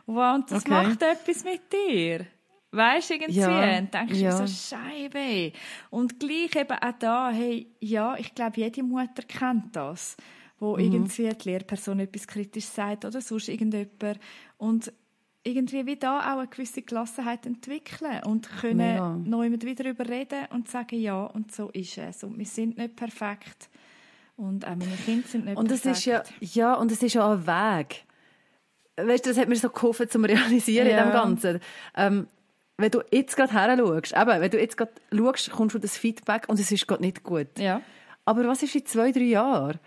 war. 0.07 0.35
Und 0.35 0.51
das 0.51 0.65
okay. 0.65 0.71
macht 0.71 1.03
etwas 1.03 1.43
mit 1.43 1.61
dir. 1.71 2.25
Weißt 2.71 3.11
du, 3.11 3.13
irgendwie? 3.13 3.39
Ja, 3.39 3.77
und 3.77 3.93
denkst 3.93 4.13
du 4.13 4.19
ja. 4.19 4.47
so, 4.47 4.47
Scheibe. 4.47 5.53
Und 5.91 6.19
gleich 6.19 6.55
eben 6.55 6.77
auch 6.79 6.97
da, 6.97 7.29
hey, 7.29 7.67
ja, 7.79 8.15
ich 8.17 8.33
glaube, 8.33 8.59
jede 8.59 8.81
Mutter 8.81 9.21
kennt 9.27 9.75
das. 9.75 10.17
Wo 10.57 10.77
mhm. 10.77 10.79
irgendwie 10.79 11.29
die 11.29 11.49
Lehrperson 11.49 11.99
etwas 11.99 12.25
kritisch 12.25 12.65
sagt 12.65 13.05
oder 13.05 13.21
sonst 13.21 13.49
irgendjemand. 13.49 14.19
Und 14.57 14.91
irgendwie 15.49 15.85
wie 15.85 15.95
da 15.95 16.19
auch 16.19 16.39
eine 16.39 16.47
gewisse 16.47 16.81
Gelassenheit 16.81 17.45
entwickeln 17.45 18.21
und 18.25 18.49
können 18.61 18.95
ja. 18.95 19.15
noch 19.23 19.43
immer 19.43 19.61
wieder 19.61 19.83
darüber 19.83 20.07
reden 20.07 20.45
und 20.51 20.69
sagen, 20.69 20.99
ja, 20.99 21.23
und 21.23 21.51
so 21.51 21.69
ist 21.69 21.97
es. 21.97 22.23
Und 22.23 22.37
wir 22.37 22.45
sind 22.45 22.77
nicht 22.77 22.95
perfekt. 22.95 23.69
Und 24.37 24.65
auch 24.65 24.75
meine 24.75 24.95
Kinder 25.05 25.27
sind 25.27 25.45
nicht 25.45 25.57
und 25.57 25.67
perfekt. 25.67 25.97
ist 25.97 26.05
ja, 26.05 26.23
ja, 26.39 26.73
und 26.75 26.91
es 26.91 27.03
ist 27.03 27.13
ja 27.13 27.31
ein 27.31 27.45
Weg. 27.45 28.05
Weißt 28.95 29.25
du, 29.25 29.29
das 29.29 29.37
hat 29.37 29.49
mir 29.49 29.55
so 29.55 29.69
geholfen, 29.69 30.09
zum 30.09 30.25
Realisieren 30.25 30.87
ja. 30.87 30.97
in 30.97 31.05
dem 31.05 31.13
Ganzen. 31.13 31.59
Ähm, 31.95 32.27
wenn 32.77 32.91
du 32.91 33.01
jetzt 33.11 33.35
gerade 33.35 33.53
her 33.53 33.77
schaust, 33.77 34.15
eben, 34.15 34.41
wenn 34.41 34.51
du 34.51 34.59
jetzt 34.59 34.77
gerade 34.77 34.93
schaust, 35.13 35.51
kommst 35.51 35.75
du 35.75 35.79
das 35.79 35.97
Feedback 35.97 36.47
und 36.47 36.59
es 36.59 36.71
ist 36.71 36.87
gerade 36.87 37.03
nicht 37.03 37.23
gut. 37.23 37.47
Ja. 37.57 37.81
Aber 38.25 38.47
was 38.47 38.63
ist 38.63 38.75
in 38.75 38.85
zwei, 38.85 39.11
drei 39.11 39.23
Jahren? 39.23 39.79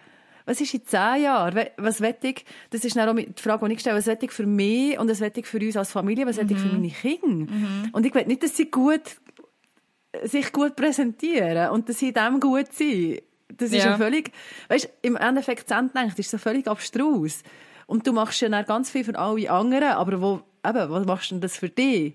Was 0.44 0.60
ist 0.60 0.74
in 0.74 0.84
zehn 0.84 1.22
Jahren? 1.22 1.66
Was 1.76 2.00
will 2.00 2.14
ich, 2.22 2.44
das 2.70 2.84
ist 2.84 2.98
auch 2.98 3.14
die 3.14 3.32
Frage, 3.36 3.68
die 3.68 3.74
ich 3.74 3.80
stelle, 3.80 3.96
was 3.96 4.06
will 4.06 4.18
ich 4.20 4.32
für 4.32 4.46
mich 4.46 4.98
und 4.98 5.08
was 5.08 5.20
will 5.20 5.32
ich 5.34 5.46
für 5.46 5.58
uns 5.58 5.76
als 5.76 5.92
Familie, 5.92 6.26
was 6.26 6.36
will 6.36 6.50
ich 6.50 6.58
für 6.58 6.66
mhm. 6.66 6.72
meine 6.72 6.90
Kinder? 6.90 7.52
Mhm. 7.52 7.90
Und 7.92 8.06
ich 8.06 8.14
will 8.14 8.26
nicht, 8.26 8.42
dass 8.42 8.56
sie 8.56 8.70
gut, 8.70 9.02
sich 10.24 10.52
gut 10.52 10.76
präsentieren 10.76 11.70
und 11.70 11.88
dass 11.88 11.98
sie 11.98 12.08
in 12.08 12.14
dem 12.14 12.40
gut 12.40 12.72
sind. 12.72 13.22
Das 13.48 13.70
ist 13.70 13.84
ja, 13.84 13.90
ja 13.90 13.96
völlig, 13.96 14.32
weißt, 14.68 14.88
im 15.02 15.16
Endeffekt 15.16 15.70
denkt, 15.70 16.18
ist 16.18 16.30
so 16.30 16.38
völlig 16.38 16.66
abstrus. 16.66 17.42
Und 17.86 18.06
du 18.06 18.12
machst 18.12 18.40
ja 18.40 18.48
dann 18.48 18.64
ganz 18.64 18.90
viel 18.90 19.04
für 19.04 19.18
alle 19.18 19.50
anderen, 19.50 19.90
aber 19.90 20.20
wo, 20.20 20.42
eben, 20.66 20.90
was 20.90 21.06
machst 21.06 21.30
du 21.30 21.34
denn 21.34 21.42
das 21.42 21.56
für 21.56 21.68
dich? 21.68 22.14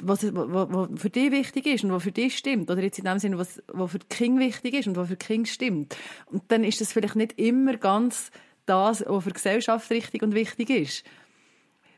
Was, 0.00 0.22
was, 0.34 0.68
was 0.70 1.00
für 1.00 1.10
dich 1.10 1.30
wichtig 1.30 1.66
ist 1.66 1.84
und 1.84 1.92
was 1.92 2.02
für 2.02 2.12
dich 2.12 2.36
stimmt. 2.36 2.70
Oder 2.70 2.82
jetzt 2.82 2.98
in 2.98 3.04
dem 3.04 3.18
Sinne, 3.18 3.38
was, 3.38 3.62
was 3.68 3.90
für 3.90 3.98
die 3.98 4.06
Kinder 4.06 4.40
wichtig 4.40 4.74
ist 4.74 4.86
und 4.86 4.96
was 4.96 5.08
für 5.08 5.16
die 5.16 5.26
Kinder 5.26 5.48
stimmt. 5.48 5.96
Und 6.26 6.44
dann 6.48 6.64
ist 6.64 6.80
das 6.80 6.92
vielleicht 6.92 7.16
nicht 7.16 7.38
immer 7.38 7.76
ganz 7.76 8.30
das, 8.66 9.04
was 9.06 9.24
für 9.24 9.30
die 9.30 9.34
Gesellschaft 9.34 9.90
richtig 9.90 10.22
und 10.22 10.34
wichtig 10.34 10.70
ist. 10.70 11.04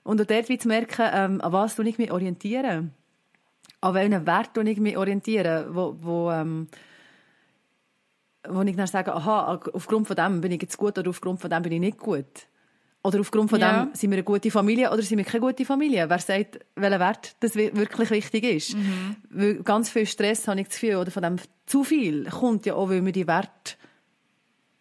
Und 0.03 0.21
auch 0.21 0.27
dort 0.27 0.49
wie 0.49 0.59
zu 0.59 0.69
merken, 0.69 1.09
ähm, 1.13 1.41
an 1.41 1.53
was 1.53 1.79
ich 1.79 1.99
mich 1.99 2.11
orientieren. 2.11 2.95
An 3.83 3.95
welchen 3.95 4.27
Wert 4.27 4.57
ich 4.57 4.81
mich 4.81 4.97
orientieren, 4.97 5.75
wo, 5.75 5.97
wo, 6.01 6.31
ähm, 6.31 6.69
wo 8.49 8.63
ich 8.63 8.77
dann 8.77 8.87
sage, 8.87 9.15
aha, 9.15 9.61
aufgrund 9.73 10.07
von 10.07 10.17
dem 10.17 10.41
bin 10.41 10.53
ich 10.53 10.63
jetzt 10.63 10.77
gut 10.77 10.99
oder 10.99 11.11
aufgrund 11.11 11.41
von 11.41 11.51
dem 11.51 11.63
bin 11.63 11.73
ich 11.73 11.81
nicht 11.81 11.99
gut. 11.99 12.47
Oder 13.03 13.21
aufgrund 13.21 13.49
von 13.49 13.59
ja. 13.61 13.85
dem, 13.85 13.95
sind 13.95 14.11
wir 14.11 14.17
eine 14.19 14.25
gute 14.25 14.51
Familie 14.51 14.91
oder 14.93 15.01
sind 15.01 15.17
wir 15.17 15.25
keine 15.25 15.41
gute 15.41 15.65
Familie? 15.65 16.09
Wer 16.11 16.19
sagt, 16.19 16.59
welcher 16.77 17.01
Wert 17.01 17.35
das 17.41 17.55
wirklich 17.55 18.11
wichtig 18.11 18.45
ist? 18.45 18.77
Mhm. 18.77 19.17
Weil 19.31 19.55
ganz 19.63 19.89
viel 19.89 20.05
Stress, 20.07 20.47
habe 20.47 20.61
ich 20.61 20.67
das 20.69 20.79
Gefühl, 20.79 20.97
oder 20.97 21.11
von 21.11 21.23
dem 21.23 21.37
zu 21.65 21.83
viel, 21.83 22.25
kommt 22.27 22.67
ja 22.67 22.75
auch, 22.75 22.91
weil 22.91 23.03
wir 23.05 23.13
die 23.13 23.27
Werte 23.27 23.75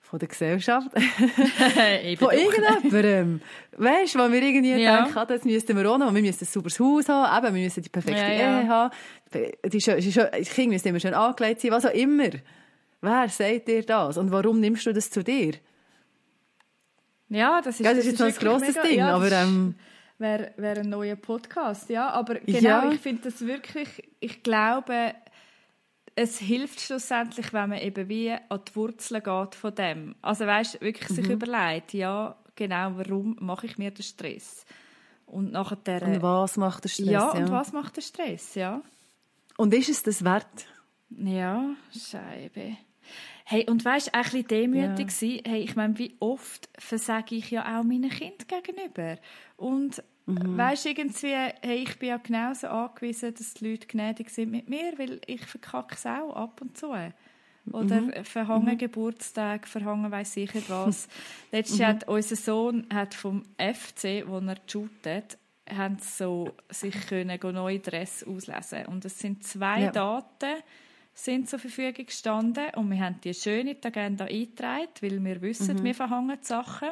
von 0.02 0.20
der 0.20 0.28
Gesellschaft, 0.28 0.90
von 2.18 2.32
irgendjemandem. 2.32 3.42
Weißt 3.78 4.16
du, 4.16 4.20
wo 4.20 4.32
wir 4.32 4.42
irgendwie 4.42 4.82
Ja. 4.82 5.04
denken, 5.04 5.18
ah, 5.18 5.26
das 5.26 5.46
müssten 5.46 5.78
wir 5.78 5.90
auch 5.90 5.98
noch, 5.98 6.14
wir 6.14 6.22
müssen 6.22 6.44
ein 6.44 6.48
sauberes 6.48 6.80
Haus 6.80 7.08
haben, 7.08 7.46
eben, 7.46 7.56
wir 7.56 7.64
müssen 7.64 7.84
die 7.84 7.90
perfekte 7.90 8.20
Ja, 8.22 8.34
ja. 8.34 8.62
Ehe 8.62 8.68
haben, 8.68 8.94
die, 9.72 9.80
schön- 9.80 10.00
die, 10.02 10.12
schön- 10.12 10.28
die 10.38 10.44
Kinder 10.44 10.74
müssen 10.74 10.88
immer 10.90 11.00
schön 11.00 11.14
angelegt 11.14 11.62
sein, 11.62 11.72
was 11.72 11.86
auch 11.86 11.94
immer. 11.94 12.30
Wer 13.02 13.30
sagt 13.30 13.68
dir 13.68 13.84
das? 13.86 14.18
Und 14.18 14.32
warum 14.32 14.60
nimmst 14.60 14.86
du 14.86 14.94
das 14.94 15.10
zu 15.12 15.24
dir? 15.24 15.54
Ja, 17.30 17.62
das 17.62 17.80
ist, 17.80 17.86
Ja, 17.86 17.94
das 17.94 18.06
ist 18.06 18.20
jetzt 18.20 18.22
ein 18.22 18.34
grosses 18.48 18.70
mega- 18.76 18.82
Ding, 18.84 19.00
ja, 19.00 19.16
aber, 19.16 19.32
ähm, 19.32 19.76
Wäre 20.18 20.52
wär 20.58 20.78
ein 20.80 20.90
neuer 20.90 21.16
Podcast, 21.16 21.90
ja. 21.90 22.10
Aber 22.10 22.36
genau, 22.36 22.60
Ja. 22.60 22.92
ich 22.92 23.00
finde 23.00 23.22
das 23.24 23.40
wirklich, 23.40 23.88
ich 24.20 24.44
glaube, 24.44 25.14
es 26.16 26.40
hilft 26.40 26.82
schlussendlich, 26.82 27.54
wenn 27.54 27.70
man 27.70 27.80
eben 27.80 28.10
wie 28.10 28.32
an 28.32 28.60
die 28.68 28.76
Wurzeln 28.76 29.24
geht 29.24 29.56
von 29.56 29.74
dem. 29.76 30.16
Also 30.22 30.46
weißt, 30.46 30.82
wirklich 30.82 31.10
Mhm. 31.10 31.14
sich 31.16 31.30
überlegt, 31.30 31.94
ja, 31.94 32.36
genau, 32.56 32.92
warum 32.98 33.38
mache 33.40 33.68
ich 33.68 33.78
mir 33.78 33.92
den 33.92 34.04
Stress? 34.04 34.66
Und 35.26 35.52
nachher 35.54 35.78
der, 35.78 36.02
Und 36.02 36.22
was 36.22 36.58
macht 36.58 36.84
der 36.84 36.90
Stress? 36.90 37.08
ja, 37.08 37.30
und 37.32 37.50
was 37.52 37.72
macht 37.72 37.96
den 37.96 38.02
Stress, 38.04 38.56
ja? 38.56 38.82
Und 39.56 39.74
ist 39.74 39.88
es 39.88 40.04
das 40.04 40.26
wert? 40.26 40.66
Ja, 41.12 41.64
Scheibe. 41.98 42.76
Hey, 43.52 43.66
und 43.68 43.84
weißt 43.84 44.08
du, 44.10 44.14
ein 44.14 44.22
bisschen 44.22 44.48
demütig 44.48 45.10
Ja. 45.10 45.16
sein, 45.18 45.42
hey, 45.44 45.62
ich 45.64 45.76
meine, 45.76 45.98
wie 45.98 46.16
oft 46.20 46.70
versage 46.78 47.34
ich 47.34 47.50
ja 47.50 47.80
auch 47.80 47.84
meinen 47.84 48.12
Kind 48.12 48.48
gegenüber. 48.48 49.18
Und 49.58 50.04
Mhm. 50.28 50.56
weißt 50.56 50.86
du, 50.86 50.90
irgendwie, 50.90 51.34
hey, 51.34 51.78
ich 51.84 51.98
bin 51.98 52.10
ja 52.10 52.18
genauso 52.18 52.68
angewiesen, 52.68 53.34
dass 53.34 53.56
die 53.56 53.72
Leute 53.72 53.88
gnädig 53.88 54.30
sind 54.30 54.52
mit 54.52 54.70
mir, 54.70 54.94
weil 54.98 55.20
ich 55.26 55.44
verkacke 55.48 55.96
es 55.96 56.06
auch 56.06 56.36
ab 56.36 56.62
und 56.62 56.78
zu. 56.78 56.94
Oder 57.72 58.04
Mhm. 58.04 58.24
verhangen 58.24 58.78
Geburtstag, 58.78 59.68
verhangen 59.68 60.12
weiss 60.12 60.38
ich 60.38 60.54
nicht 60.54 60.70
was. 60.70 61.08
Letztes 61.52 61.78
Mhm. 61.78 61.82
Jahr 61.82 61.90
hat 61.90 62.08
unser 62.08 62.36
Sohn 62.36 62.86
hat 62.94 63.16
vom 63.16 63.42
FC, 63.58 64.26
wo 64.28 64.38
er 64.38 64.58
shootet, 64.68 65.40
haben 65.68 65.98
so 66.00 66.56
sich 66.70 66.94
können 67.08 67.40
go 67.40 67.52
neue 67.52 67.80
Dress 67.80 68.24
auslesen 68.24 68.86
und 68.86 69.06
es 69.06 69.18
sind 69.18 69.44
zwei 69.44 69.86
Ja. 69.86 69.92
Daten 69.92 70.62
sind 71.24 71.50
zur 71.50 71.60
Verfügung 71.60 72.06
gestanden 72.06 72.66
und 72.76 72.90
wir 72.92 73.00
haben 73.00 73.20
die 73.24 73.34
schön 73.34 73.68
in 73.68 73.78
die 73.82 73.88
Agenda 73.88 74.26
eingetragen, 74.26 74.88
weil 75.02 75.24
wir 75.24 75.42
wissen, 75.42 75.78
Mhm. 75.78 75.84
wir 75.84 75.96
verhangen 75.96 76.38
die 76.42 76.46
Sachen. 76.48 76.90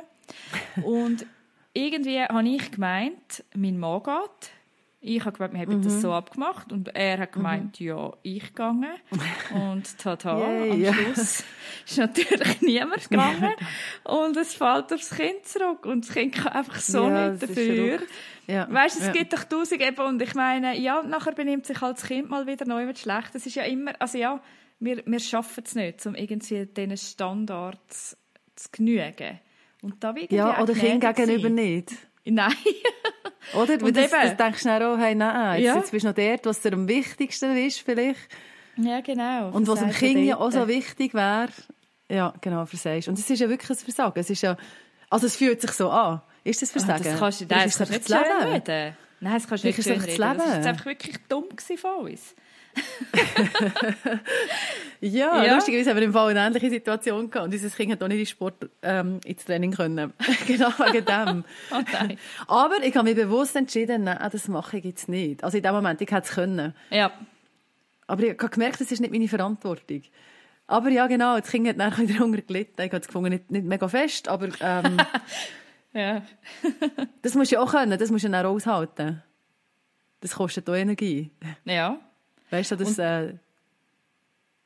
Und 0.84 1.26
irgendwie 1.74 2.22
habe 2.22 2.48
ich 2.50 2.72
gemeint, 2.72 3.44
mein 3.56 3.78
Mann 3.78 4.04
geht. 4.04 4.52
Ich 5.00 5.24
habe 5.24 5.38
gemeint, 5.38 5.54
wir 5.54 5.62
haben 5.62 5.78
Mhm. 5.80 5.84
das 5.84 6.02
so 6.02 6.12
abgemacht 6.12 6.72
und 6.74 6.96
er 6.96 7.20
hat 7.20 7.32
gemeint, 7.34 7.80
ja, 7.80 8.14
ich 8.24 8.48
gegangen. 8.48 8.90
Und 9.54 9.96
tata, 10.00 10.40
Yay, 10.40 10.72
am 10.72 10.82
ja. 10.82 10.94
Schluss 10.94 11.44
ist 11.86 11.98
natürlich 11.98 12.62
niemand 12.62 13.08
gegangen 13.08 13.54
und 14.04 14.36
es 14.38 14.56
fällt 14.56 14.92
aufs 14.92 15.12
Kind 15.12 15.46
zurück 15.46 15.86
und 15.86 16.04
das 16.08 16.14
Kind 16.14 16.34
kann 16.36 16.52
einfach 16.54 16.80
so 16.80 17.08
Ja, 17.08 17.30
nicht 17.30 17.44
dafür. 17.44 18.00
Ja. 18.48 18.68
Weißt 18.72 18.96
du, 18.96 19.02
es 19.02 19.08
ja. 19.08 19.14
gibt 19.14 19.34
doch 19.34 19.44
tausend 19.44 19.82
eben 19.82 20.00
und 20.02 20.22
ich 20.22 20.34
meine, 20.34 20.78
ja, 20.80 21.04
nachher 21.04 21.34
benimmt 21.34 21.68
sich 21.68 21.80
halt 21.80 21.98
das 21.98 22.06
Kind 22.08 22.30
mal 22.30 22.48
wieder 22.48 22.66
neu 22.66 22.86
mit 22.86 22.98
schlecht. 22.98 23.36
Das 23.36 23.46
ist 23.46 23.56
ja 23.56 23.64
immer, 23.64 23.94
also 24.00 24.18
ja, 24.18 24.42
wir, 24.80 25.04
wir 25.06 25.20
schaffen 25.20 25.64
es 25.66 25.76
nicht, 25.76 26.06
um 26.08 26.16
irgendwie 26.16 26.66
diesen 26.66 26.98
Standards 26.98 28.18
zu 28.56 28.70
genügen. 28.72 29.40
Und 29.82 30.04
da 30.04 30.14
ja, 30.30 30.62
oder 30.62 30.74
Kind 30.74 31.02
gegenüber 31.02 31.44
sein. 31.50 31.54
nicht. 31.54 31.92
Nein. 32.34 32.54
Oder? 33.54 33.80
Weil 33.82 33.92
das, 33.94 34.12
das 34.12 34.36
denkst 34.38 34.64
du 34.64 34.70
dann 34.70 34.84
auch, 34.84 34.98
hey, 34.98 35.16
nein, 35.16 35.60
jetzt, 35.62 35.66
Ja. 35.68 35.76
jetzt 35.78 35.92
bist 35.92 36.04
du 36.04 36.10
noch 36.10 36.16
dort, 36.16 36.46
was 36.46 36.62
dir 36.62 36.74
am 36.74 36.88
wichtigsten 36.88 37.56
ist 37.58 37.80
vielleicht. 37.82 38.20
Ja, 38.76 39.00
genau. 39.02 39.50
Und 39.52 39.68
was 39.68 39.80
dem 39.80 39.92
Kind 39.92 40.20
ja 40.26 40.38
auch 40.38 40.52
so 40.52 40.68
wichtig 40.68 41.14
wäre. 41.14 41.48
Ja, 42.10 42.34
genau, 42.42 42.66
versagst. 42.66 43.08
Und 43.08 43.18
es 43.18 43.30
ist 43.30 43.40
ja 43.40 43.50
wirklich 43.50 43.70
ein 43.70 43.76
Versagen. 43.78 44.20
Es 44.20 44.30
ist 44.30 44.42
ja, 44.42 44.56
also 45.10 45.26
es 45.28 45.36
fühlt 45.36 45.62
sich 45.62 45.72
so 45.72 45.90
an. 45.90 46.22
Ist 46.44 46.62
das 46.62 46.70
Ah, 46.70 46.74
Versagen? 46.74 47.04
Das 47.04 47.20
kannst 47.20 47.42
du, 47.42 47.46
nein, 47.50 47.68
ist 47.68 47.80
das 47.80 47.90
kannst 47.90 48.10
du 48.10 48.14
nicht 48.16 48.26
schön 48.28 48.38
Leben? 48.40 48.54
reden. 48.54 48.98
Nein, 49.20 49.34
das 49.34 49.48
kannst 49.48 49.64
du 49.64 49.68
nicht 49.68 49.84
schön 49.84 49.94
es 49.94 50.04
reden. 50.08 50.18
das 50.18 50.38
war 50.48 50.66
einfach 50.68 50.86
wirklich 50.86 51.16
dumm 51.28 51.46
von 51.78 52.06
uns. 52.12 52.36
Ja, 55.00 55.44
Ja. 55.44 55.56
lustigerweise 55.56 55.92
haben 55.92 55.98
wir 55.98 56.04
im 56.06 56.14
Fall 56.14 56.30
eine 56.32 56.40
ähnliche 56.48 56.70
Situation 56.70 57.30
gehabt. 57.30 57.48
Und 57.48 57.54
unser 57.54 57.70
Kind 57.76 57.92
hat 57.92 58.02
auch 58.02 58.08
nicht 58.08 58.20
in 58.20 58.26
Sport, 58.26 58.70
ähm, 58.82 59.20
ins 59.26 59.46
Training 59.46 59.72
können. 59.72 60.14
genau 60.48 60.70
wegen 60.70 61.06
dem. 61.06 61.44
Oh 61.72 61.82
nein. 61.94 62.18
Aber 62.48 62.82
ich 62.84 62.96
habe 62.96 63.08
mich 63.08 63.16
bewusst 63.16 63.56
entschieden, 63.56 64.06
nein, 64.06 64.18
das 64.32 64.48
mache 64.48 64.78
ich 64.78 64.86
jetzt 64.86 65.10
nicht. 65.10 65.44
Also 65.44 65.58
in 65.58 65.64
dem 65.64 65.74
Moment, 65.74 66.02
ich 66.02 66.10
hätte 66.10 66.28
es 66.28 66.34
können. 66.34 66.74
Ja. 66.90 67.12
Aber 68.08 68.24
ich 68.24 68.38
habe 68.40 68.50
gemerkt, 68.50 68.82
das 68.82 68.92
ist 68.92 69.00
nicht 69.00 69.12
meine 69.12 69.28
Verantwortung. 69.28 70.02
Aber 70.66 70.90
ja, 70.90 71.08
genau, 71.08 71.40
das 71.40 71.50
Kind 71.52 71.68
hat 71.68 71.80
dann 71.80 71.96
wieder 71.98 72.20
Hunger 72.20 72.42
gelitten. 72.42 72.82
Ich 72.82 72.88
habe 72.92 72.98
es 72.98 73.08
gefunden, 73.08 73.30
nicht, 73.30 73.52
nicht 73.52 73.66
mega 73.66 73.88
fest, 73.88 74.28
aber 74.28 74.50
ähm, 74.62 74.98
Ja. 75.94 76.22
das 77.22 77.36
musst 77.36 77.52
du 77.52 77.56
ja 77.56 77.62
auch 77.62 77.72
können, 77.72 77.98
das 78.00 78.10
musst 78.12 78.26
du 78.26 78.30
dann 78.30 78.46
auch 78.46 78.52
aushalten. 78.52 79.22
Das 80.22 80.36
kostet 80.36 80.68
auch 80.70 80.74
Energie. 80.76 81.30
Ja. 81.66 82.00
Weißt 82.50 82.72
du, 82.72 82.76
das... 82.78 82.98
Äh, 82.98 83.36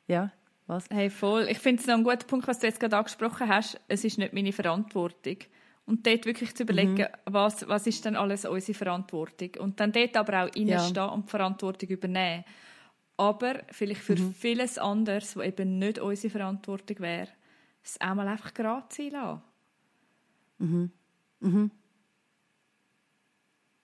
ja, 0.08 0.32
was? 0.68 0.86
Hey, 0.90 1.10
voll. 1.10 1.48
Ich 1.50 1.60
finde 1.60 1.82
es 1.82 1.88
noch 1.88 1.96
ein 1.96 2.04
guter 2.04 2.26
Punkt, 2.28 2.48
was 2.48 2.60
du 2.60 2.68
jetzt 2.68 2.80
gerade 2.80 2.98
angesprochen 2.98 3.48
hast. 3.48 3.80
Es 3.88 4.04
ist 4.04 4.18
nicht 4.18 4.34
meine 4.34 4.52
Verantwortung. 4.54 5.38
Und 5.86 6.06
dort 6.06 6.26
wirklich 6.26 6.56
zu 6.56 6.64
überlegen, 6.64 6.96
Mhm. 7.02 7.08
was, 7.26 7.68
was 7.68 7.88
ist 7.88 8.06
denn 8.06 8.16
alles 8.16 8.46
unsere 8.46 8.78
Verantwortung? 8.78 9.50
Und 9.60 9.80
dann 9.80 9.92
dort 9.92 10.16
aber 10.16 10.44
auch 10.44 10.56
reinstehen 10.56 11.10
und 11.10 11.26
die 11.26 11.30
Verantwortung 11.30 11.90
übernehmen. 11.90 12.46
Aber 13.18 13.62
vielleicht 13.72 14.02
für 14.02 14.16
Mhm. 14.16 14.34
vieles 14.34 14.78
anderes, 14.78 15.36
was 15.36 15.46
eben 15.46 15.80
nicht 15.80 16.00
unsere 16.00 16.32
Verantwortung 16.32 17.00
wäre, 17.00 17.28
es 17.84 18.00
auch 18.00 18.14
mal 18.16 18.28
einfach 18.28 18.54
gerade 18.54 18.86
sein 18.90 19.10
lassen. 19.12 19.42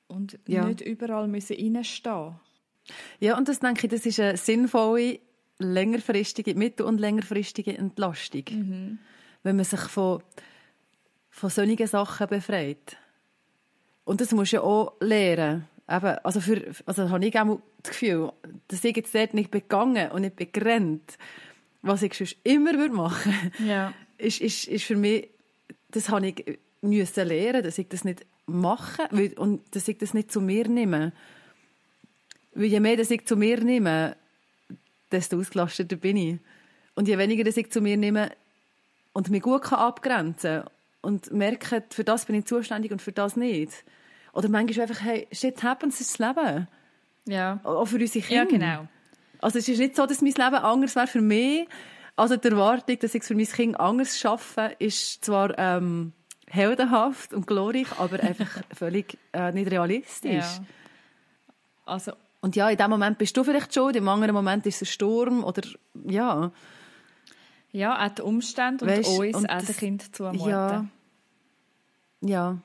Und 0.07 0.39
Ja. 0.47 0.65
nicht 0.65 0.81
überall 0.81 1.27
müssen 1.27 1.57
reinstehen 1.57 2.39
Ja, 3.19 3.37
und 3.37 3.47
das 3.47 3.59
denke 3.59 3.87
ich, 3.87 3.91
das 3.91 4.05
ist 4.05 4.19
eine 4.19 4.37
sinnvolle, 4.37 5.19
längerfristige, 5.59 6.55
mittel- 6.55 6.85
und 6.85 6.99
längerfristige 6.99 7.77
Entlastung. 7.77 8.99
Wenn 9.43 9.55
man 9.55 9.65
sich 9.65 9.79
von, 9.79 10.21
von 11.29 11.49
solchen 11.49 11.87
Sachen 11.87 12.27
befreit. 12.27 12.97
Und 14.03 14.21
das 14.21 14.31
muss 14.31 14.51
ja 14.51 14.61
auch 14.61 14.93
lernen. 14.99 15.65
Eben, 15.89 16.17
also, 16.23 16.41
für, 16.41 16.61
also 16.85 17.09
habe 17.09 17.25
ich 17.25 17.39
auch 17.39 17.61
das 17.81 17.91
Gefühl, 17.91 18.31
dass 18.67 18.83
ich 18.83 18.95
jetzt 18.95 19.15
dort 19.15 19.33
nicht 19.33 19.51
begangen 19.51 20.11
und 20.11 20.21
nicht 20.21 20.35
begrenzt, 20.35 21.17
was 21.81 22.01
ich 22.01 22.13
sonst 22.13 22.35
immer 22.43 22.73
würde 22.73 22.93
machen 22.93 23.33
Ja. 23.65 23.93
ist, 24.17 24.41
ist, 24.41 24.67
ist 24.67 24.83
für 24.83 24.95
mich, 24.95 25.29
das 25.91 26.09
habe 26.09 26.27
ich 26.27 26.59
müssen 26.81 27.27
lernen, 27.27 27.63
dass 27.63 27.77
ich 27.77 27.87
das 27.87 28.03
nicht 28.03 28.25
mache 28.45 29.03
weil- 29.11 29.37
und 29.37 29.61
dass 29.75 29.87
ich 29.87 29.97
das 29.97 30.13
nicht 30.13 30.31
zu 30.31 30.41
mir 30.41 30.67
nehme. 30.67 31.13
Weil 32.57 32.65
je 32.65 32.79
mehr 32.79 32.97
dass 32.97 33.11
ich 33.11 33.25
zu 33.25 33.37
mir 33.37 33.63
nehme, 33.63 34.15
desto 35.11 35.37
ausgelasteter 35.37 35.95
bin 35.95 36.17
ich. 36.17 36.39
Und 36.95 37.07
je 37.07 37.17
weniger 37.17 37.43
dass 37.43 37.55
ich 37.55 37.69
zu 37.71 37.81
mir 37.81 37.97
nehme 37.97 38.31
und 39.13 39.29
mich 39.29 39.43
gut 39.43 39.61
kann 39.61 39.79
abgrenzen 39.79 40.63
und 41.01 41.31
merke, 41.31 41.83
für 41.91 42.03
das 42.03 42.25
bin 42.25 42.35
ich 42.35 42.45
zuständig 42.45 42.91
und 42.91 43.01
für 43.01 43.11
das 43.11 43.35
nicht. 43.35 43.71
Oder 44.33 44.49
manchmal 44.49 44.87
einfach, 44.87 45.03
hey, 45.03 45.27
shit 45.31 45.61
happens, 45.61 46.01
ist 46.01 46.19
das 46.19 46.27
Leben. 46.27 46.67
Ja. 47.25 47.59
Auch 47.63 47.85
für 47.85 47.97
unsere 47.97 48.25
Kinder. 48.25 48.43
Ja, 48.43 48.45
genau. 48.45 48.87
Also 49.39 49.59
es 49.59 49.69
ist 49.69 49.77
nicht 49.77 49.95
so, 49.95 50.07
dass 50.07 50.21
mein 50.21 50.33
Leben 50.33 50.55
anders 50.55 50.95
wäre 50.95 51.07
für 51.07 51.21
mich. 51.21 51.67
Also 52.15 52.37
die 52.37 52.47
Erwartung, 52.47 52.97
dass 52.99 53.13
ich 53.13 53.21
es 53.21 53.27
für 53.27 53.35
mein 53.35 53.45
Kind 53.45 53.79
anders 53.79 54.17
schaffe, 54.17 54.75
ist 54.79 55.23
zwar 55.23 55.57
ähm, 55.59 56.13
heldenhaft 56.47 57.35
und 57.35 57.45
glorreich, 57.45 57.87
aber 57.99 58.19
einfach 58.19 58.49
völlig 58.75 59.15
äh, 59.33 59.51
nicht 59.51 59.69
realistisch. 59.69 60.43
Ja. 60.43 60.65
Also, 61.85 62.13
Und 62.47 62.55
ja, 62.55 62.69
in 62.69 62.77
dem 62.77 62.89
Moment 62.89 63.17
bist 63.17 63.35
du 63.35 63.43
vielleicht 63.43 63.73
schuld, 63.73 63.97
im 63.97 64.07
anderen 64.07 64.33
Moment 64.33 64.65
ist 64.65 64.75
es 64.77 64.83
ein 64.83 64.85
Sturm 64.85 65.43
oder 65.43 65.63
ja. 66.05 66.49
ja, 67.73 68.05
auch 68.05 68.09
die 68.09 68.21
Umstände 68.21 68.85
und 68.85 68.91
Weisst, 68.91 69.19
uns 69.19 69.35
und 69.35 69.49
auch 69.49 69.57
das- 69.57 69.65
den 69.65 69.75
Kind 69.75 70.15
zumuten. 70.15 70.49
Ja. 70.49 70.85
Ja. 72.21 72.57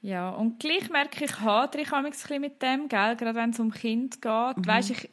Ja, 0.00 0.30
und 0.30 0.58
gleich 0.58 0.90
merke 0.90 1.24
ich, 1.24 1.38
hadere 1.38 1.82
ich 1.82 1.92
ein 1.92 2.10
bisschen 2.10 2.40
mit 2.40 2.60
dem, 2.60 2.88
gell? 2.88 3.14
gerade 3.14 3.36
wenn 3.36 3.50
es 3.50 3.60
um 3.60 3.70
Kind 3.70 4.20
geht. 4.20 4.56
Mhm. 4.56 4.66
Weisst, 4.66 4.90
ich, 4.90 5.08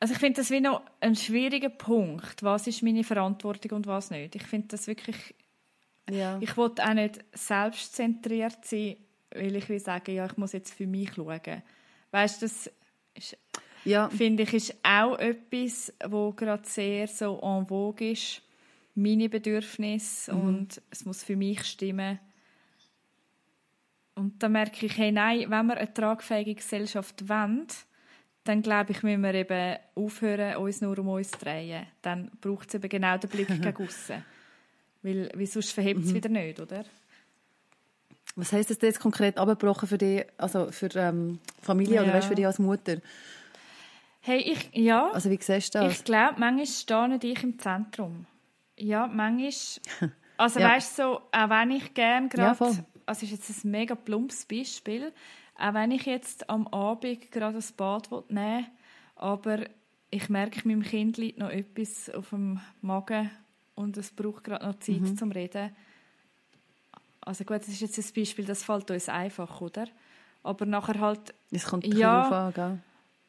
also 0.00 0.12
ich 0.12 0.20
finde 0.20 0.42
das 0.42 0.50
wie 0.50 0.60
noch 0.60 0.82
ein 1.00 1.16
schwieriger 1.16 1.70
Punkt. 1.70 2.42
Was 2.42 2.66
ist 2.66 2.82
meine 2.82 3.02
Verantwortung 3.02 3.78
und 3.78 3.86
was 3.86 4.10
nicht? 4.10 4.34
Ich 4.34 4.42
finde 4.46 4.68
das 4.68 4.86
wirklich, 4.86 5.34
ja. 6.10 6.36
ich 6.42 6.54
will 6.58 6.70
auch 6.78 6.92
nicht 6.92 7.24
selbstzentriert 7.32 8.62
sein, 8.66 8.96
weil 9.34 9.56
ich 9.56 9.68
will 9.68 9.80
sagen, 9.80 10.14
ja, 10.14 10.26
ich 10.26 10.36
muss 10.36 10.52
jetzt 10.52 10.74
für 10.74 10.86
mich 10.86 11.14
schauen. 11.14 11.62
Weißt 12.10 12.40
du, 12.42 12.46
das 12.46 12.70
ist, 13.14 13.36
Ja. 13.84 14.08
finde 14.10 14.42
ich, 14.44 14.54
ist 14.54 14.74
auch 14.82 15.18
etwas, 15.18 15.92
wo 16.08 16.32
gerade 16.32 16.66
sehr 16.68 17.06
so 17.08 17.38
en 17.42 17.66
vogue 17.66 18.10
ist. 18.12 18.42
Meine 18.94 19.28
Bedürfnisse 19.28 20.34
Mhm. 20.34 20.40
und 20.40 20.82
es 20.90 21.04
muss 21.04 21.22
für 21.22 21.36
mich 21.36 21.62
stimmen. 21.64 22.18
Und 24.14 24.42
da 24.42 24.48
merke 24.48 24.86
ich, 24.86 24.96
hey, 24.96 25.12
nein, 25.12 25.48
wenn 25.48 25.66
wir 25.66 25.76
eine 25.76 25.92
tragfähige 25.94 26.56
Gesellschaft 26.56 27.28
wollen, 27.28 27.66
dann 28.42 28.62
glaube 28.62 28.92
ich, 28.92 29.02
müssen 29.02 29.20
wir 29.22 29.34
eben 29.34 29.76
aufhören, 29.94 30.56
uns 30.56 30.80
nur 30.80 30.98
um 30.98 31.08
uns 31.08 31.30
zu 31.30 31.38
drehen. 31.38 31.86
Dann 32.02 32.30
braucht 32.40 32.68
es 32.68 32.74
eben 32.74 32.88
genau 32.88 33.16
den 33.18 33.30
Blick 33.30 33.46
gegen 33.62 33.76
aussen. 33.86 34.24
Weil, 35.02 35.30
weil 35.34 35.46
sonst 35.46 35.70
verhebt 35.72 36.00
es 36.00 36.10
mhm. 36.10 36.14
wieder 36.14 36.28
nicht, 36.30 36.58
oder? 36.58 36.84
Was 38.38 38.52
heisst 38.52 38.70
das 38.70 38.78
jetzt 38.80 39.00
konkret 39.00 39.36
abgebrochen 39.36 39.88
für 39.88 39.98
dich, 39.98 40.24
also 40.36 40.70
für 40.70 40.88
ähm, 40.94 41.40
Familie 41.60 41.96
ja. 41.96 42.02
oder 42.02 42.14
weißt, 42.14 42.28
für 42.28 42.36
dich 42.36 42.46
als 42.46 42.60
Mutter? 42.60 42.98
Hey, 44.20 44.38
ich, 44.38 44.70
ja. 44.74 45.10
Also 45.10 45.28
wie 45.28 45.38
siehst 45.40 45.74
du 45.74 45.80
das? 45.80 45.92
Ich 45.92 46.04
glaube, 46.04 46.34
manchmal 46.38 46.66
stehe 46.66 47.32
ich 47.32 47.42
im 47.42 47.58
Zentrum. 47.58 48.26
Ja, 48.76 49.06
manchmal... 49.06 50.12
Also 50.40 50.60
ja. 50.60 50.68
weißt 50.68 50.96
du, 51.00 51.02
so, 51.02 51.20
auch 51.32 51.50
wenn 51.50 51.72
ich 51.72 51.94
gerne 51.94 52.28
gerade... 52.28 52.64
Ja, 52.64 52.84
also 53.06 53.26
ist 53.26 53.32
jetzt 53.32 53.64
ein 53.64 53.72
mega 53.72 53.96
plumpes 53.96 54.44
Beispiel, 54.44 55.12
auch 55.58 55.74
wenn 55.74 55.90
ich 55.90 56.06
jetzt 56.06 56.48
am 56.48 56.68
Abend 56.68 57.32
gerade 57.32 57.58
ein 57.58 57.64
Bad 57.76 58.08
nehmen 58.30 58.58
will, 58.58 58.66
aber 59.16 59.64
ich 60.10 60.28
merke, 60.28 60.68
meinem 60.68 60.84
Kind 60.84 61.16
liegt 61.16 61.38
noch 61.38 61.50
etwas 61.50 62.08
auf 62.10 62.30
dem 62.30 62.60
Magen 62.82 63.32
und 63.74 63.96
es 63.96 64.12
braucht 64.12 64.44
gerade 64.44 64.64
noch 64.64 64.78
Zeit 64.78 65.00
mhm. 65.00 65.16
zum 65.16 65.32
Reden. 65.32 65.74
Also 67.28 67.44
gut, 67.44 67.58
das 67.58 67.68
ist 67.68 67.80
jetzt 67.82 67.98
ein 67.98 68.14
Beispiel, 68.16 68.46
das 68.46 68.64
fällt 68.64 68.90
uns 68.90 69.06
einfach, 69.10 69.60
oder? 69.60 69.86
Aber 70.42 70.64
nachher 70.64 70.98
halt... 70.98 71.34
Es 71.50 71.66
kommt 71.66 71.86
ja, 71.86 72.22
an, 72.22 72.82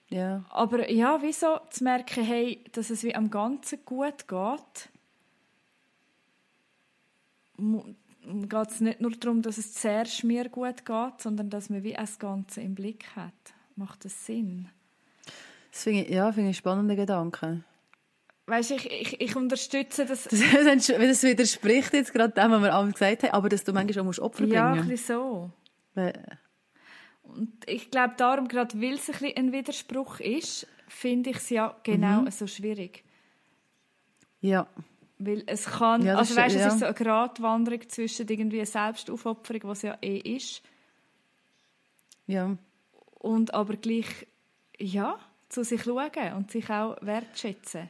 Ja. 0.08 0.45
Aber 0.50 0.89
ja, 0.89 1.22
wieso 1.22 1.60
zu 1.70 1.84
merken, 1.84 2.24
hey, 2.24 2.64
dass 2.72 2.91
es 2.91 3.04
wie 3.04 3.14
am 3.14 3.30
Ganzen 3.30 3.80
gut 3.84 4.26
geht, 4.26 4.89
geht 7.58 8.72
es 8.72 8.80
nicht 8.80 9.02
nur 9.02 9.12
darum, 9.12 9.41
dass 9.41 9.58
es 9.58 9.74
zuerst 9.74 10.24
mir 10.24 10.47
gut 10.47 10.86
geht, 10.86 11.22
sondern 11.22 11.50
dass 11.50 11.70
man 11.70 11.84
wie 11.84 11.91
das 11.91 12.18
Ganze 12.20 12.62
im 12.62 12.76
Blick 12.76 13.06
hat. 13.18 13.34
Macht 13.76 14.06
das 14.06 14.26
Sinn? 14.26 14.70
Das 15.74 15.84
finde 15.84 16.04
ich, 16.04 16.10
ja, 16.10 16.32
finde 16.32 16.52
ich 16.52 16.58
spannende 16.58 16.95
Gedanken. 16.95 17.66
Weißt, 18.50 18.72
ich, 18.72 18.91
ich, 18.91 19.22
ich 19.22 19.36
unterstütze 19.36 20.06
das. 20.06 20.24
das. 20.30 20.88
Das 20.88 21.24
widerspricht 21.24 21.93
jetzt 21.93 22.14
gerade 22.14 22.34
dem, 22.34 22.52
was 22.52 22.62
wir 22.64 22.74
alle 22.74 22.91
gesagt 22.91 23.24
haben, 23.24 23.32
aber 23.32 23.47
dass 23.47 23.64
du 23.64 23.74
manchmal 23.74 24.02
auch 24.02 24.06
musst 24.06 24.20
Opfer 24.20 24.43
bringen 24.43 24.54
Ja, 24.54 24.72
ein 24.72 24.88
bisschen 24.88 25.18
so. 25.18 25.52
Und 27.24 27.52
ich 27.68 27.91
glaube, 27.91 28.16
darum, 28.18 28.47
gerade 28.47 28.82
weil 28.82 28.95
es 28.95 29.08
ein, 29.08 29.20
bisschen 29.20 29.38
ein 29.38 29.52
Widerspruch 29.52 30.20
ist, 30.20 30.66
finde 30.88 31.30
ich 31.30 31.38
es 31.38 31.50
ja 31.52 31.76
genau 31.84 32.22
mhm. 32.22 32.32
so 32.32 32.47
schwierig. 32.47 33.04
Ja. 34.41 34.68
Weil 35.20 35.43
es 35.45 35.66
kann, 35.66 36.04
ja, 36.04 36.16
also 36.16 36.36
weißt, 36.36 36.56
ja. 36.56 36.68
es 36.68 36.74
ist 36.74 36.80
so 36.80 36.86
eine 36.86 36.95
Gratwanderung 36.95 37.88
zwischen 37.88 38.28
irgendwie 38.28 38.66
Selbstaufopferung, 38.66 39.62
was 39.66 39.84
ja 39.84 39.95
eh 40.02 40.18
ist. 40.18 40.64
Ja. 42.26 42.58
Und 43.20 43.54
aber 43.54 43.76
gleich, 43.76 44.26
ja, 44.80 45.20
zu 45.50 45.64
sich 45.64 45.84
schauen 45.84 46.34
und 46.36 46.50
sich 46.50 46.68
auch 46.70 46.97
wertschätzen 47.02 47.89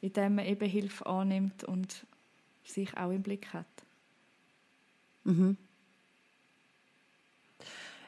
indem 0.00 0.36
man 0.36 0.46
eben 0.46 0.68
Hilfe 0.68 1.06
annimmt 1.06 1.64
und 1.64 2.06
sich 2.64 2.96
auch 2.96 3.10
im 3.10 3.22
Blick 3.22 3.52
hat. 3.52 3.66
Mhm. 5.24 5.56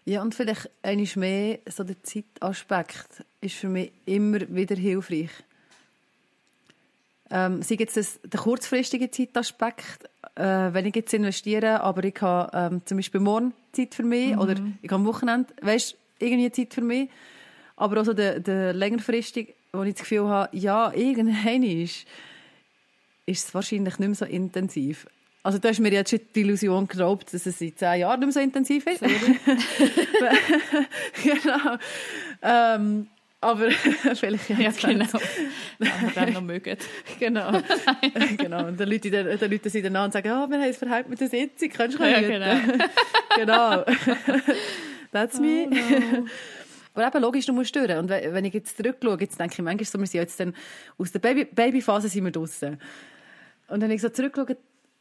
Ja, 0.05 0.23
und 0.23 0.35
vielleicht 0.35 0.71
eines 0.83 1.17
mehr, 1.17 1.59
so 1.67 1.85
der 1.85 2.03
Zeitaspekt 2.03 3.25
ist 3.41 3.57
für 3.57 3.69
mich 3.69 3.93
immer 4.07 4.41
wieder 4.49 4.75
hilfreich. 4.75 5.31
Ähm, 7.31 7.63
sei 7.63 7.77
jetzt 7.77 7.97
das, 7.97 8.19
der 8.25 8.41
kurzfristige 8.41 9.11
Zeitaspekt, 9.11 10.11
äh, 10.35 10.73
wenn 10.73 10.87
ich 10.87 10.97
jetzt 10.97 11.15
investiere, 11.15 11.81
aber 11.83 12.03
ich 12.03 12.21
habe 12.21 12.51
ähm, 12.57 12.83
zum 12.85 12.97
Beispiel 12.97 13.21
morgen 13.21 13.53
Zeit 13.73 13.95
für 13.95 14.03
mich 14.03 14.35
mhm. 14.35 14.41
oder 14.41 14.55
ich 14.83 14.89
habe 14.89 14.97
am 14.97 15.07
Wochenende, 15.07 15.53
weißt, 15.63 15.97
irgendwie 16.19 16.51
Zeit 16.51 16.75
für 16.75 16.81
mich, 16.81 17.09
aber 17.81 18.01
auch 18.01 18.05
so 18.05 18.13
der, 18.13 18.41
der 18.41 18.75
längerfristige, 18.75 19.55
wo 19.73 19.83
ich 19.83 19.95
das 19.95 20.03
Gefühl 20.03 20.29
habe, 20.29 20.55
ja, 20.57 20.93
irgendwann 20.93 21.63
ist, 21.63 22.07
ist 23.25 23.49
es 23.49 23.55
wahrscheinlich 23.55 23.99
nicht 23.99 24.07
mehr 24.07 24.15
so 24.15 24.27
intensiv. 24.27 25.07
Also 25.43 25.59
du 25.59 25.67
hast 25.67 25.81
mir 25.81 25.91
jetzt 25.91 26.11
schon 26.11 26.21
die 26.35 26.41
Illusion 26.41 26.87
geraubt, 26.87 27.33
dass 27.33 27.47
es 27.47 27.59
seit 27.59 27.79
zehn 27.79 28.01
Jahren 28.01 28.21
nicht 28.21 28.27
mehr 28.27 28.33
so 28.35 28.41
intensiv 28.41 28.87
ist. 28.87 29.01
genau. 31.25 31.79
Ähm, 32.43 33.07
aber 33.41 33.71
vielleicht 34.15 34.51
ja, 34.51 34.71
genau. 34.71 35.07
Aber 35.07 36.13
dann 36.15 36.33
noch 36.35 36.43
mögen. 36.43 36.77
genau. 37.19 37.63
genau. 38.37 38.67
Und 38.67 38.79
dann 38.79 38.91
Leute, 38.91 39.11
dann, 39.11 39.39
dann 39.39 39.51
Leute 39.51 39.71
sind 39.71 39.87
danach 39.87 40.05
und 40.05 40.13
sagen, 40.13 40.29
oh, 40.31 40.51
wir 40.51 40.59
haben 40.59 40.69
es 40.69 40.77
verhalten 40.77 41.09
mit 41.09 41.19
der 41.19 41.29
Sitzung, 41.29 41.71
kannst 41.71 41.99
du 41.99 42.05
ja, 42.05 42.21
genau. 42.21 42.61
genau. 43.35 43.85
That's 45.13 45.39
oh, 45.39 45.43
me. 45.43 45.67
No. 45.67 46.27
Aber 46.95 47.07
eben, 47.07 47.23
logisch, 47.23 47.47
du 47.47 47.53
musst 47.53 47.71
stören. 47.71 47.99
Und 47.99 48.09
wenn 48.09 48.45
ich 48.45 48.55
jetzt 48.55 48.77
zurückschaue, 48.77 49.21
jetzt 49.21 49.39
denke 49.39 49.55
ich 49.55 49.63
manchmal 49.63 49.85
so, 49.85 49.99
wir 49.99 50.07
sind 50.07 50.21
jetzt 50.21 50.41
dann, 50.41 50.55
aus 50.99 51.13
der 51.13 51.21
Baby 51.21 51.45
Babyphase 51.45 52.09
sind 52.09 52.25
wir 52.25 52.33
draußen. 52.33 52.81
Und 53.69 53.81
wenn 53.81 53.91
ich 53.91 54.01
so 54.01 54.09
zurückschaue, 54.09 54.57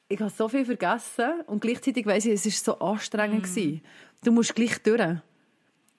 ich 0.07 0.19
habe 0.19 0.29
so 0.29 0.47
viel 0.47 0.65
vergessen 0.65 1.41
und 1.47 1.61
gleichzeitig 1.61 2.05
weiss 2.05 2.25
ich, 2.25 2.33
es 2.33 2.45
war 2.45 2.75
so 2.75 2.85
anstrengend. 2.85 3.41
Mm. 3.41 3.43
Gewesen. 3.43 3.81
Du 4.23 4.31
musst 4.31 4.55
gleich 4.55 4.81
durch. 4.83 5.17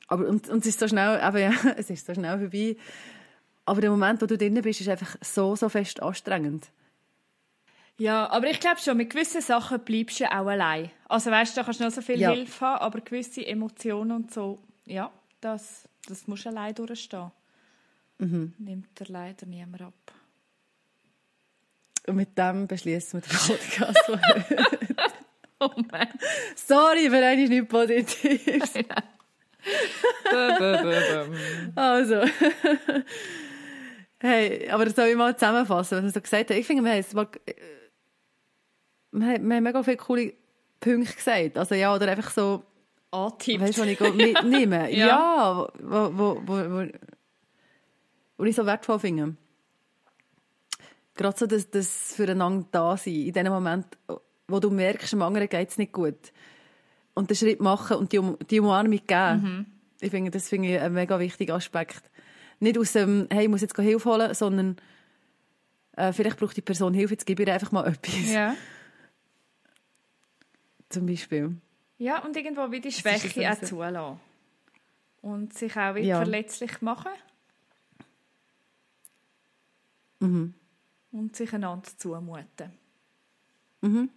Aber, 0.09 0.27
und, 0.27 0.49
und 0.49 0.61
es 0.61 0.67
ist 0.67 0.81
so 0.81 0.89
schnell, 0.89 1.21
eben, 1.27 1.39
ja, 1.39 1.53
es 1.77 1.91
ist 1.91 2.07
so 2.07 2.15
schnell 2.15 2.39
vorbei. 2.39 2.77
Aber 3.65 3.81
der 3.81 3.91
Moment, 3.91 4.21
wo 4.21 4.27
du 4.27 4.37
drin 4.37 4.61
bist, 4.63 4.81
ist 4.81 4.89
einfach 4.89 5.17
so, 5.21 5.55
so 5.55 5.69
fest 5.69 6.03
anstrengend. 6.03 6.69
Ja, 7.99 8.31
aber 8.31 8.49
ich 8.49 8.59
glaube 8.61 8.81
schon, 8.81 8.97
mit 8.97 9.11
gewissen 9.11 9.43
Sachen 9.43 9.79
bleibst 9.81 10.21
du 10.21 10.25
auch 10.25 10.47
allein. 10.47 10.91
Also 11.07 11.31
weißt 11.31 11.55
du, 11.55 11.61
da 11.61 11.65
kannst 11.65 11.81
du 11.81 11.85
noch 11.85 11.93
so 11.93 12.01
viel 12.01 12.19
ja. 12.19 12.31
Hilfe 12.31 12.65
haben, 12.65 12.81
aber 12.81 13.01
gewisse 13.03 13.47
Emotionen 13.47 14.13
und 14.13 14.33
so, 14.33 14.59
ja, 14.87 15.13
das, 15.41 15.89
das 16.07 16.27
musst 16.27 16.45
du 16.45 16.51
allein 16.51 16.75
durchstehen. 16.75 17.31
Mhm. 18.19 18.53
Nimmt 18.59 19.01
dir 19.01 19.07
leider 19.09 19.47
niemand 19.47 19.81
ab. 19.83 19.95
Und 22.07 22.17
mit 22.17 22.37
dem 22.37 22.67
beschließen 22.67 23.23
wir 23.23 23.29
den 23.29 23.39
Podcast. 23.39 24.09
oh 25.61 25.71
Mann. 25.91 26.09
Sorry, 26.57 27.11
wir 27.11 27.27
haben 27.27 27.49
nicht 27.49 27.69
positiv. 27.69 28.45
also. 31.75 32.23
hey, 34.19 34.69
aber 34.71 34.91
soll 34.91 35.09
ich 35.09 35.17
mal 35.17 35.35
zusammenfassen, 35.37 35.99
was 35.99 36.05
du 36.05 36.11
so 36.11 36.21
gesagt 36.21 36.51
hast? 36.51 36.57
Ich 36.57 36.67
finde, 36.67 36.85
wir 36.85 36.93
haben, 36.93 37.05
mal, 37.15 37.29
äh, 37.47 37.55
wir 39.13 39.27
haben 39.27 39.49
mega 39.63 39.83
viele 39.83 39.97
coole 39.99 40.33
Punkte 40.81 41.15
gesagt. 41.15 41.59
Also 41.59 41.75
ja, 41.75 41.95
oder 41.95 42.09
einfach 42.09 42.31
so 42.31 42.65
antippt. 43.11 43.61
Weißt 43.61 43.79
du, 43.79 43.83
was 43.83 43.89
ich 43.89 44.15
mitnehme? 44.15 44.91
ja. 44.95 45.07
ja, 45.07 45.69
wo, 45.81 46.11
wo, 46.13 46.43
wo, 46.47 46.57
wo, 46.57 46.87
wo 48.39 48.45
ich 48.45 48.57
so 48.57 48.67
wertvoll 48.67 48.99
finde. 48.99 49.37
Gerade 51.15 51.39
so 51.39 51.47
das, 51.47 51.71
das 51.71 52.15
füreinander 52.15 52.67
da 52.71 52.97
sein, 52.97 53.15
in 53.15 53.33
dem 53.33 53.49
Moment, 53.49 53.87
wo 54.49 54.61
du 54.61 54.71
merkst, 54.71 55.13
dem 55.13 55.23
anderen 55.23 55.49
geht 55.49 55.69
es 55.69 55.79
nicht 55.79 55.93
gut. 55.93 56.33
Und 57.15 57.29
den 57.29 57.37
Schritt 57.37 57.61
machen 57.61 57.97
und 57.99 58.13
die, 58.13 58.21
die 58.51 58.61
Umarmung 58.61 59.01
geben. 59.07 59.43
Mhm. 59.43 59.67
Ich 60.01 60.11
finde, 60.11 60.31
das 60.31 60.49
finde 60.49 60.69
ich 60.69 60.81
ein 60.81 60.93
mega 60.93 61.19
wichtiger 61.19 61.55
Aspekt. 61.55 62.03
Nicht 62.61 62.79
aus 62.79 62.93
dem, 62.93 63.27
hey, 63.31 63.45
ich 63.45 63.51
muss 63.51 63.61
jetzt 63.61 63.77
Hilfe 63.77 64.09
holen, 64.09 64.33
sondern 64.35 64.77
äh, 65.97 66.13
vielleicht 66.13 66.39
braucht 66.39 66.57
die 66.57 66.63
Person 66.63 66.95
Hilfe, 66.95 67.15
jetzt 67.15 67.27
gebe 67.27 67.43
ich 67.43 67.49
ihr 67.49 67.55
einfach 67.55 67.73
mal 67.73 67.87
etwas. 67.87 68.31
Ja. 68.31 68.55
Zum 70.89 71.07
Beispiel. 71.07 71.57
Ja, 72.01 72.25
und 72.25 72.35
irgendwo 72.35 72.71
wie 72.73 72.81
die 72.81 72.93
Schwäche 72.93 73.53
auch 73.53 73.61
zulassen. 73.61 74.19
Und 75.21 75.53
sich 75.53 75.77
auch 75.77 75.95
wieder 75.95 76.07
ja. 76.07 76.17
verletzlich 76.17 76.81
machen. 76.81 77.13
Mhm. 80.21 80.55
Und 81.13 81.37
sich 81.37 81.53
einander 81.53 81.91
zumuten. 81.99 82.73
Mhm. 83.83 84.09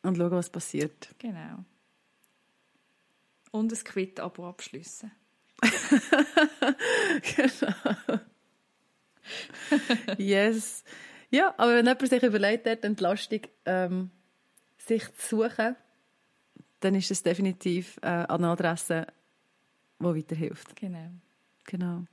Und 0.00 0.16
schauen, 0.16 0.30
was 0.30 0.48
passiert. 0.48 1.14
Genau. 1.18 1.62
Und 3.50 3.70
ein 3.70 3.84
Quit-Abo 3.84 4.48
abschliessen. 4.48 5.12
genau. 7.36 8.20
yes. 10.16 10.84
Ja, 11.28 11.52
aber 11.58 11.74
wenn 11.74 11.84
jemand 11.84 12.08
sich 12.08 12.22
überlegt 12.22 12.66
hat, 12.66 12.82
Entlastung 12.82 13.42
ähm, 13.66 14.10
sich 14.78 15.04
zu 15.16 15.42
suchen, 15.42 15.76
dann 16.86 16.94
ist 16.94 17.10
es 17.10 17.22
definitiv 17.22 17.98
äh, 18.02 18.06
eine 18.06 18.48
Adresse, 18.48 19.08
die 19.98 20.04
weiterhilft. 20.04 20.76
Genau. 20.76 21.10
Genau. 21.64 22.04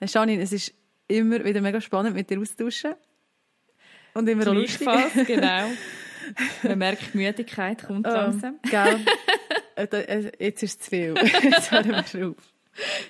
Janine, 0.00 0.42
es 0.42 0.52
ist 0.52 0.74
immer 1.08 1.42
wieder 1.42 1.62
mega 1.62 1.80
spannend, 1.80 2.14
mit 2.14 2.28
dir 2.28 2.38
auszutauschen. 2.38 2.94
Und 4.12 4.28
immer 4.28 4.46
auch 4.46 4.52
lustig. 4.52 4.86
genau. 5.26 5.70
Man 6.62 6.78
merkt, 6.78 7.14
die 7.14 7.16
Müdigkeit 7.16 7.82
kommt 7.82 8.06
oh, 8.06 8.10
langsam. 8.10 8.58
Gell? 8.62 9.00
Äh, 9.76 9.84
äh, 9.84 10.32
jetzt 10.38 10.62
ist 10.62 10.72
es 10.72 10.78
zu 10.80 10.90
viel. 10.90 11.14
Jetzt 11.42 11.70
hören 11.70 12.04
wir 12.12 12.28
auf. 12.28 12.36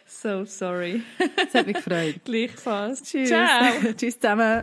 So 0.07 0.45
sorry. 0.45 1.03
Es 1.37 1.53
hat 1.53 1.67
mich 1.67 1.75
gefreut. 1.75 2.21
Gleichfalls. 2.25 3.03
Tschüss. 3.03 3.29
Ciao. 3.29 3.93
Tschüss 3.97 4.21
zusammen. 4.21 4.63